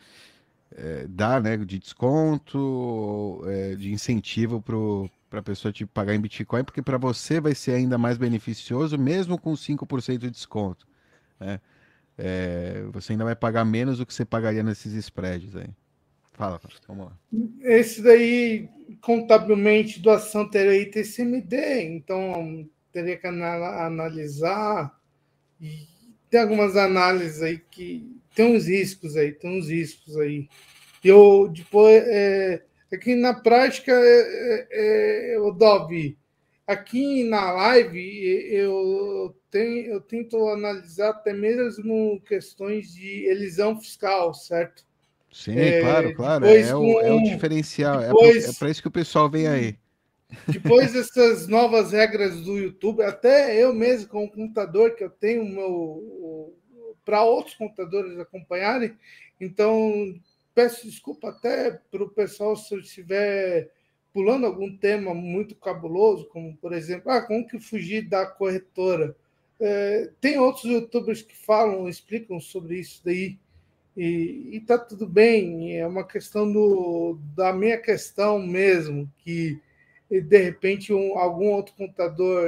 [0.77, 4.63] é, dar né, de desconto, é, de incentivo
[5.31, 8.99] para a pessoa te pagar em Bitcoin, porque para você vai ser ainda mais beneficioso,
[8.99, 10.87] mesmo com 5% de desconto.
[11.41, 11.61] Né?
[12.17, 15.69] É, você ainda vai pagar menos do que você pagaria nesses spreads aí.
[16.33, 17.13] Fala, vamos lá.
[17.63, 18.69] Esse daí,
[19.01, 24.97] contabilmente, doação teria ITCMD, então teria que analisar
[25.61, 25.89] e
[26.31, 30.49] tem algumas análises aí que tem uns riscos aí, tem uns riscos aí.
[31.03, 36.17] Eu depois é, é que na prática, é, é, é, o Dove,
[36.65, 37.99] aqui na live
[38.53, 44.87] eu tenho, eu tento analisar até mesmo questões de elisão fiscal, certo?
[45.33, 46.47] Sim, é, claro, claro.
[46.47, 47.99] É o, é o diferencial.
[48.01, 49.77] Depois, é para isso que o pessoal vem aí.
[50.47, 55.45] Depois dessas novas regras do YouTube, até eu mesmo com o computador que eu tenho
[55.45, 56.55] meu
[57.09, 58.95] para outros computadores acompanharem,
[59.41, 60.15] então
[60.55, 63.71] peço desculpa até para o pessoal se eu estiver
[64.13, 69.17] pulando algum tema muito cabuloso, como por exemplo, ah, como que fugir da corretora.
[69.59, 73.39] É, tem outros youtubers que falam, explicam sobre isso daí.
[73.97, 79.59] E, e tá tudo bem, é uma questão do, da minha questão mesmo, que
[80.11, 82.47] de repente um, algum outro computador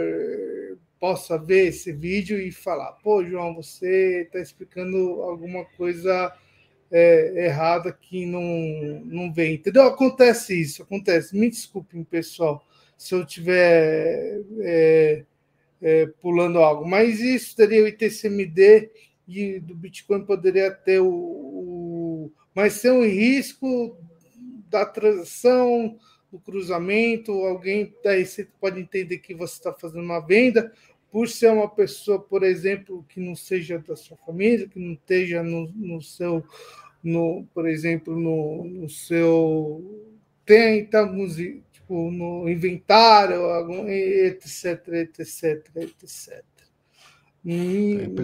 [1.01, 6.33] possa ver esse vídeo e falar: pô, João, você está explicando alguma coisa
[6.91, 9.55] é, errada que não, não vem.
[9.55, 9.85] Entendeu?
[9.85, 11.37] Acontece isso, acontece.
[11.37, 12.65] Me desculpem, pessoal,
[12.97, 15.25] se eu estiver é,
[15.81, 18.91] é, pulando algo, mas isso teria o ITCMD
[19.27, 23.97] e do Bitcoin poderia ter o, o mas tem um risco
[24.69, 25.99] da transação,
[26.31, 30.73] do cruzamento, alguém da Receita pode entender que você está fazendo uma venda,
[31.11, 35.43] por ser uma pessoa, por exemplo, que não seja da sua família, que não esteja
[35.43, 36.45] no, no seu,
[37.03, 40.09] no, por exemplo, no, no seu.
[40.47, 43.41] Tem alguns, tipo, no inventário,
[43.89, 46.45] etc, etc, etc.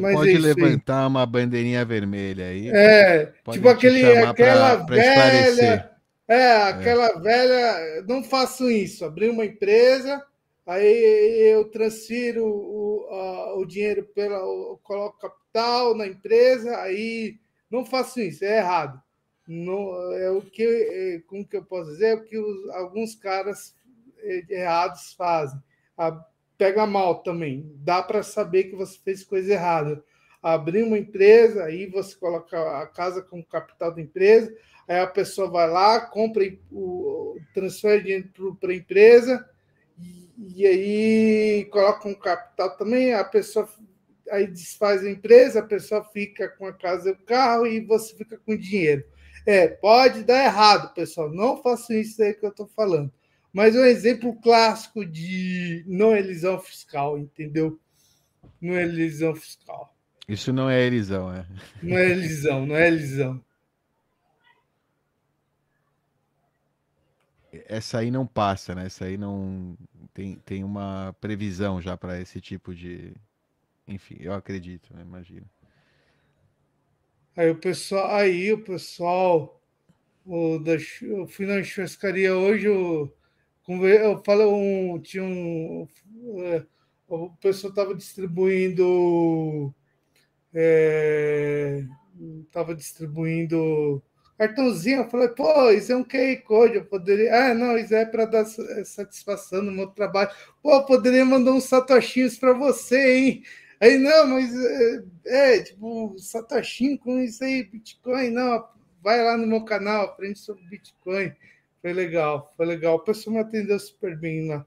[0.01, 1.07] mas pode é levantar aí.
[1.09, 2.69] uma bandeirinha vermelha aí.
[2.69, 5.91] É, tipo aquele, aquela pra, velha.
[6.29, 7.21] é, aquela é.
[7.21, 8.05] velha.
[8.07, 9.05] Não faço isso.
[9.05, 10.23] Abrir uma empresa,
[10.67, 14.37] aí eu transfiro o, a, o dinheiro pela.
[14.37, 17.39] Eu coloco capital na empresa, aí
[17.71, 19.01] não faço isso, é errado.
[19.47, 22.07] Não, é o que, é, como que eu posso dizer?
[22.07, 23.77] É o que os, alguns caras
[24.19, 25.59] é, errados fazem.
[25.97, 26.21] A,
[26.59, 27.73] pega mal também.
[27.77, 30.03] Dá para saber que você fez coisa errada.
[30.43, 34.55] Abrir uma empresa, aí você coloca a casa como capital da empresa,
[34.87, 39.49] aí a pessoa vai lá, compra o transfere dinheiro para a empresa
[40.39, 43.69] e, aí coloca um capital também, a pessoa
[44.31, 48.15] aí desfaz a empresa, a pessoa fica com a casa e o carro e você
[48.15, 49.05] fica com dinheiro.
[49.47, 51.31] É, pode dar errado, pessoal.
[51.33, 53.13] Não façam isso aí que eu estou falando.
[53.53, 57.81] Mas é um exemplo clássico de não elisão fiscal, entendeu?
[58.61, 59.97] Não é elisão fiscal.
[60.29, 61.47] Isso não é elisão, é.
[61.81, 63.43] Não é elisão, não é elisão.
[67.69, 68.87] Essa aí não passa, né?
[68.87, 69.77] Essa aí não
[70.17, 73.13] tem, tem uma previsão já para esse tipo de,
[73.87, 75.03] enfim, eu acredito, né?
[75.03, 75.47] imagino.
[77.37, 79.63] Aí o pessoal, aí o pessoal,
[80.25, 80.73] o da,
[81.03, 83.15] eu fui na churrascaria hoje, eu,
[83.69, 85.87] eu falei, um, tinha um,
[86.39, 86.65] é,
[87.07, 89.75] o pessoal estava distribuindo,
[92.47, 94.03] estava é, distribuindo
[94.39, 95.03] cartãozinho.
[95.03, 96.77] Eu falei, pô, isso é um QR Code.
[96.77, 97.35] Eu poderia.
[97.35, 100.31] Ah, não, isso é para dar satisfação no meu trabalho.
[100.63, 103.43] Pô, poderia mandar uns satoshinhos para você, hein?
[103.81, 108.67] Aí, não, mas é, é tipo, Satoshi com isso aí, Bitcoin, não,
[109.03, 111.33] vai lá no meu canal, aprende sobre Bitcoin.
[111.83, 112.97] Foi legal, foi legal.
[112.97, 114.67] O pessoal me atendeu super bem lá,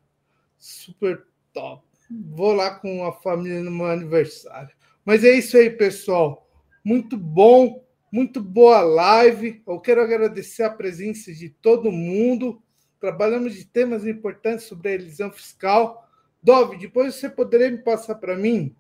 [0.60, 1.84] super top.
[2.10, 4.74] Vou lá com a família no meu aniversário.
[5.04, 6.48] Mas é isso aí, pessoal.
[6.84, 9.62] Muito bom, muito boa live.
[9.68, 12.62] Eu quero agradecer a presença de todo mundo.
[13.00, 16.08] Trabalhamos de temas importantes sobre a elisão fiscal.
[16.42, 18.76] Dove, depois você poderia me passar para mim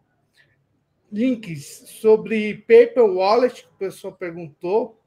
[1.12, 5.00] links sobre Paper Wallet, que o pessoal perguntou.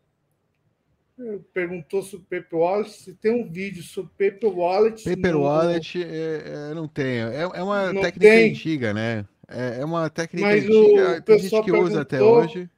[1.52, 2.90] Perguntou sobre Paper Wallet.
[2.90, 5.04] Se tem um vídeo sobre Paper Wallet.
[5.04, 5.42] Paper no...
[5.42, 7.18] Wallet é, é, não tem.
[7.18, 8.50] É, é uma não técnica tem.
[8.50, 9.26] antiga, né?
[9.48, 11.18] É, é uma técnica Mas antiga.
[11.18, 12.68] O tem gente que usa até hoje.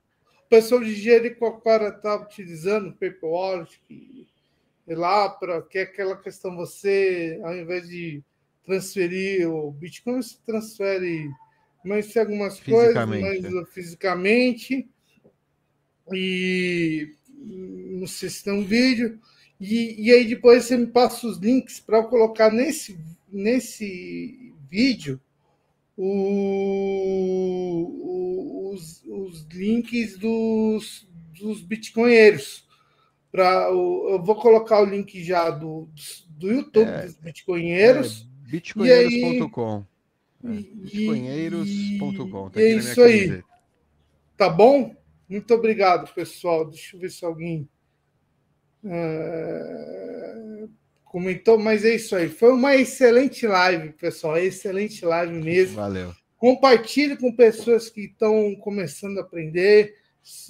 [0.55, 4.24] Pessoal de Jericoacoara está utilizando Paper Wallet, que
[4.86, 8.22] é lá para que é aquela questão você, ao invés de
[8.64, 11.28] transferir o Bitcoin, você transfere
[11.85, 14.89] mas tem algumas coisas, mas fisicamente.
[16.12, 19.18] E não sei se tem um vídeo.
[19.60, 22.97] E, e aí depois você me passa os links para eu colocar nesse,
[23.28, 25.20] nesse vídeo
[25.97, 31.07] o, o, os, os links dos,
[31.41, 32.66] dos bitcoinheiros.
[33.31, 35.89] Pra, eu vou colocar o link já do,
[36.29, 38.29] do YouTube é, dos bitcoinheiros.
[38.47, 39.85] É, bitcoinheiros.com.
[40.43, 42.51] Bitcoinheiros.com.
[42.51, 43.43] Tá é isso aí.
[44.37, 44.95] Tá bom?
[45.29, 46.69] Muito obrigado, pessoal.
[46.69, 47.69] Deixa eu ver se alguém
[48.85, 50.53] uh,
[51.15, 52.28] comentou, mas é isso aí.
[52.28, 54.36] Foi uma excelente live, pessoal.
[54.36, 55.77] Excelente live mesmo.
[55.77, 56.12] Valeu.
[56.36, 59.95] Compartilhe com pessoas que estão começando a aprender,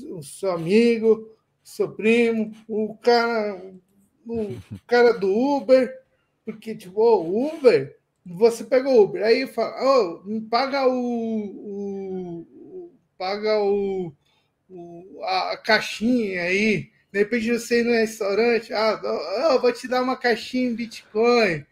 [0.08, 3.62] o seu amigo, seu primo, o cara,
[4.26, 4.56] o
[4.88, 5.92] cara do Uber,
[6.46, 13.62] porque, tipo, o Uber, você pega o Uber, aí fala, oh, paga o, o paga
[13.62, 14.14] o,
[14.70, 19.00] o, a caixinha aí, de repente você ir no restaurante, ah,
[19.52, 21.64] eu vou te dar uma caixinha em Bitcoin.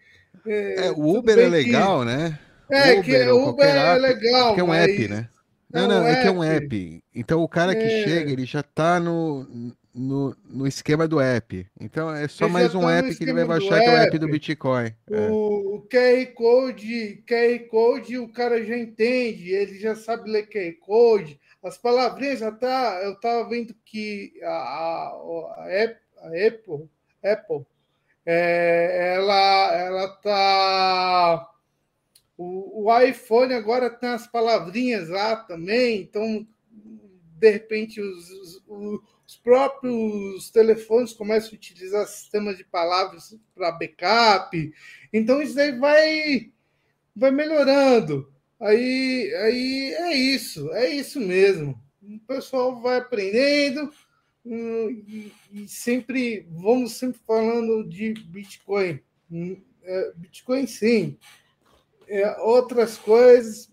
[0.46, 2.04] É, é o Uber é legal, que...
[2.06, 2.38] né?
[2.70, 4.54] É, Uber, que o Uber é legal.
[4.54, 4.88] Que é um mas...
[4.88, 5.28] app, né?
[5.68, 7.04] Não, é não, um é que é um app.
[7.12, 8.04] Então o cara que é.
[8.04, 11.66] chega, ele já está no, no, no esquema do app.
[11.80, 13.96] Então é só ele mais um tá app que ele vai baixar, que é o
[13.96, 14.92] app do Bitcoin.
[15.10, 15.28] O, é.
[15.28, 21.40] o QR Code, QR Code, o cara já entende, ele já sabe ler QR Code.
[21.62, 23.00] As palavrinhas já tá.
[23.02, 25.08] Eu estava vendo que a, a,
[26.18, 26.88] a Apple,
[27.22, 27.66] Apple
[28.26, 31.52] é, ela, ela tá
[32.42, 36.46] o, o iPhone agora tem as palavrinhas lá também, então,
[37.38, 44.72] de repente, os, os, os próprios telefones começam a utilizar sistemas de palavras para backup.
[45.12, 46.50] Então, isso aí vai,
[47.14, 48.32] vai melhorando.
[48.62, 51.76] Aí, aí é isso, é isso mesmo.
[52.00, 53.92] O pessoal vai aprendendo
[54.46, 59.00] hum, e, e sempre vamos sempre falando de Bitcoin.
[59.28, 61.18] Hum, é, Bitcoin sim,
[62.06, 63.68] é, outras coisas,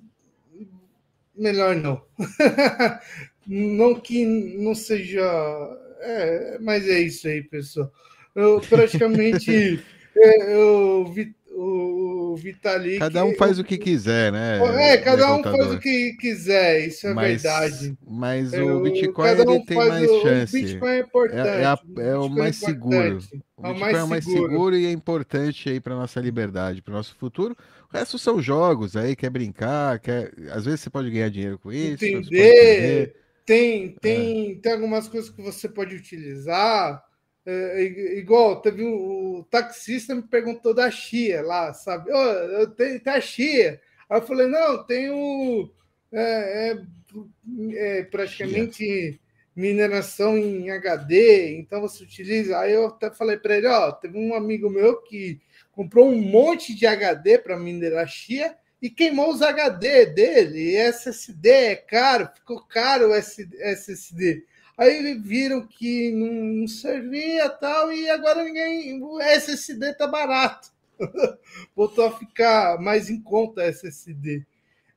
[1.35, 2.03] melhor não.
[3.45, 5.21] não que não seja.
[6.01, 7.91] É, mas é isso aí, pessoal.
[8.33, 9.83] Eu praticamente
[10.17, 11.35] é, eu vi
[12.31, 12.99] o Vitalik.
[12.99, 14.59] Cada um faz o que quiser, né?
[14.79, 17.97] É, cada um faz o que quiser, isso é mas, verdade.
[18.07, 20.57] Mas é, o Bitcoin um ele tem mais o, chance.
[20.57, 21.47] O Bitcoin é importante.
[21.47, 23.19] É, é, a, é o mais é seguro.
[23.57, 26.97] O Bitcoin é o mais seguro e é importante aí para nossa liberdade, para o
[26.97, 27.55] nosso futuro.
[27.91, 30.31] O resto são jogos aí, quer brincar, quer...
[30.51, 32.05] às vezes você pode ganhar dinheiro com isso.
[32.05, 33.15] Entender.
[33.45, 34.55] Tem, tem, é.
[34.61, 37.03] tem algumas coisas que você pode utilizar.
[37.51, 37.83] É,
[38.19, 42.11] igual, teve um, o taxista me perguntou da Chia lá, sabe?
[42.11, 43.81] Oh, eu tenho tá Chia.
[44.07, 45.71] Aí eu falei, não, tenho
[46.11, 46.77] é, é,
[47.71, 49.19] é, praticamente Chia.
[49.55, 52.59] mineração em HD, então você utiliza.
[52.59, 56.75] Aí eu até falei para ele, ó, teve um amigo meu que comprou um monte
[56.75, 60.71] de HD para minerar Chia e queimou os HD dele.
[60.71, 64.45] E SSD é caro, ficou caro o SSD.
[64.79, 69.03] Aí viram que não servia tal, e agora ninguém.
[69.03, 70.71] O SSD tá barato.
[71.75, 74.45] Voltou a ficar mais em conta SSD.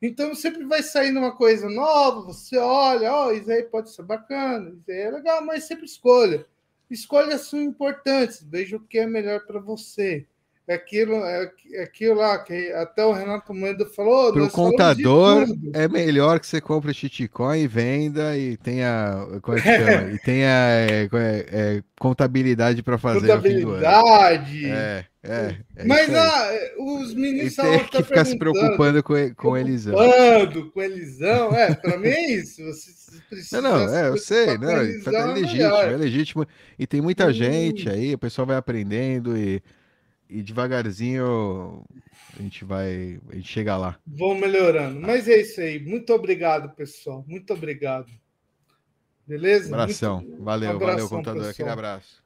[0.01, 4.03] Então sempre vai saindo uma coisa nova, você olha, ó, oh, isso aí pode ser
[4.05, 6.47] bacana, isso aí é legal, mas sempre escolha.
[6.89, 10.27] Escolhas são importantes, veja o que é melhor para você
[10.75, 14.33] aquilo, é, é aquilo lá que até o Renato Moedo falou.
[14.33, 19.61] Para o contador, é melhor que você compre shitcoin e venda e tenha, como é
[19.61, 20.13] que chama?
[20.15, 23.21] e tenha é, é, é contabilidade para fazer.
[23.21, 24.67] Contabilidade.
[24.67, 29.95] É, é, é Mas ah, os meninos estavam que ficar se preocupando com, com Elisão.
[29.95, 32.63] Preocupando com Elisão, é, para mim é isso.
[32.65, 36.47] Você não, não, é, eu sei, não, é, é legítimo, é legítimo.
[36.79, 39.63] E tem muita gente aí, o pessoal vai aprendendo e
[40.33, 41.85] e devagarzinho
[42.39, 43.99] a gente vai, a gente chega lá.
[44.07, 45.01] Vão melhorando.
[45.01, 45.79] Mas é isso aí.
[45.79, 47.25] Muito obrigado, pessoal.
[47.27, 48.11] Muito obrigado.
[49.27, 49.75] Beleza?
[49.75, 50.21] Abração.
[50.23, 50.43] Muito...
[50.43, 51.35] Valeu, um abração, valeu, contador.
[51.35, 51.51] Pessoal.
[51.51, 52.22] Aquele abraço.